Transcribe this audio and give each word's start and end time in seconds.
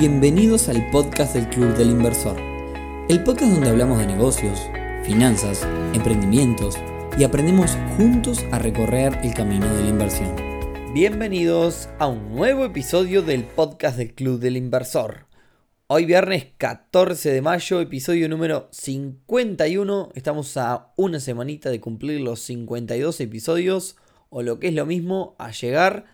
Bienvenidos 0.00 0.70
al 0.70 0.90
podcast 0.90 1.34
del 1.34 1.46
Club 1.50 1.76
del 1.76 1.90
Inversor, 1.90 2.34
el 3.10 3.22
podcast 3.22 3.52
donde 3.52 3.68
hablamos 3.68 3.98
de 3.98 4.06
negocios, 4.06 4.58
finanzas, 5.04 5.68
emprendimientos 5.92 6.78
y 7.18 7.24
aprendemos 7.24 7.76
juntos 7.98 8.42
a 8.50 8.58
recorrer 8.58 9.18
el 9.22 9.34
camino 9.34 9.66
de 9.74 9.82
la 9.82 9.88
inversión. 9.90 10.34
Bienvenidos 10.94 11.90
a 11.98 12.06
un 12.06 12.34
nuevo 12.34 12.64
episodio 12.64 13.20
del 13.20 13.44
podcast 13.44 13.98
del 13.98 14.14
Club 14.14 14.40
del 14.40 14.56
Inversor. 14.56 15.26
Hoy 15.86 16.06
viernes 16.06 16.46
14 16.56 17.30
de 17.30 17.42
mayo, 17.42 17.82
episodio 17.82 18.26
número 18.30 18.68
51. 18.70 20.12
Estamos 20.14 20.56
a 20.56 20.94
una 20.96 21.20
semanita 21.20 21.68
de 21.68 21.80
cumplir 21.82 22.22
los 22.22 22.40
52 22.40 23.20
episodios, 23.20 23.96
o 24.30 24.40
lo 24.40 24.60
que 24.60 24.68
es 24.68 24.74
lo 24.74 24.86
mismo, 24.86 25.36
a 25.38 25.50
llegar 25.50 26.06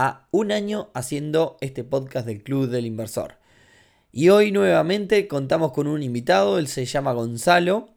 a 0.00 0.28
un 0.30 0.52
año 0.52 0.90
haciendo 0.94 1.56
este 1.60 1.82
podcast 1.82 2.24
del 2.24 2.44
Club 2.44 2.68
del 2.68 2.86
Inversor. 2.86 3.34
Y 4.12 4.28
hoy 4.28 4.52
nuevamente 4.52 5.26
contamos 5.26 5.72
con 5.72 5.88
un 5.88 6.04
invitado, 6.04 6.60
él 6.60 6.68
se 6.68 6.84
llama 6.84 7.12
Gonzalo. 7.12 7.88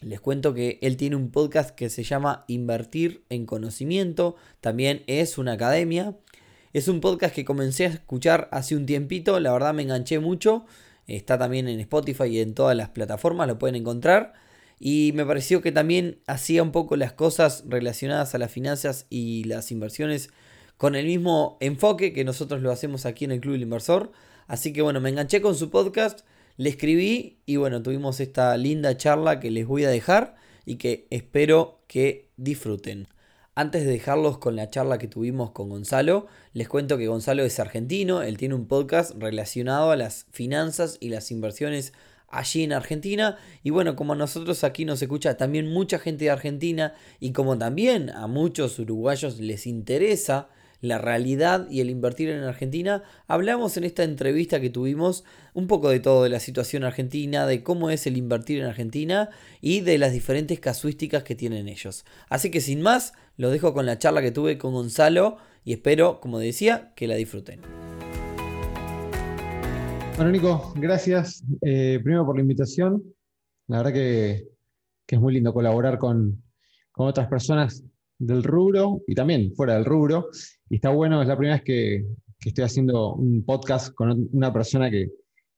Les 0.00 0.20
cuento 0.20 0.54
que 0.54 0.78
él 0.80 0.96
tiene 0.96 1.16
un 1.16 1.32
podcast 1.32 1.70
que 1.74 1.90
se 1.90 2.04
llama 2.04 2.44
Invertir 2.46 3.24
en 3.30 3.46
Conocimiento, 3.46 4.36
también 4.60 5.02
es 5.08 5.36
una 5.36 5.54
academia. 5.54 6.16
Es 6.72 6.86
un 6.86 7.00
podcast 7.00 7.34
que 7.34 7.44
comencé 7.44 7.86
a 7.86 7.88
escuchar 7.88 8.48
hace 8.52 8.76
un 8.76 8.86
tiempito, 8.86 9.40
la 9.40 9.52
verdad 9.52 9.74
me 9.74 9.82
enganché 9.82 10.20
mucho. 10.20 10.66
Está 11.08 11.36
también 11.36 11.66
en 11.66 11.80
Spotify 11.80 12.26
y 12.26 12.38
en 12.38 12.54
todas 12.54 12.76
las 12.76 12.90
plataformas, 12.90 13.48
lo 13.48 13.58
pueden 13.58 13.74
encontrar. 13.74 14.34
Y 14.78 15.10
me 15.16 15.26
pareció 15.26 15.62
que 15.62 15.72
también 15.72 16.20
hacía 16.28 16.62
un 16.62 16.70
poco 16.70 16.94
las 16.94 17.12
cosas 17.12 17.64
relacionadas 17.66 18.36
a 18.36 18.38
las 18.38 18.52
finanzas 18.52 19.06
y 19.10 19.42
las 19.44 19.72
inversiones 19.72 20.30
con 20.84 20.96
el 20.96 21.06
mismo 21.06 21.56
enfoque 21.60 22.12
que 22.12 22.24
nosotros 22.24 22.60
lo 22.60 22.70
hacemos 22.70 23.06
aquí 23.06 23.24
en 23.24 23.32
el 23.32 23.40
Club 23.40 23.54
del 23.54 23.62
Inversor. 23.62 24.12
Así 24.46 24.74
que 24.74 24.82
bueno, 24.82 25.00
me 25.00 25.08
enganché 25.08 25.40
con 25.40 25.54
su 25.54 25.70
podcast, 25.70 26.26
le 26.58 26.68
escribí 26.68 27.38
y 27.46 27.56
bueno, 27.56 27.82
tuvimos 27.82 28.20
esta 28.20 28.54
linda 28.58 28.94
charla 28.94 29.40
que 29.40 29.50
les 29.50 29.66
voy 29.66 29.84
a 29.84 29.88
dejar 29.88 30.36
y 30.66 30.76
que 30.76 31.06
espero 31.08 31.80
que 31.86 32.28
disfruten. 32.36 33.08
Antes 33.54 33.86
de 33.86 33.92
dejarlos 33.92 34.36
con 34.36 34.56
la 34.56 34.68
charla 34.68 34.98
que 34.98 35.08
tuvimos 35.08 35.52
con 35.52 35.70
Gonzalo, 35.70 36.26
les 36.52 36.68
cuento 36.68 36.98
que 36.98 37.06
Gonzalo 37.06 37.44
es 37.44 37.58
argentino, 37.60 38.20
él 38.20 38.36
tiene 38.36 38.54
un 38.54 38.68
podcast 38.68 39.14
relacionado 39.16 39.90
a 39.90 39.96
las 39.96 40.26
finanzas 40.32 40.98
y 41.00 41.08
las 41.08 41.30
inversiones 41.30 41.94
allí 42.28 42.62
en 42.62 42.74
Argentina. 42.74 43.38
Y 43.62 43.70
bueno, 43.70 43.96
como 43.96 44.12
a 44.12 44.16
nosotros 44.16 44.64
aquí 44.64 44.84
nos 44.84 45.00
escucha 45.00 45.38
también 45.38 45.72
mucha 45.72 45.98
gente 45.98 46.26
de 46.26 46.30
Argentina 46.30 46.92
y 47.20 47.32
como 47.32 47.56
también 47.56 48.10
a 48.10 48.26
muchos 48.26 48.78
uruguayos 48.78 49.40
les 49.40 49.66
interesa 49.66 50.50
la 50.84 50.98
realidad 50.98 51.66
y 51.70 51.80
el 51.80 51.88
invertir 51.88 52.28
en 52.28 52.42
Argentina, 52.42 53.02
hablamos 53.26 53.76
en 53.76 53.84
esta 53.84 54.04
entrevista 54.04 54.60
que 54.60 54.70
tuvimos 54.70 55.24
un 55.54 55.66
poco 55.66 55.88
de 55.88 55.98
todo, 55.98 56.24
de 56.24 56.28
la 56.28 56.40
situación 56.40 56.84
argentina, 56.84 57.46
de 57.46 57.62
cómo 57.62 57.90
es 57.90 58.06
el 58.06 58.16
invertir 58.16 58.60
en 58.60 58.66
Argentina 58.66 59.30
y 59.60 59.80
de 59.80 59.96
las 59.98 60.12
diferentes 60.12 60.60
casuísticas 60.60 61.22
que 61.22 61.34
tienen 61.34 61.68
ellos. 61.68 62.04
Así 62.28 62.50
que 62.50 62.60
sin 62.60 62.82
más, 62.82 63.14
lo 63.36 63.50
dejo 63.50 63.72
con 63.72 63.86
la 63.86 63.98
charla 63.98 64.20
que 64.20 64.30
tuve 64.30 64.58
con 64.58 64.74
Gonzalo 64.74 65.38
y 65.64 65.72
espero, 65.72 66.20
como 66.20 66.38
decía, 66.38 66.92
que 66.94 67.08
la 67.08 67.14
disfruten. 67.14 67.60
Bueno, 70.16 70.30
Nico, 70.30 70.74
gracias 70.76 71.42
eh, 71.62 71.98
primero 72.02 72.26
por 72.26 72.36
la 72.36 72.42
invitación. 72.42 73.02
La 73.68 73.78
verdad 73.78 73.92
que, 73.92 74.48
es 75.06 75.20
muy 75.20 75.32
lindo 75.32 75.54
colaborar 75.54 75.96
con, 75.96 76.42
con 76.92 77.06
otras 77.06 77.28
personas 77.28 77.82
del 78.18 78.42
rubro 78.42 79.02
y 79.06 79.14
también 79.14 79.52
fuera 79.54 79.74
del 79.74 79.84
rubro. 79.84 80.28
Y 80.68 80.76
está 80.76 80.90
bueno, 80.90 81.22
es 81.22 81.28
la 81.28 81.36
primera 81.36 81.56
vez 81.56 81.64
que, 81.64 82.04
estoy 82.44 82.64
haciendo 82.64 83.14
un 83.14 83.42
podcast 83.44 83.94
con 83.94 84.28
una 84.32 84.52
persona 84.52 84.90
que, 84.90 85.10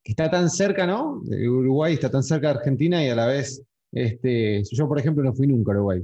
está 0.04 0.30
tan 0.30 0.48
cerca, 0.48 0.86
¿no? 0.86 1.20
De 1.24 1.48
Uruguay, 1.48 1.94
está 1.94 2.08
tan 2.08 2.22
cerca 2.22 2.48
de 2.48 2.58
Argentina 2.58 3.04
y 3.04 3.08
a 3.08 3.16
la 3.16 3.26
vez, 3.26 3.60
este, 3.90 4.62
yo 4.70 4.86
por 4.86 5.00
ejemplo 5.00 5.24
no 5.24 5.34
fui 5.34 5.48
nunca 5.48 5.72
a 5.72 5.74
Uruguay, 5.74 6.02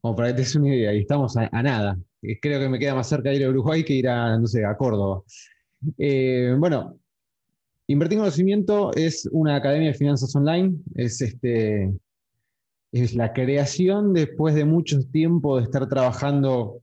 como 0.00 0.16
para 0.16 0.28
que 0.28 0.34
te 0.34 0.40
des 0.40 0.56
una 0.56 0.74
idea, 0.74 0.94
y 0.94 1.00
estamos 1.00 1.36
a, 1.36 1.62
nada. 1.62 1.98
Creo 2.40 2.58
que 2.58 2.68
me 2.70 2.78
queda 2.78 2.94
más 2.94 3.06
cerca 3.06 3.34
ir 3.34 3.44
a 3.44 3.50
Uruguay 3.50 3.84
que 3.84 3.92
ir 3.92 4.08
a, 4.08 4.38
no 4.38 4.46
sé, 4.46 4.64
a 4.64 4.74
Córdoba. 4.78 5.22
Eh, 5.98 6.56
bueno, 6.58 6.98
Invertir 7.86 8.16
en 8.16 8.20
Conocimiento 8.20 8.94
es 8.94 9.28
una 9.30 9.56
academia 9.56 9.88
de 9.88 9.94
finanzas 9.94 10.34
online, 10.34 10.74
es 10.94 11.20
este, 11.20 11.92
es 13.02 13.14
la 13.14 13.32
creación 13.32 14.12
después 14.12 14.54
de 14.54 14.64
mucho 14.64 15.00
tiempo 15.10 15.56
de 15.58 15.64
estar 15.64 15.88
trabajando 15.88 16.80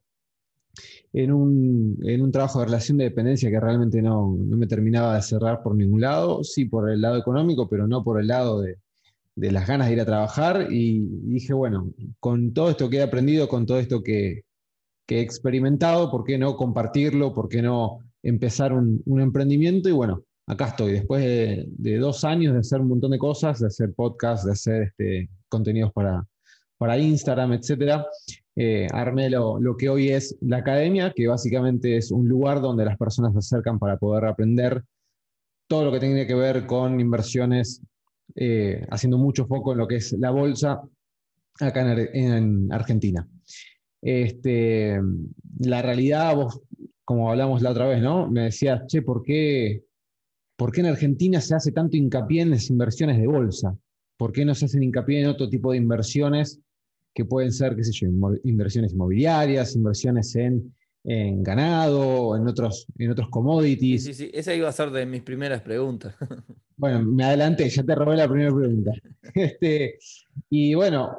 en 1.14 1.32
un, 1.32 2.32
trabajo 2.34 2.60
de 2.60 2.66
relación 2.66 2.98
de 2.98 3.06
dependencia 3.06 3.50
que 3.50 3.60
realmente 3.60 4.02
no, 4.02 4.28
me 4.30 4.68
terminaba 4.68 5.16
de 5.16 5.22
cerrar 5.22 5.64
por 5.64 5.74
ningún 5.74 6.02
lado, 6.02 6.44
sí 6.44 6.66
por 6.66 6.90
el 6.90 7.00
lado 7.00 7.18
económico, 7.18 7.70
pero 7.70 7.88
no 7.88 8.04
por 8.04 8.20
el 8.20 8.28
lado 8.28 8.60
de, 8.60 8.78
las 9.36 9.66
ganas 9.66 9.88
de 9.88 9.94
ir 9.94 10.02
a 10.02 10.06
trabajar. 10.06 10.68
Y 10.70 11.00
dije, 11.00 11.54
bueno, 11.54 11.94
con 12.20 12.54
todo 12.54 12.70
esto 12.70 12.90
que 12.90 12.98
he 12.98 13.04
aprendido, 13.04 13.48
con 13.48 13.66
todo 13.66 13.80
esto 13.80 14.04
que, 14.04 14.44
he 15.08 15.20
experimentado, 15.20 16.10
¿por 16.12 16.24
qué 16.26 16.38
no 16.38 16.56
compartirlo? 16.56 17.34
¿Por 17.34 17.50
qué 17.50 17.62
no 17.62 18.00
empezar 18.22 18.74
un, 18.74 19.02
emprendimiento? 19.22 19.88
Y 19.88 19.94
bueno, 19.94 20.24
acá 20.52 20.68
estoy, 20.68 20.92
después 20.92 21.24
de, 21.24 21.98
dos 21.98 22.26
años 22.26 22.54
de 22.54 22.60
hacer 22.60 22.82
un 22.82 22.90
montón 22.90 23.12
de 23.12 23.18
cosas, 23.18 23.62
de 23.62 23.68
hacer 23.68 23.94
podcasts, 23.94 24.46
de 24.46 24.52
hacer 24.52 24.84
este, 24.84 25.30
contenidos 25.48 25.94
para, 25.94 26.28
para 26.78 26.98
Instagram, 26.98 27.54
etcétera, 27.54 28.06
eh, 28.58 28.86
armé 28.92 29.30
lo, 29.30 29.78
que 29.78 29.88
hoy 29.88 30.10
es 30.10 30.38
la 30.42 30.58
academia, 30.58 31.14
que 31.16 31.26
básicamente 31.26 31.96
es 31.96 32.12
un 32.12 32.28
lugar 32.28 32.60
donde 32.60 32.84
las 32.84 32.98
personas 32.98 33.32
se 33.32 33.40
acercan 33.40 33.80
para 33.80 33.96
poder 33.98 34.26
aprender 34.26 34.84
todo 35.68 35.86
lo 35.86 35.92
que 35.94 36.02
tiene 36.02 36.28
que 36.28 36.36
ver 36.36 36.66
con 36.66 37.00
inversiones, 37.00 37.82
eh, 38.36 38.86
haciendo 38.92 39.18
mucho 39.18 39.48
foco 39.48 39.72
en 39.72 39.78
lo 39.78 39.88
que 39.88 39.96
es 39.98 40.12
la 40.20 40.32
bolsa 40.32 40.82
acá 41.62 41.94
en, 41.94 42.68
Argentina. 42.74 43.26
Este, 44.02 45.00
la 45.60 45.82
realidad, 45.82 46.36
vos, 46.36 46.60
como 47.06 47.32
hablamos 47.32 47.62
la 47.62 47.72
otra 47.72 47.88
vez, 47.88 48.02
¿no? 48.02 48.30
Me 48.30 48.44
decías, 48.44 48.86
che, 48.88 49.02
¿por 49.02 49.24
qué, 49.24 49.86
¿por 50.62 50.72
qué 50.72 50.82
en 50.82 50.86
Argentina 50.86 51.42
se 51.42 51.56
hace 51.56 51.72
tanto 51.72 51.98
hincapié 51.98 52.44
en 52.44 52.52
las 52.52 52.70
inversiones 52.70 53.18
de 53.18 53.26
bolsa? 53.26 53.76
¿Por 54.16 54.32
qué 54.32 54.46
no 54.46 54.54
se 54.54 54.66
hacen 54.66 54.84
hincapié 54.84 55.22
en 55.22 55.26
otro 55.26 55.50
tipo 55.50 55.72
de 55.72 55.80
inversiones 55.80 56.60
que 57.16 57.26
pueden 57.26 57.52
ser, 57.52 57.76
qué 57.76 57.84
sé 57.84 57.92
yo, 57.92 58.08
inversiones 58.44 58.94
inmobiliarias, 58.94 59.76
inversiones 59.76 60.36
en, 60.36 60.72
ganado, 61.42 62.38
en 62.38 62.48
otros, 62.48 62.86
en 63.00 63.10
otros 63.10 63.30
commodities? 63.30 64.04
Sí, 64.04 64.14
sí, 64.14 64.30
esa 64.32 64.54
iba 64.54 64.70
a 64.70 64.72
ser 64.72 64.92
de 64.92 65.04
mis 65.08 65.24
primeras 65.24 65.62
preguntas. 65.62 66.14
Bueno, 66.78 67.04
me 67.04 67.24
adelanté, 67.24 67.68
ya 67.70 67.84
te 67.84 67.94
robé 67.94 68.18
la 68.18 68.28
primera 68.28 68.54
pregunta. 68.54 68.92
Este, 69.34 69.98
y 70.50 70.76
bueno, 70.76 71.18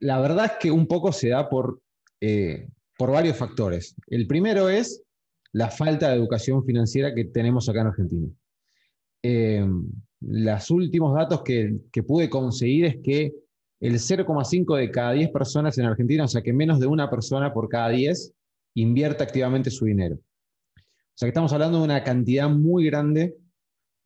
la 0.00 0.20
verdad 0.20 0.46
es 0.46 0.52
que 0.60 0.70
un 0.72 0.88
poco 0.88 1.12
se 1.12 1.28
da 1.28 1.48
por, 1.48 1.80
eh, 2.20 2.68
por 2.98 3.12
varios 3.12 3.36
factores. 3.36 3.94
El 4.08 4.26
primero 4.26 4.68
es 4.68 5.04
la 5.52 5.70
falta 5.70 6.08
de 6.08 6.16
educación 6.16 6.64
financiera 6.64 7.14
que 7.14 7.26
tenemos 7.26 7.68
acá 7.68 7.82
en 7.82 7.86
Argentina. 7.88 8.28
Eh, 9.22 9.64
los 10.20 10.70
últimos 10.70 11.14
datos 11.14 11.42
que, 11.42 11.78
que, 11.90 12.02
pude 12.02 12.28
conseguir 12.28 12.84
es 12.86 12.96
que 13.02 13.32
el 13.80 13.94
0,5 13.94 14.76
de 14.76 14.90
cada 14.90 15.12
10 15.12 15.30
personas 15.30 15.76
en 15.78 15.86
Argentina, 15.86 16.24
o 16.24 16.28
sea 16.28 16.42
que 16.42 16.52
menos 16.52 16.78
de 16.78 16.86
una 16.86 17.10
persona 17.10 17.52
por 17.52 17.68
cada 17.68 17.88
10, 17.88 18.32
invierte 18.74 19.22
activamente 19.22 19.70
su 19.70 19.84
dinero. 19.84 20.16
O 20.16 21.14
sea 21.14 21.26
que 21.26 21.30
estamos 21.30 21.52
hablando 21.52 21.78
de 21.78 21.84
una 21.84 22.02
cantidad 22.02 22.48
muy 22.48 22.86
grande 22.86 23.36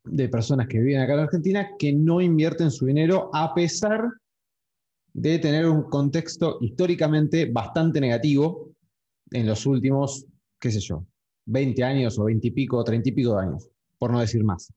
de 0.03 0.29
personas 0.29 0.67
que 0.67 0.79
viven 0.79 1.01
acá 1.01 1.13
en 1.13 1.19
Argentina 1.19 1.69
que 1.77 1.93
no 1.93 2.21
invierten 2.21 2.71
su 2.71 2.85
dinero 2.85 3.29
a 3.33 3.53
pesar 3.53 4.01
de 5.13 5.39
tener 5.39 5.65
un 5.65 5.83
contexto 5.83 6.57
históricamente 6.61 7.45
bastante 7.45 7.99
negativo 7.99 8.71
en 9.31 9.47
los 9.47 9.65
últimos, 9.65 10.25
qué 10.59 10.71
sé 10.71 10.79
yo, 10.79 11.05
20 11.45 11.83
años 11.83 12.19
o 12.19 12.25
20 12.25 12.47
y 12.47 12.51
pico, 12.51 12.83
30 12.83 13.09
y 13.09 13.11
pico 13.13 13.35
de 13.35 13.41
años, 13.41 13.69
por 13.97 14.11
no 14.11 14.19
decir 14.19 14.43
más. 14.43 14.71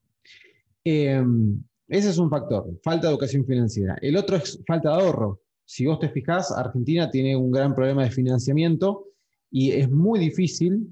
Em, 0.84 1.62
ese 1.88 2.10
es 2.10 2.18
un 2.18 2.30
factor, 2.30 2.66
falta 2.82 3.06
de 3.06 3.12
educación 3.12 3.44
financiera. 3.44 3.96
El 4.00 4.16
otro 4.16 4.36
es 4.36 4.62
falta 4.66 4.90
de 4.90 5.02
ahorro. 5.02 5.40
Si 5.64 5.86
vos 5.86 5.98
te 5.98 6.08
fijás, 6.08 6.52
Argentina 6.52 7.10
tiene 7.10 7.36
un 7.36 7.50
gran 7.50 7.74
problema 7.74 8.04
de 8.04 8.10
financiamiento 8.10 9.06
y 9.50 9.72
es 9.72 9.90
muy 9.90 10.18
difícil 10.18 10.88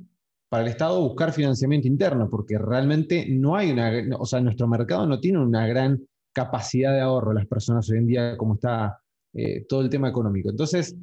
para 0.49 0.64
el 0.64 0.70
Estado 0.70 1.00
buscar 1.00 1.32
financiamiento 1.32 1.87
interno 1.87 2.29
porque 2.31 2.58
realmente 2.58 3.26
no 3.29 3.56
hay 3.56 3.70
una, 3.70 3.93
o 4.19 4.25
sea, 4.25 4.40
nuestro 4.40 4.67
mercado 4.67 5.06
no 5.06 5.20
tiene 5.20 5.38
una 5.38 5.67
gran 5.67 6.02
capacidad 6.32 6.93
de 6.93 7.00
ahorro 7.00 7.32
las 7.32 7.46
personas 7.46 7.88
hoy 7.91 7.99
en 7.99 8.06
día 8.06 8.37
como 8.37 8.55
está 8.55 9.00
eh, 9.34 9.67
todo 9.69 9.82
el 9.82 9.91
tema 9.91 10.08
económico. 10.08 10.50
Entonces, 10.50 10.96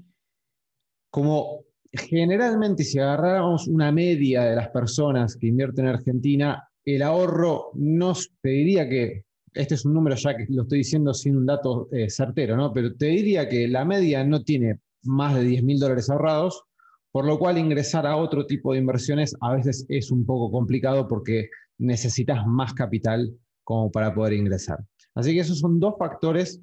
como 1.10 1.64
generalmente 1.92 2.84
si 2.84 3.00
agarráramos 3.00 3.68
una 3.68 3.92
media 3.92 4.44
de 4.44 4.56
las 4.56 4.70
personas 4.70 5.38
que 5.38 5.48
invierten 5.48 5.86
en 5.86 5.94
Argentina, 5.94 6.68
el 6.86 7.02
ahorro 7.02 7.72
no 7.74 8.14
te 8.42 8.50
diría 8.50 8.88
que, 8.88 9.26
este 9.54 9.76
es 9.76 9.86
un 9.86 9.94
número 9.94 10.16
ya 10.16 10.36
que 10.36 10.46
lo 10.50 10.64
estoy 10.64 10.80
diciendo 10.80 11.14
sin 11.14 11.38
un 11.38 11.46
dato 11.46 11.88
eh, 11.92 12.10
certero, 12.10 12.56
¿no? 12.56 12.72
pero 12.74 12.94
te 12.96 13.08
diría 13.08 13.50
que 13.50 13.68
la 13.68 13.86
media 13.86 14.24
no 14.24 14.44
tiene 14.44 14.80
más 15.04 15.36
de 15.36 15.44
10 15.44 15.64
mil 15.64 15.80
dólares 15.80 16.10
ahorrados, 16.10 16.64
por 17.12 17.26
lo 17.26 17.40
cual 17.40 17.58
ingresar 17.58 18.06
a 18.06 18.18
otro 18.18 18.46
tipo 18.46 18.74
de 18.74 18.80
inversiones 18.80 19.36
a 19.40 19.54
veces 19.54 19.86
es 19.88 20.12
un 20.12 20.26
poco 20.26 20.52
complicado 20.52 21.08
porque 21.08 21.50
necesitas 21.78 22.46
más 22.46 22.74
capital 22.74 23.34
como 23.64 23.92
para 23.92 24.14
poder 24.14 24.34
ingresar. 24.34 24.80
Así 25.16 25.34
que 25.34 25.40
esos 25.40 25.60
son 25.60 25.80
dos 25.80 25.96
factores 25.98 26.62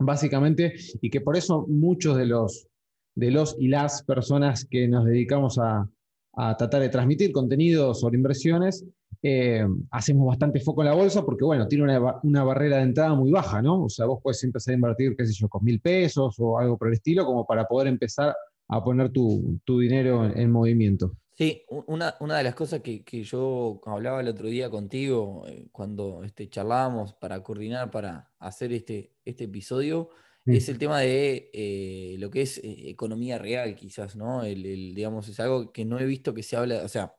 básicamente 0.00 0.74
y 1.00 1.10
que 1.10 1.20
por 1.20 1.36
eso 1.36 1.66
muchos 1.68 2.16
de 2.16 2.26
los, 2.26 2.66
de 3.14 3.30
los 3.30 3.56
y 3.58 3.68
las 3.68 4.02
personas 4.02 4.66
que 4.68 4.88
nos 4.88 5.04
dedicamos 5.04 5.58
a, 5.58 5.88
a 6.34 6.56
tratar 6.56 6.82
de 6.82 6.88
transmitir 6.88 7.32
contenido 7.32 7.94
sobre 7.94 8.16
inversiones, 8.16 8.84
eh, 9.22 9.66
hacemos 9.90 10.26
bastante 10.28 10.60
foco 10.60 10.82
en 10.82 10.88
la 10.88 10.94
bolsa 10.94 11.24
porque, 11.24 11.44
bueno, 11.44 11.66
tiene 11.66 11.84
una, 12.22 12.44
barrera 12.44 12.76
de 12.76 12.82
entrada 12.84 13.14
muy 13.14 13.30
baja, 13.30 13.60
¿no? 13.60 13.84
O 13.84 13.88
sea, 13.88 14.06
vos 14.06 14.20
puedes 14.22 14.42
empezar 14.44 14.72
a 14.72 14.76
invertir, 14.76 15.16
qué 15.16 15.26
sé 15.26 15.32
yo, 15.32 15.48
con 15.48 15.64
mil 15.64 15.80
pesos 15.80 16.36
o 16.38 16.58
algo 16.58 16.78
por 16.78 16.88
el 16.88 16.94
estilo, 16.94 17.24
como 17.24 17.44
para 17.46 17.66
poder 17.66 17.88
empezar 17.88 18.34
a 18.68 18.84
poner 18.84 19.10
tu, 19.10 19.60
dinero 19.66 20.24
en, 20.24 20.50
movimiento. 20.50 21.16
Sí, 21.36 21.62
una, 21.86 22.14
de 22.20 22.42
las 22.42 22.54
cosas 22.54 22.80
que, 22.80 23.02
yo 23.24 23.80
hablaba 23.86 24.20
el 24.20 24.28
otro 24.28 24.48
día 24.48 24.70
contigo, 24.70 25.44
eh, 25.48 25.68
cuando 25.72 26.22
este, 26.24 26.48
charlábamos 26.48 27.14
para 27.14 27.42
coordinar, 27.42 27.90
para 27.90 28.30
hacer 28.38 28.72
este, 28.72 29.14
este 29.24 29.44
episodio, 29.44 30.10
es 30.46 30.70
el 30.70 30.78
tema 30.78 31.00
de 31.00 31.50
eh, 31.52 32.16
lo 32.18 32.30
que 32.30 32.40
es 32.40 32.58
economía 32.64 33.36
real, 33.36 33.74
quizás, 33.74 34.16
¿no? 34.16 34.44
El, 34.44 34.62
digamos, 34.94 35.28
es 35.28 35.38
algo 35.40 35.72
que 35.72 35.84
no 35.84 35.98
he 35.98 36.06
visto 36.06 36.32
que 36.32 36.42
se 36.42 36.56
habla, 36.56 36.84
o 36.84 36.88
sea, 36.88 37.14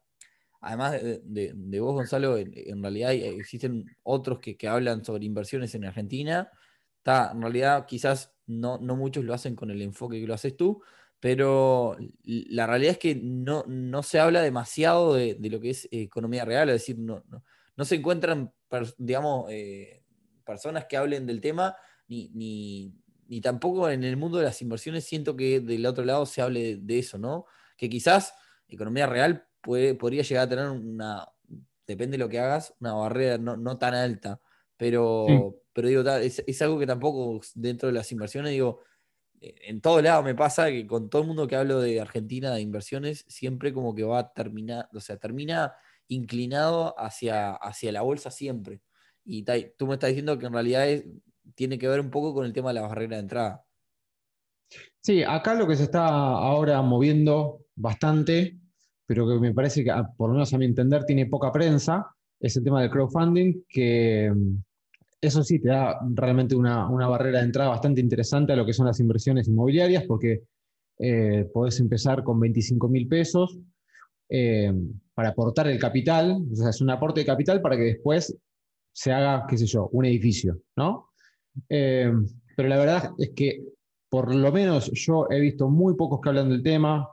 además 0.62 1.00
de, 1.02 1.80
vos, 1.80 1.94
Gonzalo, 1.94 2.38
en, 2.38 2.82
realidad 2.82 3.14
existen 3.14 3.96
otros 4.04 4.40
que, 4.40 4.58
hablan 4.68 5.04
sobre 5.04 5.26
inversiones 5.26 5.74
en 5.76 5.86
Argentina. 5.86 6.50
Está, 6.98 7.32
en 7.34 7.42
realidad, 7.42 7.86
quizás 7.88 8.34
no, 8.48 8.78
no 8.78 8.96
muchos 8.96 9.24
lo 9.24 9.34
hacen 9.34 9.56
con 9.56 9.72
el 9.72 9.82
enfoque 9.82 10.20
que 10.20 10.28
lo 10.28 10.34
haces 10.34 10.58
tú, 10.58 10.82
pero 11.20 11.98
la 12.24 12.68
realidad 12.68 12.94
es 12.94 12.98
que 12.98 13.16
no, 13.16 13.64
no 13.68 14.04
se 14.04 14.20
habla 14.20 14.42
demasiado 14.42 15.14
de, 15.14 15.38
lo 15.50 15.60
que 15.60 15.72
es 15.72 15.88
economía 15.92 16.46
real, 16.46 16.70
es 16.70 16.76
decir, 16.76 16.98
no, 16.98 17.24
no, 17.76 17.86
se 17.86 17.96
encuentran, 17.96 18.54
digamos, 18.98 19.52
eh, 19.52 20.04
personas 20.46 20.86
que 20.86 20.98
hablen 20.98 21.26
del 21.26 21.42
tema, 21.42 21.76
ni, 22.08 22.30
ni, 22.30 22.94
ni 23.30 23.42
tampoco 23.42 23.90
en 23.90 24.04
el 24.04 24.18
mundo 24.18 24.40
de 24.40 24.46
las 24.46 24.62
inversiones 24.62 25.06
siento 25.06 25.36
que 25.36 25.60
del 25.60 25.86
otro 25.86 26.04
lado 26.04 26.26
se 26.26 26.42
hable 26.42 26.78
de, 26.78 27.00
eso, 27.00 27.18
¿no? 27.18 27.46
Que 27.78 27.88
quizás 27.88 28.34
economía 28.68 29.06
real 29.06 29.48
puede, 29.62 29.96
podría 29.96 30.24
llegar 30.24 30.46
a 30.46 30.50
tener 30.50 30.70
una, 30.70 31.28
depende 31.88 32.18
de 32.18 32.24
lo 32.24 32.30
que 32.30 32.40
hagas, 32.40 32.74
una 32.80 32.94
barrera 32.94 33.38
no, 33.38 33.78
tan 33.78 33.94
alta, 33.94 34.40
pero, 34.78 35.56
pero 35.74 35.88
digo, 35.88 36.02
es, 36.10 36.62
algo 36.62 36.80
que 36.80 36.88
tampoco 36.88 37.42
dentro 37.56 37.88
de 37.88 37.94
las 37.94 38.12
inversiones, 38.12 38.52
digo, 38.52 38.82
en 39.42 39.82
todo 39.82 40.02
lado 40.02 40.24
me 40.24 40.36
pasa 40.36 40.68
que 40.68 40.86
con 40.86 41.10
todo 41.10 41.22
el 41.22 41.28
mundo 41.28 41.48
que 41.48 41.56
hablo 41.56 41.80
de 41.80 42.02
Argentina 42.02 42.54
de 42.54 42.62
inversiones, 42.62 43.26
siempre 43.28 43.74
como 43.74 43.96
que 43.96 44.04
va 44.04 44.20
a 44.20 44.34
terminar, 44.34 44.90
o 44.94 45.00
sea, 45.00 45.18
termina 45.18 45.74
inclinado 46.08 47.00
hacia, 47.00 47.54
hacia 47.54 47.92
la 47.92 48.02
bolsa 48.02 48.32
siempre. 48.32 48.82
Y 49.24 49.44
tú 49.78 49.88
me 49.88 49.94
estás 49.94 50.10
diciendo 50.10 50.38
que 50.38 50.48
en 50.48 50.54
realidad 50.54 50.90
es, 50.90 51.06
tiene 51.56 51.78
que 51.78 51.88
ver 51.88 52.00
un 52.00 52.10
poco 52.10 52.34
con 52.34 52.46
el 52.46 52.54
tema 52.54 52.70
de 52.70 52.76
la 52.76 52.88
barrera 52.88 53.18
de 53.18 53.22
entrada. 53.22 53.66
Sí, 55.02 55.24
acá 55.24 55.54
lo 55.54 55.68
que 55.68 55.76
se 55.76 55.84
está 55.84 56.08
ahora 56.08 56.82
moviendo 56.82 57.66
bastante, 57.76 58.60
pero 59.10 59.28
que 59.28 59.40
me 59.40 59.56
parece 59.56 59.84
que, 59.84 59.92
por 60.16 60.30
lo 60.30 60.36
menos 60.36 60.54
a 60.54 60.58
mi 60.60 60.66
entender, 60.66 61.04
tiene 61.04 61.26
poca 61.26 61.52
prensa, 61.52 62.06
es 62.40 62.56
el 62.56 62.64
tema 62.64 62.80
del 62.80 62.92
crowdfunding, 62.92 63.64
que 63.68 64.32
mm, 64.32 64.56
eso 65.20 65.44
sí 65.44 65.58
te 65.58 65.70
da 65.70 66.00
realmente 66.14 66.56
una, 66.56 66.86
barrera 66.86 67.40
de 67.40 67.46
entrada 67.46 67.72
bastante 67.72 68.02
interesante 68.02 68.54
a 68.54 68.56
lo 68.56 68.68
que 68.68 68.74
son 68.74 68.86
las 68.86 69.00
inversiones 69.00 69.48
inmobiliarias, 69.48 70.04
porque 70.04 70.44
eh, 71.00 71.50
podés 71.52 71.80
empezar 71.80 72.24
con 72.24 72.40
25 72.40 72.88
mil 72.88 73.08
pesos 73.08 73.58
eh, 74.30 74.72
para 75.16 75.30
aportar 75.30 75.68
el 75.70 75.80
capital, 75.80 76.46
o 76.52 76.56
sea, 76.56 76.70
es 76.70 76.80
un 76.80 76.92
aporte 76.92 77.22
de 77.22 77.26
capital 77.26 77.62
para 77.62 77.78
que 77.78 77.86
después 77.86 78.38
se 78.94 79.12
haga, 79.12 79.48
qué 79.50 79.58
sé 79.58 79.66
yo, 79.66 79.90
un 79.92 80.06
edificio, 80.06 80.60
¿no? 80.76 81.10
Eh, 81.68 82.14
pero 82.56 82.70
la 82.70 82.78
verdad 82.78 83.12
es 83.18 83.32
que 83.32 83.64
por 84.08 84.36
lo 84.36 84.52
menos 84.52 84.92
yo 84.94 85.26
he 85.32 85.40
visto 85.40 85.68
muy 85.68 85.96
pocos 85.96 86.22
que 86.22 86.30
hablan 86.30 86.50
del 86.50 86.62
tema. 86.62 87.10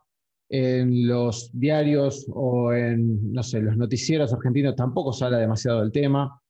En 0.49 1.09
los 1.09 1.51
diarios 1.53 2.27
o 2.29 2.73
en, 2.73 3.33
no 3.33 3.43
sé, 3.43 3.61
los 3.61 3.77
noticieros 3.77 4.33
argentinos 4.33 4.77
tampoco 4.77 5.13
se 5.13 5.25
habla 5.25 5.39
demasiado 5.39 5.81
del 5.81 5.93
tema. 5.93 6.41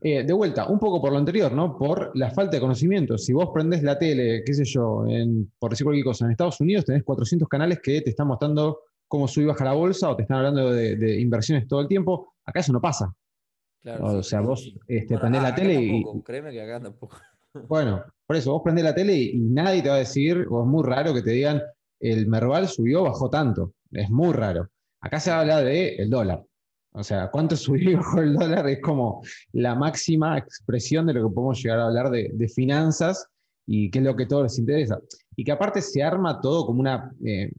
Eh, 0.00 0.24
de 0.24 0.32
vuelta, 0.32 0.66
un 0.66 0.78
poco 0.78 1.00
por 1.00 1.12
lo 1.12 1.18
anterior, 1.18 1.52
¿no? 1.52 1.76
Por 1.76 2.10
la 2.14 2.30
falta 2.30 2.56
de 2.56 2.60
conocimiento. 2.60 3.18
Si 3.18 3.32
vos 3.32 3.50
prendés 3.52 3.82
la 3.82 3.98
tele, 3.98 4.42
qué 4.44 4.54
sé 4.54 4.64
yo, 4.64 5.06
en, 5.06 5.52
por 5.58 5.70
decir 5.70 5.84
cualquier 5.84 6.04
cosa, 6.04 6.24
en 6.24 6.32
Estados 6.32 6.60
Unidos 6.60 6.84
tenés 6.84 7.04
400 7.04 7.48
canales 7.48 7.80
que 7.82 8.00
te 8.00 8.10
están 8.10 8.28
mostrando 8.28 8.80
cómo 9.06 9.26
sube 9.28 9.44
y 9.44 9.48
baja 9.48 9.64
la 9.64 9.72
bolsa 9.72 10.10
o 10.10 10.16
te 10.16 10.22
están 10.22 10.38
hablando 10.38 10.72
de 10.72 11.20
inversiones 11.20 11.66
todo 11.66 11.80
el 11.80 11.88
tiempo. 11.88 12.34
Acá 12.44 12.60
eso 12.60 12.72
no 12.72 12.80
pasa 12.80 13.14
o 14.00 14.22
sea, 14.22 14.40
vos 14.40 14.74
este, 14.86 15.18
prendés 15.18 15.42
la 15.42 15.54
tele 15.54 15.74
y. 15.74 16.04
créeme 16.24 16.50
que 16.50 16.62
acá 16.62 16.80
tampoco. 16.80 17.16
Bueno, 17.66 18.04
por 18.26 18.36
eso, 18.36 18.52
vos 18.52 18.62
prendés 18.62 18.84
la 18.84 18.94
tele 18.94 19.14
y, 19.14 19.38
nadie 19.38 19.82
te 19.82 19.88
va 19.88 19.96
a 19.96 19.98
decir, 19.98 20.46
o 20.50 20.62
es 20.62 20.66
muy 20.66 20.84
raro 20.84 21.14
que 21.14 21.22
te 21.22 21.30
digan, 21.30 21.62
el 22.00 22.26
Merval 22.26 22.68
subió, 22.68 23.02
bajó 23.02 23.30
tanto. 23.30 23.74
Es 23.90 24.10
muy 24.10 24.32
raro. 24.32 24.68
Acá 25.00 25.20
se 25.20 25.30
habla 25.30 25.62
del 25.62 26.00
el 26.00 26.10
dólar. 26.10 26.44
O 26.92 27.02
sea, 27.02 27.30
cuánto 27.30 27.56
subió 27.56 27.90
y 27.90 28.18
el 28.18 28.34
dólar 28.34 28.68
es 28.68 28.80
como 28.80 29.22
la 29.52 29.74
máxima 29.74 30.38
expresión 30.38 31.06
de 31.06 31.14
lo 31.14 31.28
que 31.28 31.34
podemos 31.34 31.62
llegar 31.62 31.80
a 31.80 31.86
hablar 31.86 32.10
de, 32.10 32.48
finanzas 32.48 33.26
y 33.66 33.90
qué 33.90 33.98
es 33.98 34.04
lo 34.04 34.16
que 34.16 34.24
a 34.24 34.28
todos 34.28 34.44
les 34.44 34.58
interesa. 34.58 35.00
Y 35.36 35.44
que 35.44 35.52
aparte 35.52 35.82
se 35.82 36.02
arma 36.02 36.40
todo 36.40 36.66
como 36.66 36.80
una, 36.80 37.12
eh, 37.24 37.52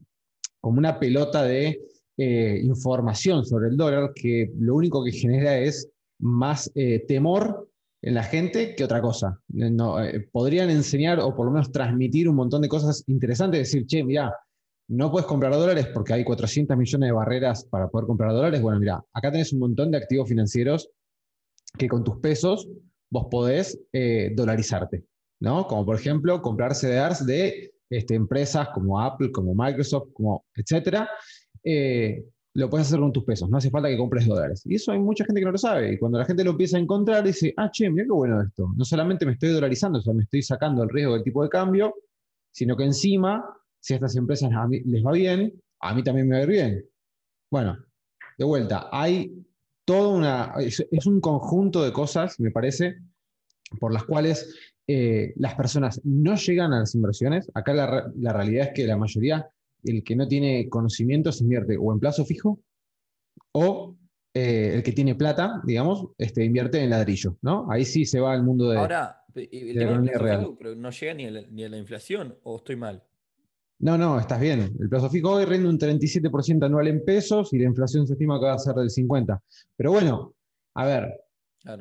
como 0.60 0.78
una 0.78 0.98
pelota 0.98 1.42
de 1.44 1.80
eh, 2.16 2.60
información 2.62 3.46
sobre 3.46 3.68
el 3.68 3.76
dólar 3.76 4.12
que 4.14 4.52
lo 4.58 4.74
único 4.74 5.02
que 5.04 5.12
genera 5.12 5.56
es 5.56 5.88
más 6.18 6.70
eh, 6.74 7.04
temor 7.06 7.69
en 8.02 8.14
la 8.14 8.22
gente 8.22 8.74
que 8.74 8.84
otra 8.84 9.00
cosa. 9.00 9.40
Eh, 9.54 9.70
no, 9.70 10.02
eh, 10.02 10.28
podrían 10.32 10.70
enseñar 10.70 11.20
o 11.20 11.34
por 11.34 11.46
lo 11.46 11.52
menos 11.52 11.70
transmitir 11.70 12.28
un 12.28 12.36
montón 12.36 12.62
de 12.62 12.68
cosas 12.68 13.04
interesantes, 13.06 13.60
decir, 13.60 13.86
che, 13.86 14.02
mira, 14.02 14.34
no 14.88 15.10
puedes 15.10 15.26
comprar 15.26 15.52
dólares 15.52 15.86
porque 15.92 16.14
hay 16.14 16.24
400 16.24 16.76
millones 16.76 17.08
de 17.08 17.12
barreras 17.12 17.64
para 17.64 17.88
poder 17.88 18.06
comprar 18.06 18.32
dólares. 18.32 18.60
Bueno, 18.60 18.80
mira, 18.80 19.04
acá 19.12 19.30
tenés 19.30 19.52
un 19.52 19.60
montón 19.60 19.90
de 19.90 19.98
activos 19.98 20.28
financieros 20.28 20.90
que 21.78 21.88
con 21.88 22.02
tus 22.02 22.16
pesos 22.16 22.68
vos 23.08 23.26
podés 23.30 23.78
dolarizarte, 24.34 25.04
¿no? 25.40 25.68
Como 25.68 25.86
por 25.86 25.94
ejemplo 25.94 26.42
comprar 26.42 26.74
CDRs 26.74 27.24
de 27.24 27.72
este, 27.88 28.16
empresas 28.16 28.70
como 28.70 29.00
Apple, 29.00 29.30
como 29.30 29.54
Microsoft, 29.54 30.12
como 30.12 30.44
etcétera, 30.56 31.08
lo 32.54 32.68
puedes 32.68 32.88
hacer 32.88 32.98
con 32.98 33.12
tus 33.12 33.24
pesos, 33.24 33.48
no 33.48 33.58
hace 33.58 33.70
falta 33.70 33.88
que 33.88 33.96
compres 33.96 34.26
dólares. 34.26 34.62
Y 34.64 34.74
eso 34.74 34.92
hay 34.92 34.98
mucha 34.98 35.24
gente 35.24 35.40
que 35.40 35.44
no 35.44 35.52
lo 35.52 35.58
sabe. 35.58 35.92
Y 35.92 35.98
cuando 35.98 36.18
la 36.18 36.24
gente 36.24 36.42
lo 36.42 36.50
empieza 36.50 36.76
a 36.76 36.80
encontrar, 36.80 37.24
dice, 37.24 37.54
ah, 37.56 37.70
che, 37.70 37.88
mira 37.90 38.04
qué 38.04 38.12
bueno 38.12 38.42
esto. 38.42 38.68
No 38.76 38.84
solamente 38.84 39.24
me 39.24 39.32
estoy 39.32 39.50
dolarizando, 39.50 40.00
o 40.00 40.02
sea, 40.02 40.14
me 40.14 40.24
estoy 40.24 40.42
sacando 40.42 40.82
el 40.82 40.88
riesgo 40.88 41.14
del 41.14 41.22
tipo 41.22 41.42
de 41.42 41.48
cambio, 41.48 41.94
sino 42.50 42.76
que 42.76 42.84
encima, 42.84 43.44
si 43.78 43.94
a 43.94 43.96
estas 43.96 44.16
empresas 44.16 44.50
les 44.84 45.04
va 45.04 45.12
bien, 45.12 45.52
a 45.80 45.94
mí 45.94 46.02
también 46.02 46.28
me 46.28 46.34
va 46.34 46.40
a 46.40 46.42
ir 46.42 46.48
bien. 46.48 46.84
Bueno, 47.50 47.78
de 48.36 48.44
vuelta, 48.44 48.88
hay 48.90 49.32
toda 49.84 50.08
una, 50.08 50.54
es, 50.58 51.06
un 51.06 51.20
conjunto 51.20 51.84
de 51.84 51.92
cosas, 51.92 52.38
me 52.40 52.50
parece, 52.50 52.96
por 53.78 53.92
las 53.92 54.04
cuales 54.04 54.56
eh, 54.88 55.32
las 55.36 55.54
personas 55.54 56.00
no 56.04 56.34
llegan 56.34 56.72
a 56.72 56.80
las 56.80 56.94
inversiones. 56.96 57.50
Acá 57.54 57.74
la, 57.74 58.10
la 58.16 58.32
realidad 58.32 58.68
es 58.68 58.72
que 58.74 58.86
la 58.86 58.96
mayoría 58.96 59.48
el 59.84 60.02
que 60.04 60.16
no 60.16 60.28
tiene 60.28 60.68
conocimiento 60.68 61.32
se 61.32 61.44
invierte 61.44 61.76
o 61.78 61.92
en 61.92 62.00
plazo 62.00 62.24
fijo 62.24 62.60
o 63.52 63.96
eh, 64.32 64.74
el 64.74 64.82
que 64.84 64.92
tiene 64.92 65.16
plata, 65.16 65.60
digamos, 65.64 66.08
este, 66.16 66.44
invierte 66.44 66.80
en 66.82 66.90
ladrillo, 66.90 67.36
¿no? 67.42 67.66
Ahí 67.68 67.84
sí 67.84 68.04
se 68.04 68.20
va 68.20 68.32
al 68.32 68.44
mundo 68.44 68.70
de, 68.70 68.78
Ahora, 68.78 69.24
el 69.34 69.74
de 69.74 70.18
real. 70.18 70.54
pero 70.56 70.76
no 70.76 70.90
llega 70.90 71.14
ni 71.14 71.24
a, 71.64 71.68
la, 71.68 71.76
inflación, 71.76 72.38
¿o 72.44 72.56
estoy 72.56 72.76
mal? 72.76 73.02
No, 73.80 73.98
no, 73.98 74.20
estás 74.20 74.40
bien. 74.40 74.76
El 74.78 74.88
plazo 74.88 75.10
fijo 75.10 75.32
hoy 75.32 75.46
rinde 75.46 75.68
un 75.68 75.78
37% 75.78 76.64
anual 76.64 76.86
en 76.86 77.04
pesos 77.04 77.52
y 77.52 77.58
la 77.58 77.64
inflación 77.64 78.06
se 78.06 78.12
estima 78.12 78.38
que 78.38 78.46
va 78.46 78.54
a 78.54 78.58
ser 78.58 78.74
del 78.74 78.90
50%. 78.90 79.40
Pero 79.76 79.90
bueno, 79.90 80.34
a 80.74 80.86
ver, 80.86 81.12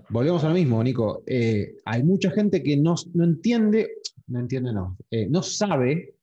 volvemos 0.09 0.43
a 0.43 0.47
lo 0.47 0.55
mismo, 0.55 0.83
Nico. 0.83 1.23
Eh, 1.27 1.75
hay 1.85 2.03
mucha 2.03 2.31
gente 2.31 2.63
que 2.63 2.77
no, 2.77 2.95
entiende, 3.13 3.91
no 4.27 4.39
entiende, 4.39 4.73
no, 4.73 4.97
eh, 5.11 5.27
no 5.29 5.43
sabe 5.43 6.15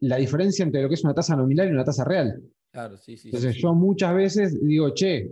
la 0.00 0.16
diferencia 0.16 0.62
entre 0.62 0.82
lo 0.82 0.88
que 0.88 0.94
es 0.94 1.04
una 1.04 1.14
tasa 1.14 1.36
nominal 1.36 1.68
y 1.68 1.72
una 1.72 1.84
tasa 1.84 2.04
real. 2.04 2.42
Claro, 2.72 2.96
sí, 2.96 3.16
sí. 3.16 3.28
Entonces 3.28 3.56
yo 3.56 3.74
muchas 3.74 4.14
veces 4.14 4.60
digo, 4.60 4.92
che, 4.94 5.30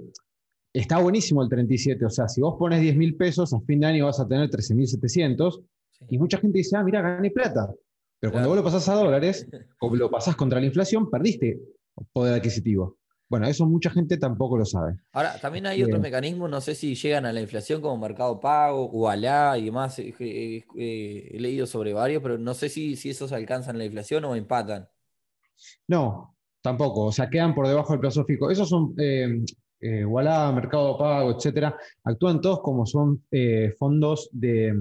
está 0.72 0.98
buenísimo 0.98 1.42
el 1.42 1.48
37, 1.48 2.04
o 2.04 2.10
sea, 2.10 2.28
si 2.28 2.40
vos 2.40 2.56
pones 2.58 2.80
10 2.80 2.96
mil 2.96 3.16
pesos, 3.16 3.52
a 3.52 3.60
fin 3.60 3.80
de 3.80 3.86
año 3.86 4.06
vas 4.06 4.20
a 4.20 4.28
tener 4.28 4.50
13.700, 4.50 5.64
y 6.08 6.18
mucha 6.18 6.38
gente 6.38 6.58
dice, 6.58 6.76
ah, 6.76 6.84
mira, 6.84 7.00
gané 7.02 7.30
plata. 7.30 7.72
Pero 8.20 8.32
cuando 8.32 8.48
vos 8.48 8.58
lo 8.58 8.64
pasás 8.64 8.88
a 8.88 8.94
dólares, 8.94 9.46
o 9.80 9.94
lo 9.94 10.10
pasás 10.10 10.36
contra 10.36 10.60
la 10.60 10.66
inflación, 10.66 11.10
perdiste 11.10 11.60
poder 12.12 12.34
adquisitivo. 12.34 12.98
Bueno, 13.28 13.46
eso 13.46 13.66
mucha 13.66 13.90
gente 13.90 14.18
tampoco 14.18 14.56
lo 14.56 14.64
sabe. 14.64 14.94
Ahora, 15.12 15.38
también 15.40 15.66
hay 15.66 15.82
otros 15.82 16.00
mecanismos, 16.00 16.48
no 16.48 16.60
sé 16.60 16.74
si 16.76 16.94
llegan 16.94 17.26
a 17.26 17.32
la 17.32 17.40
inflación 17.40 17.80
como 17.80 17.98
Mercado 17.98 18.38
Pago, 18.38 18.88
Ualá 18.90 19.58
y 19.58 19.64
demás. 19.64 19.98
he 19.98 20.64
leído 21.32 21.66
sobre 21.66 21.92
varios, 21.92 22.22
pero 22.22 22.38
no 22.38 22.54
sé 22.54 22.68
si, 22.68 22.94
si 22.94 23.10
esos 23.10 23.32
alcanzan 23.32 23.78
la 23.78 23.84
inflación 23.84 24.24
o 24.24 24.36
empatan. 24.36 24.88
No, 25.88 26.36
tampoco, 26.60 27.06
o 27.06 27.12
sea, 27.12 27.28
quedan 27.28 27.54
por 27.54 27.66
debajo 27.66 27.92
del 27.92 28.00
plazo 28.00 28.24
fijo. 28.24 28.50
Esos 28.50 28.68
son, 28.68 28.94
eh, 28.98 29.42
eh, 29.80 30.04
Wallah, 30.04 30.52
Mercado 30.52 30.96
Pago, 30.96 31.30
etcétera, 31.32 31.76
actúan 32.04 32.40
todos 32.40 32.60
como 32.60 32.86
son 32.86 33.24
eh, 33.30 33.74
fondos 33.78 34.28
de, 34.32 34.74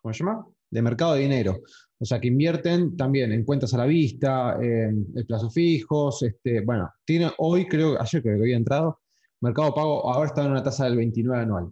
¿cómo 0.00 0.14
se 0.14 0.24
llama? 0.24 0.46
De 0.70 0.82
mercado 0.82 1.14
de 1.14 1.20
dinero. 1.20 1.60
O 2.02 2.06
sea, 2.06 2.18
que 2.18 2.28
invierten 2.28 2.96
también 2.96 3.30
en 3.30 3.44
cuentas 3.44 3.74
a 3.74 3.78
la 3.78 3.84
vista, 3.84 4.56
en, 4.60 5.12
plazos 5.26 5.52
fijos. 5.52 6.22
Este, 6.22 6.62
bueno, 6.62 6.90
tiene 7.04 7.30
hoy, 7.36 7.66
creo, 7.68 8.00
ayer 8.00 8.22
creo 8.22 8.36
que 8.36 8.42
había 8.42 8.56
entrado, 8.56 9.00
Mercado 9.40 9.74
Pago 9.74 10.10
ahora 10.10 10.28
está 10.28 10.44
en 10.44 10.52
una 10.52 10.62
tasa 10.62 10.86
del 10.86 10.96
29 10.96 11.42
anual. 11.42 11.70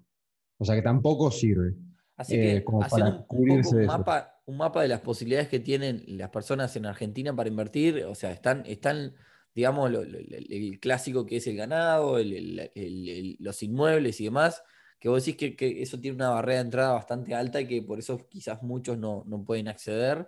O 0.59 0.65
sea 0.65 0.75
que 0.75 0.83
tampoco 0.83 1.31
sirve. 1.31 1.75
Así 2.17 2.35
que 2.35 2.57
eh, 2.57 2.65
como 2.65 2.81
para 2.81 3.25
cubrirse 3.27 3.77
un, 3.77 3.87
mapa, 3.87 4.41
un 4.45 4.57
mapa 4.59 4.83
de 4.83 4.89
las 4.89 5.01
posibilidades 5.01 5.49
que 5.49 5.61
tienen 5.61 6.05
las 6.07 6.29
personas 6.29 6.77
en 6.77 6.85
Argentina 6.85 7.35
para 7.35 7.49
invertir. 7.49 8.05
O 8.05 8.15
sea, 8.15 8.31
están, 8.31 8.65
están 8.67 9.15
digamos, 9.55 9.91
el 9.91 10.79
clásico 10.81 11.25
que 11.25 11.37
es 11.37 11.47
el 11.47 11.57
ganado, 11.57 12.19
los 12.19 13.63
inmuebles 13.63 14.21
y 14.21 14.25
demás 14.25 14.63
que 14.99 15.09
vos 15.09 15.25
decís 15.25 15.55
que, 15.57 15.83
eso 15.83 16.01
tiene 16.01 16.17
una 16.17 16.31
barrera 16.31 16.59
de 16.59 16.65
entrada 16.65 16.93
bastante 16.93 17.35
alta 17.35 17.61
y 17.61 17.67
que 17.67 17.83
por 17.83 17.99
eso 17.99 18.29
quizás 18.29 18.63
muchos 18.63 18.99
no, 18.99 19.25
pueden 19.47 19.69
acceder. 19.69 20.27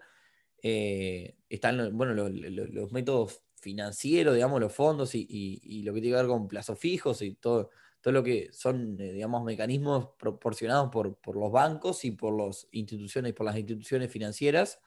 Eh, 0.62 1.36
están 1.48 1.96
bueno, 1.96 2.14
los 2.14 2.92
métodos 2.92 3.42
financieros, 3.56 4.34
digamos, 4.34 4.60
los 4.60 4.72
fondos 4.72 5.14
y, 5.14 5.82
lo 5.84 5.92
que 5.92 6.00
tiene 6.00 6.16
que 6.16 6.22
ver 6.22 6.30
con 6.30 6.48
plazos 6.48 6.78
fijos 6.78 7.20
y 7.22 7.34
todo, 7.34 7.70
todo 8.00 8.12
lo 8.12 8.22
que 8.22 8.50
son, 8.52 9.00
eh, 9.00 9.12
digamos, 9.12 9.44
mecanismos 9.44 10.10
proporcionados 10.18 10.90
por, 10.90 11.36
los 11.36 11.52
bancos 11.52 12.04
y 12.04 12.12
por 12.12 12.32
las 12.38 12.68
instituciones, 12.70 13.32
por 13.34 13.46
las 13.46 13.56
instituciones 13.56 14.10
financieras. 14.10 14.80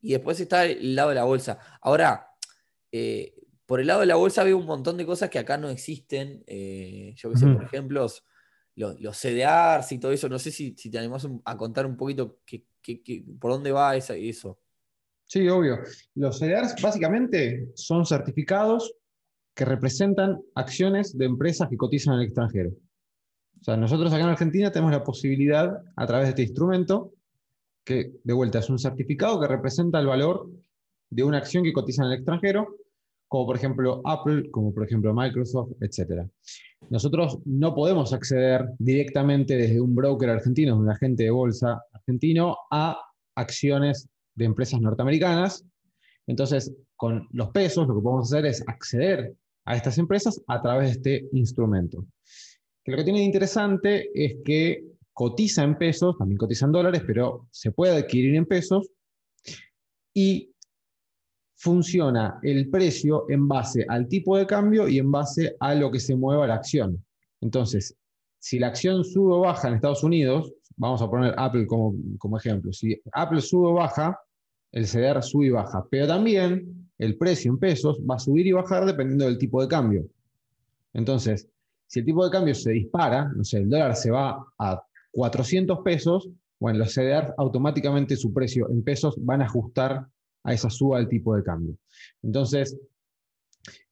Y 0.00 0.12
después 0.12 0.38
está 0.38 0.66
el 0.66 0.94
lado 0.94 1.08
de 1.08 1.16
la 1.16 1.24
bolsa. 1.24 1.58
Ahora, 1.80 2.30
eh, 2.92 3.34
por 3.66 3.80
el 3.80 3.88
lado 3.88 4.00
de 4.00 4.06
la 4.06 4.14
bolsa 4.14 4.44
veo 4.44 4.56
un 4.56 4.66
montón 4.66 4.96
de 4.96 5.06
cosas 5.06 5.30
que 5.30 5.40
acá 5.40 5.56
no 5.58 5.68
existen. 5.68 6.44
yo 7.16 7.30
que 7.30 7.36
sé, 7.36 7.46
por 7.46 7.64
ejemplo, 7.64 8.06
los, 8.76 9.00
los 9.00 9.16
CDRs 9.16 9.90
y 9.92 9.98
todo 9.98 10.12
eso. 10.12 10.28
No 10.28 10.38
sé 10.38 10.50
si, 10.52 10.72
te 10.72 10.98
animás 10.98 11.26
a 11.44 11.56
contar 11.56 11.86
un 11.86 11.96
poquito 11.96 12.38
por 13.40 13.52
dónde 13.52 13.72
va 13.72 13.96
eso. 13.96 14.58
Sí, 15.24 15.48
obvio. 15.48 15.78
Los 16.14 16.38
CDRs 16.38 16.80
básicamente 16.80 17.68
son 17.74 18.06
certificados 18.06 18.94
que 19.54 19.64
representan 19.64 20.40
acciones 20.54 21.16
de 21.16 21.24
empresas 21.24 21.68
que 21.68 21.76
cotizan 21.76 22.14
en 22.14 22.20
el 22.20 22.26
extranjero. 22.26 22.70
O 23.60 23.64
sea, 23.64 23.76
nosotros 23.76 24.12
acá 24.12 24.22
en 24.22 24.30
Argentina 24.30 24.70
tenemos 24.70 24.92
la 24.92 25.02
posibilidad, 25.02 25.82
a 25.96 26.06
través 26.06 26.26
de 26.26 26.30
este 26.30 26.42
instrumento, 26.42 27.14
que 27.82 28.12
de 28.22 28.34
vuelta 28.34 28.58
es 28.58 28.68
un 28.68 28.78
certificado 28.78 29.40
que 29.40 29.48
representa 29.48 29.98
el 29.98 30.06
valor 30.06 30.50
de 31.08 31.24
una 31.24 31.38
acción 31.38 31.64
que 31.64 31.72
cotiza 31.72 32.02
en 32.02 32.08
el 32.08 32.18
extranjero, 32.18 32.76
como 33.28 33.46
por 33.46 33.56
ejemplo 33.56 34.00
Apple, 34.04 34.50
como 34.50 34.72
por 34.72 34.84
ejemplo 34.84 35.12
Microsoft, 35.14 35.72
etc. 35.80 36.26
Nosotros 36.90 37.38
no 37.44 37.74
podemos 37.74 38.12
acceder 38.12 38.66
directamente 38.78 39.56
desde 39.56 39.80
un 39.80 39.94
broker 39.94 40.30
argentino, 40.30 40.76
un 40.76 40.90
agente 40.90 41.24
de 41.24 41.30
bolsa 41.30 41.80
argentino, 41.92 42.56
a 42.70 42.98
acciones 43.34 44.08
de 44.34 44.44
empresas 44.44 44.80
norteamericanas. 44.80 45.64
Entonces, 46.26 46.72
con 46.96 47.28
los 47.32 47.50
pesos, 47.50 47.86
lo 47.86 47.96
que 47.96 48.02
podemos 48.02 48.32
hacer 48.32 48.46
es 48.46 48.62
acceder 48.66 49.34
a 49.64 49.76
estas 49.76 49.98
empresas 49.98 50.40
a 50.46 50.62
través 50.62 51.02
de 51.02 51.16
este 51.16 51.28
instrumento. 51.32 52.06
Lo 52.84 52.96
que 52.96 53.04
tiene 53.04 53.18
de 53.18 53.24
interesante 53.24 54.10
es 54.14 54.36
que 54.44 54.84
cotiza 55.12 55.64
en 55.64 55.76
pesos, 55.76 56.16
también 56.18 56.38
cotiza 56.38 56.66
en 56.66 56.72
dólares, 56.72 57.02
pero 57.06 57.48
se 57.50 57.72
puede 57.72 57.96
adquirir 57.96 58.36
en 58.36 58.46
pesos 58.46 58.90
y 60.14 60.52
funciona 61.56 62.38
el 62.42 62.68
precio 62.70 63.24
en 63.28 63.48
base 63.48 63.84
al 63.88 64.08
tipo 64.08 64.36
de 64.36 64.46
cambio 64.46 64.86
y 64.88 64.98
en 64.98 65.10
base 65.10 65.56
a 65.58 65.74
lo 65.74 65.90
que 65.90 66.00
se 66.00 66.14
mueva 66.14 66.46
la 66.46 66.54
acción. 66.54 67.02
Entonces, 67.40 67.96
si 68.38 68.58
la 68.58 68.68
acción 68.68 69.04
sube 69.04 69.34
o 69.34 69.40
baja 69.40 69.68
en 69.68 69.74
Estados 69.74 70.04
Unidos, 70.04 70.52
vamos 70.76 71.00
a 71.02 71.10
poner 71.10 71.34
Apple 71.36 71.66
como, 71.66 71.94
como 72.18 72.36
ejemplo, 72.36 72.72
si 72.72 73.00
Apple 73.12 73.40
sube 73.40 73.68
o 73.68 73.72
baja, 73.72 74.18
el 74.72 74.86
CDR 74.86 75.22
sube 75.22 75.46
y 75.46 75.50
baja, 75.50 75.86
pero 75.90 76.06
también 76.06 76.90
el 76.98 77.16
precio 77.16 77.50
en 77.50 77.58
pesos 77.58 77.98
va 78.08 78.16
a 78.16 78.18
subir 78.18 78.46
y 78.46 78.52
bajar 78.52 78.84
dependiendo 78.84 79.24
del 79.24 79.38
tipo 79.38 79.62
de 79.62 79.68
cambio. 79.68 80.06
Entonces, 80.92 81.48
si 81.86 82.00
el 82.00 82.04
tipo 82.04 82.24
de 82.24 82.30
cambio 82.30 82.54
se 82.54 82.72
dispara, 82.72 83.30
no 83.34 83.44
sé, 83.44 83.58
el 83.58 83.70
dólar 83.70 83.96
se 83.96 84.10
va 84.10 84.44
a 84.58 84.82
400 85.12 85.80
pesos, 85.80 86.28
bueno, 86.58 86.80
los 86.80 86.94
CDR 86.94 87.34
automáticamente 87.38 88.16
su 88.16 88.32
precio 88.32 88.68
en 88.70 88.82
pesos 88.82 89.14
van 89.18 89.42
a 89.42 89.46
ajustar 89.46 90.06
a 90.46 90.54
esa 90.54 90.70
suba 90.70 90.98
del 90.98 91.08
tipo 91.08 91.36
de 91.36 91.42
cambio. 91.42 91.76
Entonces, 92.22 92.78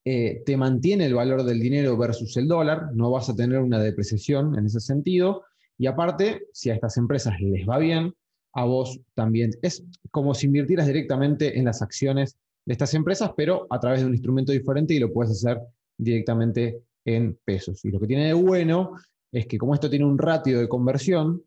eh, 0.05 0.43
te 0.47 0.57
mantiene 0.57 1.07
el 1.07 1.15
valor 1.15 1.45
del 1.45 1.61
dinero 1.61 1.97
versus 1.97 2.37
el 2.37 2.47
dólar, 2.47 2.95
no 2.95 3.11
vas 3.11 3.29
a 3.29 3.37
tener 3.37 3.59
una 3.59 3.81
depreciación 3.81 4.59
en 4.59 4.67
ese 4.67 4.81
sentido, 4.81 5.43
y 5.77 5.87
aparte, 5.87 6.47
si 6.53 6.71
a 6.71 6.75
estas 6.75 6.97
empresas 6.97 7.35
les 7.41 7.69
va 7.69 7.79
bien, 7.79 8.15
a 8.55 8.65
vos 8.65 9.01
también. 9.15 9.51
Es 9.63 9.85
como 10.11 10.33
si 10.35 10.47
invirtieras 10.47 10.87
directamente 10.87 11.59
en 11.59 11.65
las 11.65 11.83
acciones 11.83 12.37
de 12.65 12.73
estas 12.73 12.95
empresas, 12.95 13.33
pero 13.37 13.67
a 13.71 13.81
través 13.81 14.01
de 14.01 14.07
un 14.07 14.13
instrumento 14.13 14.53
diferente 14.53 14.95
y 14.95 15.01
lo 15.01 15.13
puedes 15.13 15.33
hacer 15.33 15.61
directamente 15.99 16.81
en 17.05 17.37
pesos. 17.45 17.85
Y 17.85 17.91
lo 17.91 17.99
que 18.01 18.07
tiene 18.07 18.27
de 18.27 18.33
bueno 18.33 18.93
es 19.33 19.47
que 19.47 19.59
como 19.59 19.75
esto 19.75 19.91
tiene 19.91 20.05
un 20.05 20.19
ratio 20.19 20.61
de 20.61 20.69
conversión, 20.69 21.43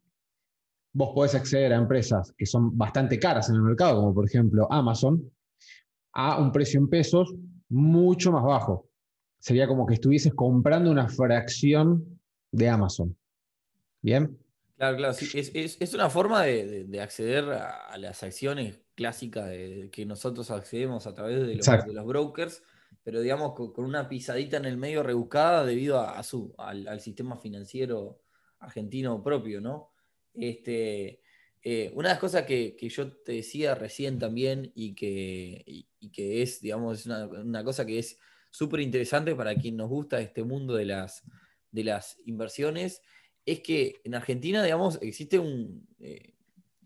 vos 0.94 1.12
podés 1.13 1.36
acceder 1.36 1.74
a 1.74 1.77
empresas 1.77 2.34
que 2.38 2.46
son 2.46 2.77
bastante 2.77 3.20
caras 3.20 3.50
en 3.50 3.56
el 3.56 3.62
mercado, 3.62 4.00
como 4.00 4.13
por 4.13 4.25
ejemplo 4.25 4.67
Amazon, 4.72 5.32
a 6.13 6.39
un 6.39 6.51
precio 6.51 6.79
en 6.79 6.89
pesos 6.89 7.36
mucho 7.70 8.32
más 8.32 8.44
bajo. 8.44 8.89
Sería 9.39 9.67
como 9.67 9.86
que 9.86 9.94
estuvieses 9.94 10.34
comprando 10.34 10.89
una 10.89 11.08
fracción 11.08 12.20
de 12.51 12.70
Amazon. 12.70 13.15
¿Bien? 14.01 14.38
Claro, 14.77 14.98
claro, 14.98 15.13
sí. 15.13 15.27
es, 15.34 15.94
una 15.96 16.10
forma 16.10 16.44
de, 16.44 17.00
acceder 17.01 17.46
a, 17.46 17.98
las 17.98 18.22
acciones 18.22 18.79
clásicas 18.94 19.48
de, 19.48 19.89
que 19.91 20.06
nosotros 20.06 20.51
accedemos 20.51 21.08
a 21.08 21.15
través 21.15 21.48
de 21.48 21.56
los, 21.94 22.06
brokers, 22.06 22.62
pero 23.03 23.22
digamos 23.22 23.53
con, 23.53 23.86
una 23.86 24.08
pisadita 24.08 24.58
en 24.58 24.65
el 24.65 24.77
medio 24.77 25.01
rebuscada 25.01 25.65
debido 25.65 26.00
a, 26.00 26.22
su, 26.22 26.53
al, 26.60 27.00
sistema 27.00 27.38
financiero 27.38 28.22
argentino 28.60 29.24
propio, 29.24 29.62
¿no? 29.62 29.89
Este, 30.39 31.22
eh, 31.63 31.91
una 31.96 32.10
de 32.10 32.13
las 32.13 32.20
cosas 32.20 32.46
que, 32.46 32.77
yo 32.79 33.12
te 33.12 33.34
decía 33.34 33.75
recién 33.75 34.20
también 34.20 34.72
y 34.75 34.94
que, 34.94 35.86
que 36.13 36.41
es, 36.41 36.62
digamos, 36.62 37.06
una, 37.06 37.63
cosa 37.63 37.86
que 37.86 38.00
es 38.00 38.17
súper 38.51 38.79
interesante 38.82 39.36
para 39.36 39.56
quien 39.56 39.75
nos 39.75 39.89
gusta 39.89 40.22
este 40.22 40.44
mundo 40.44 40.75
de 40.75 40.86
las, 40.86 41.24
de 41.72 41.84
las 41.84 42.20
inversiones, 42.25 43.01
es 43.46 43.62
que 43.62 43.96
en 44.03 44.15
Argentina, 44.15 44.63
digamos, 44.63 45.00
existe 45.01 45.39
un, 45.39 45.88
eh, 46.00 46.34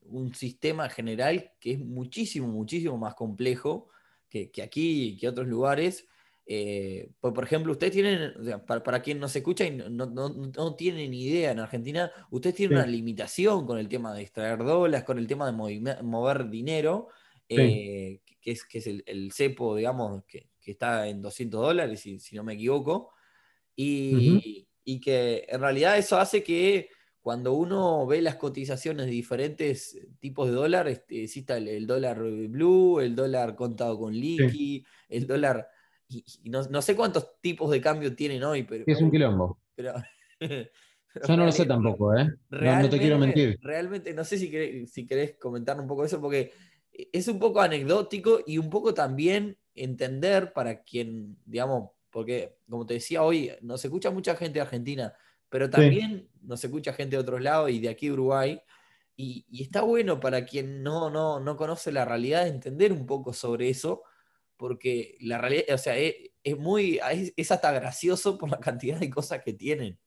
un 0.03 0.33
sistema 0.33 0.89
general 0.89 1.51
que 1.59 1.73
es 1.73 1.79
muchísimo, 1.79 2.47
muchísimo 2.47 2.97
más 2.97 3.15
complejo 3.15 3.89
que, 4.29 4.51
que 4.51 4.61
aquí 4.61 5.09
y 5.09 5.17
que 5.17 5.27
otros 5.27 5.47
lugares 5.47 6.07
eh, 6.53 7.09
por, 7.21 7.41
ejemplo, 7.45 7.71
ustedes 7.71 7.93
tienen, 7.93 8.33
para, 8.67 9.01
quien 9.01 9.21
nos 9.21 9.33
escucha 9.33 9.63
y 9.63 9.71
no, 9.71 9.87
no, 9.87 10.75
tiene 10.75 11.07
ni 11.07 11.23
idea 11.23 11.51
en 11.51 11.59
Argentina, 11.59 12.11
ustedes 12.29 12.57
tienen 12.57 12.77
una 12.77 12.85
limitación 12.85 13.65
con 13.65 13.77
el 13.77 13.87
tema 13.87 14.13
de 14.13 14.23
extraer 14.23 14.57
dólares, 14.57 15.05
con 15.05 15.17
el 15.17 15.27
tema 15.27 15.49
de 15.49 16.03
mover 16.03 16.49
dinero, 16.49 17.07
eh, 17.47 18.19
que 18.41 18.51
es, 18.51 18.65
que 18.65 18.79
es 18.79 18.87
el, 18.87 19.31
cepo, 19.31 19.77
digamos, 19.77 20.25
que, 20.25 20.49
está 20.65 21.07
en 21.07 21.21
200 21.21 21.61
dólares, 21.61 22.01
si, 22.01 22.19
si 22.19 22.35
no 22.35 22.43
me 22.43 22.55
equivoco, 22.55 23.13
y, 23.73 24.67
que 25.01 25.45
en 25.47 25.61
realidad 25.61 25.97
eso 25.97 26.19
hace 26.19 26.43
que 26.43 26.89
cuando 27.21 27.53
uno 27.53 28.05
ve 28.05 28.21
las 28.21 28.35
cotizaciones 28.35 29.05
de 29.05 29.13
diferentes 29.13 29.97
tipos 30.19 30.49
de 30.49 30.55
dólar, 30.55 30.89
este, 30.89 31.23
exista 31.23 31.55
el, 31.55 31.87
dólar 31.87 32.19
blue, 32.19 32.99
el 32.99 33.15
dólar 33.15 33.55
contado 33.55 33.97
con 33.97 34.13
liqui, 34.13 34.83
el 35.07 35.25
dólar 35.25 35.69
y, 36.11 36.49
no, 36.49 36.81
sé 36.81 36.95
cuántos 36.95 37.39
tipos 37.39 37.71
de 37.71 37.79
cambio 37.79 38.15
tienen 38.15 38.43
hoy, 38.43 38.63
pero. 38.63 38.83
Es 38.85 39.01
un 39.01 39.11
quilombo. 39.11 39.59
Pero, 39.75 39.93
Yo 41.27 41.37
no 41.37 41.45
lo 41.45 41.51
sé 41.51 41.65
tampoco, 41.65 42.15
¿eh? 42.15 42.29
No, 42.49 42.89
te 42.89 42.97
quiero 42.97 43.17
mentir. 43.17 43.59
Realmente, 43.61 44.13
no 44.13 44.23
sé 44.23 44.37
si 44.37 44.49
querés, 44.49 44.91
si 44.91 45.05
querés 45.05 45.35
comentar 45.37 45.79
un 45.79 45.87
poco 45.87 46.05
eso, 46.05 46.21
porque 46.21 46.53
es 46.91 47.27
un 47.27 47.37
poco 47.37 47.59
anecdótico 47.59 48.39
y 48.45 48.57
un 48.57 48.69
poco 48.69 48.93
también 48.93 49.57
entender 49.75 50.53
para 50.53 50.83
quien, 50.83 51.37
digamos, 51.45 51.91
porque 52.09 52.57
como 52.69 52.85
te 52.85 52.95
decía 52.95 53.23
hoy, 53.23 53.51
nos 53.61 53.83
escucha 53.83 54.09
mucha 54.11 54.35
gente 54.35 54.59
de 54.59 54.61
Argentina, 54.61 55.13
pero 55.49 55.69
también 55.69 56.29
nos 56.41 56.63
escucha 56.63 56.93
gente 56.93 57.17
de 57.17 57.21
otros 57.21 57.41
lados 57.41 57.69
y 57.71 57.79
de 57.79 57.89
aquí 57.89 58.07
de 58.07 58.13
Uruguay. 58.13 58.61
Y, 59.17 59.45
y, 59.49 59.63
está 59.63 59.81
bueno 59.81 60.19
para 60.19 60.45
quien 60.45 60.81
no, 60.81 61.09
no, 61.09 61.41
no 61.41 61.57
conoce 61.57 61.91
la 61.91 62.05
realidad 62.05 62.47
entender 62.47 62.93
un 62.93 63.05
poco 63.05 63.33
sobre 63.33 63.69
eso 63.69 64.03
porque 64.61 65.17
la 65.21 65.39
realidad, 65.39 65.63
o 65.73 65.77
sea, 65.79 65.97
es, 65.97 66.57
muy, 66.59 66.99
es, 67.35 67.51
hasta 67.51 67.71
gracioso 67.71 68.37
por 68.37 68.51
la 68.51 68.59
cantidad 68.59 68.99
de 68.99 69.09
cosas 69.09 69.41
que 69.43 69.53
tienen. 69.53 69.97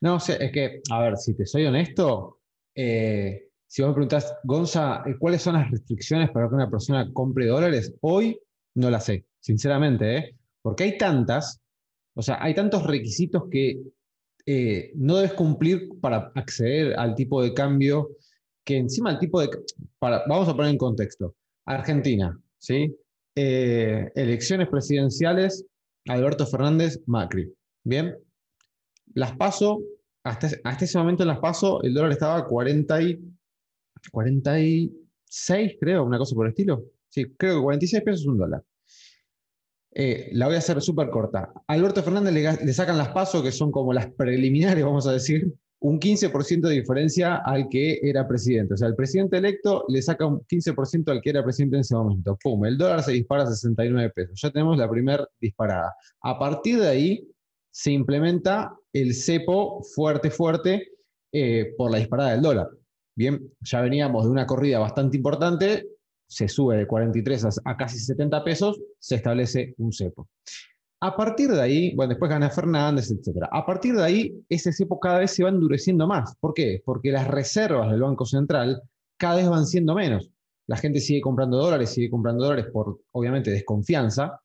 No, 0.00 0.18
sé, 0.18 0.42
es 0.42 0.50
que, 0.50 0.80
a 0.90 1.02
ver, 1.02 1.18
si 1.18 1.34
te 1.34 1.44
soy 1.44 1.66
honesto, 1.66 2.40
eh, 2.74 3.50
si 3.66 3.82
vos 3.82 3.90
me 3.90 3.94
preguntás, 3.96 4.34
Gonza, 4.44 5.02
eh, 5.04 5.14
¿cuáles 5.18 5.42
son 5.42 5.56
las 5.56 5.70
restricciones 5.70 6.30
para 6.30 6.48
que 6.48 6.54
una 6.54 6.70
persona 6.70 7.12
compre 7.12 7.44
dólares? 7.44 7.94
Hoy 8.00 8.40
no 8.74 8.88
las 8.88 9.04
sé, 9.04 9.26
sinceramente, 9.40 10.16
¿eh? 10.16 10.36
Porque 10.62 10.84
hay 10.84 10.96
tantas, 10.96 11.60
o 12.14 12.22
sea, 12.22 12.42
hay 12.42 12.54
tantos 12.54 12.86
requisitos 12.86 13.42
que 13.50 13.78
eh, 14.46 14.90
no 14.94 15.16
debes 15.16 15.34
cumplir 15.34 15.90
para 16.00 16.32
acceder 16.34 16.98
al 16.98 17.14
tipo 17.14 17.42
de 17.42 17.52
cambio 17.52 18.08
que 18.64 18.78
encima 18.78 19.10
el 19.10 19.18
tipo 19.18 19.38
de... 19.38 19.50
Para, 19.98 20.24
vamos 20.26 20.48
a 20.48 20.56
poner 20.56 20.70
en 20.70 20.78
contexto. 20.78 21.34
Argentina, 21.66 22.40
¿sí? 22.58 22.96
Eh, 23.34 24.10
elecciones 24.14 24.68
presidenciales, 24.68 25.64
Alberto 26.06 26.46
Fernández, 26.46 27.00
Macri. 27.06 27.52
Bien. 27.84 28.16
Las 29.14 29.36
paso, 29.36 29.82
hasta, 30.24 30.48
hasta 30.64 30.84
ese 30.84 30.98
momento 30.98 31.22
en 31.22 31.28
las 31.28 31.38
paso, 31.38 31.82
el 31.82 31.94
dólar 31.94 32.12
estaba 32.12 32.38
a 32.38 32.44
40 32.46 33.02
y, 33.02 33.20
46, 34.10 35.76
creo, 35.80 36.04
una 36.04 36.18
cosa 36.18 36.34
por 36.34 36.46
el 36.46 36.50
estilo. 36.50 36.84
Sí, 37.08 37.26
creo 37.36 37.56
que 37.56 37.62
46 37.62 38.02
pesos 38.02 38.26
un 38.26 38.38
dólar. 38.38 38.64
Eh, 39.94 40.30
la 40.32 40.46
voy 40.46 40.54
a 40.54 40.58
hacer 40.58 40.80
súper 40.80 41.10
corta. 41.10 41.52
Alberto 41.66 42.02
Fernández 42.02 42.32
le, 42.62 42.72
sacan 42.72 42.96
las 42.96 43.08
pasos, 43.08 43.42
que 43.42 43.52
son 43.52 43.70
como 43.70 43.92
las 43.92 44.10
preliminares, 44.12 44.82
vamos 44.84 45.06
a 45.06 45.12
decir, 45.12 45.52
un 45.82 45.98
15% 45.98 46.60
de 46.60 46.74
diferencia 46.74 47.36
al 47.44 47.68
que 47.68 47.98
era 48.02 48.26
presidente. 48.26 48.74
O 48.74 48.76
sea, 48.76 48.88
el 48.88 48.94
presidente 48.94 49.38
electo 49.38 49.84
le 49.88 50.00
saca 50.00 50.26
un 50.26 50.40
15% 50.40 51.10
al 51.10 51.20
que 51.20 51.30
era 51.30 51.42
presidente 51.42 51.76
en 51.76 51.80
ese 51.80 51.96
momento. 51.96 52.38
¡Pum! 52.42 52.64
El 52.64 52.78
dólar 52.78 53.02
se 53.02 53.12
dispara 53.12 53.42
a 53.42 53.46
69 53.46 54.10
pesos. 54.14 54.40
Ya 54.40 54.50
tenemos 54.50 54.78
la 54.78 54.88
primera 54.88 55.26
disparada. 55.40 55.92
A 56.22 56.38
partir 56.38 56.78
de 56.78 56.88
ahí 56.88 57.28
se 57.70 57.90
implementa 57.90 58.76
el 58.92 59.14
cepo 59.14 59.82
fuerte, 59.82 60.30
fuerte 60.30 60.88
eh, 61.32 61.74
por 61.76 61.90
la 61.90 61.98
disparada 61.98 62.32
del 62.32 62.42
dólar. 62.42 62.68
Bien, 63.16 63.40
ya 63.60 63.80
veníamos 63.80 64.24
de 64.24 64.30
una 64.30 64.46
corrida 64.46 64.78
bastante 64.78 65.16
importante, 65.16 65.86
se 66.28 66.48
sube 66.48 66.76
de 66.76 66.86
43 66.86 67.60
a, 67.64 67.76
casi 67.76 67.98
70 67.98 68.44
pesos, 68.44 68.80
se 68.98 69.16
establece 69.16 69.74
un 69.78 69.92
cepo. 69.92 70.28
A 71.04 71.16
partir 71.16 71.50
de 71.50 71.60
ahí, 71.60 71.96
bueno, 71.96 72.10
después 72.10 72.30
gana 72.30 72.48
Fernández, 72.48 73.10
etc. 73.10 73.48
A 73.50 73.66
partir 73.66 73.96
de 73.96 74.04
ahí, 74.04 74.44
ese 74.48 74.72
cepo 74.72 75.00
cada 75.00 75.18
vez 75.18 75.32
se 75.32 75.42
va 75.42 75.48
endureciendo 75.48 76.06
más. 76.06 76.36
¿Por 76.36 76.54
qué? 76.54 76.80
Porque 76.84 77.10
las 77.10 77.26
reservas 77.26 77.90
del 77.90 78.02
Banco 78.02 78.24
Central 78.24 78.80
cada 79.16 79.36
vez 79.36 79.48
van 79.48 79.66
siendo 79.66 79.96
menos. 79.96 80.30
La 80.68 80.76
gente 80.76 81.00
sigue 81.00 81.20
comprando 81.20 81.56
dólares, 81.56 81.90
sigue 81.90 82.08
comprando 82.08 82.44
dólares 82.44 82.66
por, 82.72 83.00
obviamente, 83.10 83.50
desconfianza. 83.50 84.40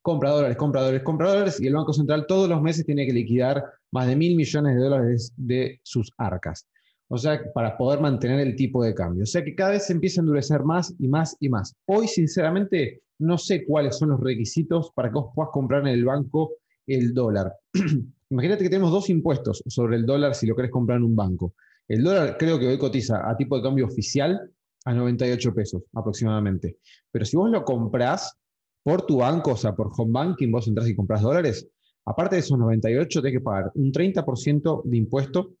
Compra 0.00 0.30
dólares, 0.30 0.56
compra 0.56 0.80
dólares, 0.80 1.02
compra 1.02 1.28
dólares, 1.28 1.60
y 1.60 1.66
el 1.66 1.74
Banco 1.74 1.92
Central 1.92 2.24
todos 2.26 2.48
los 2.48 2.62
meses 2.62 2.86
tiene 2.86 3.04
que 3.04 3.12
liquidar 3.12 3.62
más 3.92 4.06
de 4.06 4.16
mil 4.16 4.36
millones 4.36 4.74
de 4.74 4.80
dólares 4.80 5.34
de 5.36 5.80
sus 5.82 6.10
arcas. 6.16 6.66
O 7.08 7.16
sea, 7.16 7.40
para 7.54 7.76
poder 7.76 8.00
mantener 8.00 8.40
el 8.40 8.54
tipo 8.54 8.84
de 8.84 8.94
cambio. 8.94 9.22
O 9.22 9.26
sea 9.26 9.42
que 9.42 9.54
cada 9.54 9.72
vez 9.72 9.86
se 9.86 9.94
empieza 9.94 10.20
a 10.20 10.22
endurecer 10.22 10.62
más 10.62 10.94
y 10.98 11.08
más 11.08 11.36
y 11.40 11.48
más. 11.48 11.74
Hoy, 11.86 12.06
sinceramente, 12.06 13.02
no 13.18 13.38
sé 13.38 13.64
cuáles 13.64 13.96
son 13.96 14.10
los 14.10 14.20
requisitos 14.20 14.92
para 14.94 15.08
que 15.08 15.14
vos 15.14 15.32
puedas 15.34 15.50
comprar 15.52 15.82
en 15.82 15.88
el 15.88 16.04
banco 16.04 16.52
el 16.86 17.14
dólar. 17.14 17.52
Imagínate 18.30 18.62
que 18.62 18.70
tenemos 18.70 18.92
dos 18.92 19.08
impuestos 19.08 19.62
sobre 19.66 19.96
el 19.96 20.04
dólar 20.04 20.34
si 20.34 20.46
lo 20.46 20.54
querés 20.54 20.70
comprar 20.70 20.98
en 20.98 21.04
un 21.04 21.16
banco. 21.16 21.54
El 21.86 22.04
dólar 22.04 22.36
creo 22.38 22.58
que 22.58 22.68
hoy 22.68 22.78
cotiza 22.78 23.28
a 23.28 23.36
tipo 23.36 23.56
de 23.56 23.62
cambio 23.62 23.86
oficial 23.86 24.52
a 24.84 24.94
98 24.94 25.54
pesos 25.54 25.82
aproximadamente. 25.94 26.78
Pero 27.10 27.24
si 27.24 27.36
vos 27.36 27.50
lo 27.50 27.64
comprás 27.64 28.36
por 28.82 29.06
tu 29.06 29.18
banco, 29.18 29.52
o 29.52 29.56
sea, 29.56 29.74
por 29.74 29.90
home 29.96 30.12
banking, 30.12 30.50
vos 30.50 30.68
entras 30.68 30.88
y 30.88 30.94
compras 30.94 31.22
dólares, 31.22 31.68
aparte 32.04 32.36
de 32.36 32.40
esos 32.40 32.58
98, 32.58 33.22
tenés 33.22 33.38
que 33.38 33.42
pagar 33.42 33.70
un 33.74 33.92
30% 33.92 34.82
de 34.84 34.96
impuesto, 34.96 35.54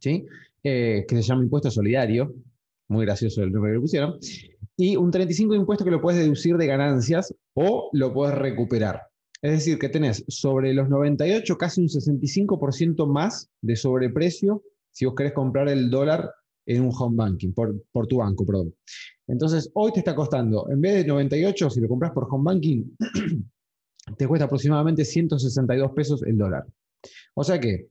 ¿sí? 0.00 0.26
Eh, 0.64 1.04
que 1.08 1.16
se 1.16 1.22
llama 1.22 1.42
impuesto 1.42 1.70
solidario, 1.70 2.34
muy 2.88 3.04
gracioso 3.04 3.42
el 3.42 3.50
nombre 3.50 3.72
que 3.72 3.76
le 3.76 3.80
pusieron, 3.80 4.18
y 4.76 4.96
un 4.96 5.10
35 5.10 5.52
de 5.52 5.58
impuesto 5.58 5.84
que 5.84 5.90
lo 5.90 6.00
puedes 6.00 6.20
deducir 6.20 6.56
de 6.56 6.66
ganancias 6.66 7.34
o 7.54 7.90
lo 7.92 8.12
puedes 8.12 8.36
recuperar. 8.36 9.02
Es 9.40 9.52
decir, 9.52 9.78
que 9.78 9.88
tenés 9.88 10.24
sobre 10.28 10.72
los 10.72 10.88
98 10.88 11.58
casi 11.58 11.80
un 11.80 11.88
65% 11.88 13.06
más 13.06 13.50
de 13.60 13.74
sobreprecio 13.74 14.62
si 14.92 15.04
vos 15.04 15.14
querés 15.16 15.32
comprar 15.32 15.68
el 15.68 15.90
dólar 15.90 16.30
en 16.66 16.82
un 16.82 16.92
home 16.96 17.16
banking, 17.16 17.52
por, 17.52 17.74
por, 17.90 18.06
tu 18.06 18.18
banco, 18.18 18.46
perdón. 18.46 18.74
Entonces, 19.26 19.70
hoy 19.74 19.92
te 19.92 19.98
está 19.98 20.14
costando, 20.14 20.68
en 20.70 20.80
vez 20.80 20.94
de 20.94 21.06
98, 21.06 21.70
si 21.70 21.80
lo 21.80 21.88
compras 21.88 22.12
por 22.12 22.28
home 22.30 22.44
banking, 22.44 22.96
te 24.16 24.28
cuesta 24.28 24.44
aproximadamente 24.44 25.04
162 25.04 25.92
pesos 25.92 26.22
el 26.22 26.36
dólar. 26.36 26.66
O 27.34 27.42
sea 27.42 27.58
que 27.58 27.88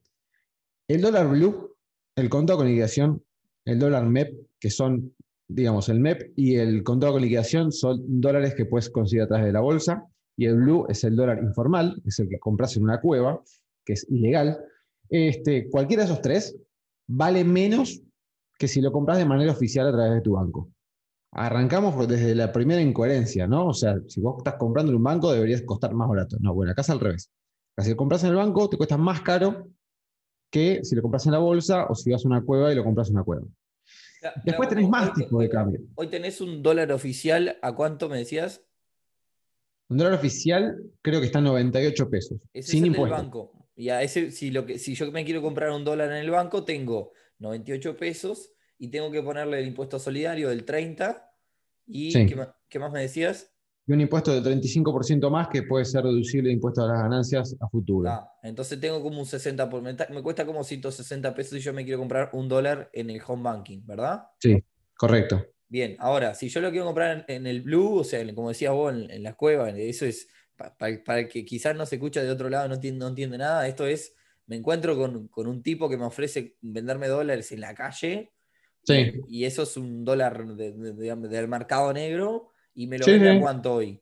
el 0.88 1.02
dólar 1.02 1.28
blue, 1.30 1.76
el 2.16 2.30
contado 2.30 2.60
con 2.60 2.68
liquidación, 2.68 3.24
el 3.66 3.80
dólar 3.80 4.06
MEP, 4.06 4.34
que 4.60 4.70
son 4.70 5.14
digamos, 5.54 5.90
el 5.90 6.00
MEP 6.00 6.34
y 6.36 6.56
el 6.56 6.84
contrato 6.84 7.14
con 7.14 7.22
liquidación 7.22 7.72
son 7.72 8.02
dólares 8.22 8.56
que 8.56 8.66
puedes 8.66 8.90
conseguir 8.90 9.24
a 9.24 9.28
través 9.28 9.48
de 9.48 9.54
la 9.54 9.60
bolsa, 9.60 10.06
y 10.38 10.46
el 10.46 10.56
blue 10.56 10.86
es 10.90 11.04
el 11.04 11.16
dólar 11.16 11.40
informal, 11.44 12.02
es 12.06 12.20
el 12.20 12.30
que 12.30 12.40
compras 12.40 12.76
en 12.78 12.84
una 12.84 13.02
cueva, 13.02 13.42
que 13.86 13.94
es 13.94 14.08
ilegal. 14.10 14.60
Este, 15.10 15.70
cualquiera 15.70 16.04
de 16.04 16.12
esos 16.12 16.22
tres 16.22 16.58
vale 17.08 17.44
menos 17.44 18.02
que 18.58 18.68
si 18.68 18.82
lo 18.82 18.92
compras 18.92 19.18
de 19.18 19.26
manera 19.26 19.52
oficial 19.52 19.88
a 19.88 19.92
través 19.92 20.14
de 20.14 20.22
tu 20.22 20.34
banco. 20.34 20.70
Arrancamos 21.34 22.08
desde 22.08 22.36
la 22.36 22.52
primera 22.52 22.82
incoherencia, 22.82 23.48
¿no? 23.48 23.68
O 23.68 23.74
sea, 23.74 24.00
si 24.08 24.22
vos 24.22 24.36
estás 24.38 24.56
comprando 24.56 24.92
en 24.92 24.98
un 24.98 25.04
banco 25.04 25.32
deberías 25.32 25.62
costar 25.64 25.94
más 25.94 26.08
barato. 26.08 26.38
No, 26.40 26.54
bueno, 26.54 26.72
acá 26.72 26.82
es 26.82 26.90
al 26.90 27.00
revés. 27.00 27.32
Si 27.78 27.90
lo 27.90 27.96
compras 27.96 28.24
en 28.24 28.32
el 28.32 28.36
banco 28.36 28.70
te 28.70 28.78
cuesta 28.78 28.98
más 28.98 29.22
caro 29.22 29.68
que 30.52 30.82
si 30.84 30.96
lo 30.96 31.02
compras 31.02 31.26
en 31.26 31.32
la 31.32 31.40
bolsa 31.40 31.88
o 31.88 31.96
si 31.96 32.12
vas 32.12 32.24
a 32.24 32.28
una 32.28 32.44
cueva 32.44 32.72
y 32.72 32.76
lo 32.76 32.84
compras 32.84 33.10
en 33.10 33.16
una 33.16 33.24
cueva. 33.24 33.44
Después 34.46 34.70
tenés 34.70 34.88
más 34.88 35.14
tipo 35.14 35.42
de 35.42 35.50
cambio. 35.50 35.82
Hoy 35.96 36.08
tenés 36.08 36.42
un 36.42 36.62
dólar 36.62 36.92
oficial, 36.92 37.58
¿a 37.62 37.74
cuánto 37.74 38.08
me 38.08 38.20
decías? 38.20 38.64
Un 39.90 39.98
dólar 39.98 40.14
oficial 40.14 40.78
creo 41.02 41.20
que 41.20 41.26
está 41.26 41.40
en 41.40 41.46
98 41.46 42.10
pesos. 42.10 42.40
sin 42.62 42.94
es 42.94 43.10
banco. 43.10 43.62
Y 43.76 43.90
a 43.90 44.04
ese, 44.04 44.30
si, 44.30 44.52
lo 44.52 44.66
que, 44.66 44.78
si 44.78 44.94
yo 44.94 45.12
me 45.12 45.26
quiero 45.26 45.42
comprar 45.42 45.72
un 45.72 45.84
dólar 45.84 46.12
en 46.12 46.18
el 46.18 46.30
banco, 46.30 46.64
tengo 46.64 47.14
98 47.40 47.98
pesos 47.98 48.52
y 48.78 48.90
tengo 48.90 49.10
que 49.12 49.24
ponerle 49.24 49.60
el 49.60 49.68
impuesto 49.68 49.98
solidario 49.98 50.50
del 50.50 50.66
30. 50.66 51.34
¿Y 51.88 52.14
¿qué, 52.28 52.80
más, 52.80 52.92
me 52.92 53.02
decías? 53.02 53.54
Y 53.88 53.94
un 53.94 54.02
impuesto 54.02 54.32
del 54.32 54.44
35% 54.64 55.30
más 55.30 55.48
que 55.48 55.64
puede 55.64 55.86
ser 55.86 56.04
reducible 56.04 56.50
de 56.50 56.54
impuesto 56.54 56.84
a 56.84 56.88
las 56.88 57.02
ganancias 57.02 57.56
a 57.60 57.68
futuro. 57.68 58.10
Ah, 58.10 58.32
entonces 58.44 58.80
tengo 58.80 59.02
como 59.02 59.20
un 59.20 59.26
60 59.26 59.70
por 59.70 59.82
me, 59.82 59.96
me 60.10 60.22
cuesta 60.22 60.46
como 60.46 60.64
160 60.64 61.34
pesos 61.34 61.58
y 61.58 61.62
yo 61.62 61.74
me 61.74 61.84
quiero 61.84 62.00
comprar 62.00 62.30
un 62.34 62.48
dólar 62.48 62.90
en 62.94 63.10
el 63.10 63.22
home 63.26 63.44
banking, 63.44 63.86
¿verdad? 63.86 64.24
Sí, 64.40 64.64
correcto. 64.96 65.44
Bien, 65.72 65.96
ahora, 66.00 66.34
si 66.34 66.50
yo 66.50 66.60
lo 66.60 66.70
quiero 66.70 66.84
comprar 66.84 67.24
en, 67.30 67.48
el 67.48 67.62
blue, 67.62 68.00
o 68.00 68.04
sea, 68.04 68.22
como 68.36 68.50
decías 68.50 68.74
vos, 68.74 68.94
en, 68.94 69.24
las 69.24 69.36
cuevas, 69.36 69.74
eso 69.78 70.06
es, 70.06 70.28
para, 70.58 71.20
el 71.22 71.30
que 71.30 71.46
quizás 71.46 71.74
no 71.78 71.86
se 71.86 71.96
escucha 71.96 72.22
de 72.22 72.30
otro 72.30 72.50
lado, 72.50 72.68
no 72.68 72.76
entiende, 72.76 73.00
no 73.00 73.08
entiende 73.08 73.38
nada, 73.38 73.66
esto 73.66 73.88
es, 73.88 74.14
me 74.48 74.58
encuentro 74.58 74.98
con, 74.98 75.48
un 75.48 75.64
tipo 75.64 75.88
que 75.88 75.96
me 75.96 76.04
ofrece 76.04 76.58
venderme 76.60 77.08
dólares 77.08 77.54
en 77.54 77.62
la 77.62 77.74
calle, 77.74 78.34
sí. 78.84 79.14
y, 79.30 79.46
eso 79.46 79.64
es 79.64 79.78
un 79.78 80.04
dólar 80.04 80.46
del 80.46 81.48
mercado 81.48 81.94
negro, 81.94 82.51
y 82.74 82.88
me 82.88 82.98
lo 82.98 83.06
sí, 83.06 83.12
vende 83.12 83.40
cuánto 83.40 83.76
hoy. 83.76 84.02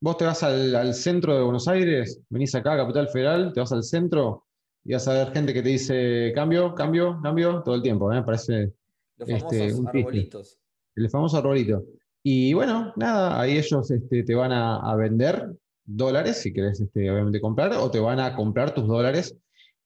Vos 0.00 0.16
te 0.16 0.24
vas 0.24 0.42
al, 0.42 0.94
centro 0.94 1.36
de 1.36 1.42
Buenos 1.42 1.68
Aires, 1.68 2.20
venís 2.28 2.54
acá 2.54 2.72
a 2.72 2.78
Capital 2.78 3.08
Federal, 3.08 3.52
te 3.52 3.60
vas 3.60 3.72
al 3.72 3.84
centro 3.84 4.46
y 4.84 4.94
vas 4.94 5.06
a 5.06 5.12
ver 5.12 5.32
gente 5.32 5.54
que 5.54 5.62
te 5.62 5.68
dice 5.68 6.32
cambio, 6.34 6.74
cambio, 6.74 7.20
cambio, 7.22 7.62
todo 7.62 7.76
el 7.76 7.82
tiempo, 7.82 8.12
¿eh? 8.12 8.22
Parece. 8.22 8.72
Los 9.16 9.28
este, 9.28 9.70
famosos 9.70 9.86
arbolitos. 9.86 10.58
El 10.96 11.10
famoso 11.10 11.36
arbolito. 11.36 11.84
Y 12.24 12.52
bueno, 12.52 12.92
nada, 12.96 13.40
ahí 13.40 13.56
ellos 13.56 13.90
este, 13.90 14.24
te 14.24 14.34
van 14.34 14.52
a, 14.52 14.94
vender 14.96 15.54
dólares, 15.84 16.38
si 16.38 16.52
querés 16.52 16.80
este, 16.80 17.10
obviamente 17.10 17.40
comprar, 17.40 17.72
o 17.74 17.90
te 17.90 18.00
van 18.00 18.18
a 18.18 18.34
comprar 18.34 18.74
tus 18.74 18.86
dólares. 18.86 19.36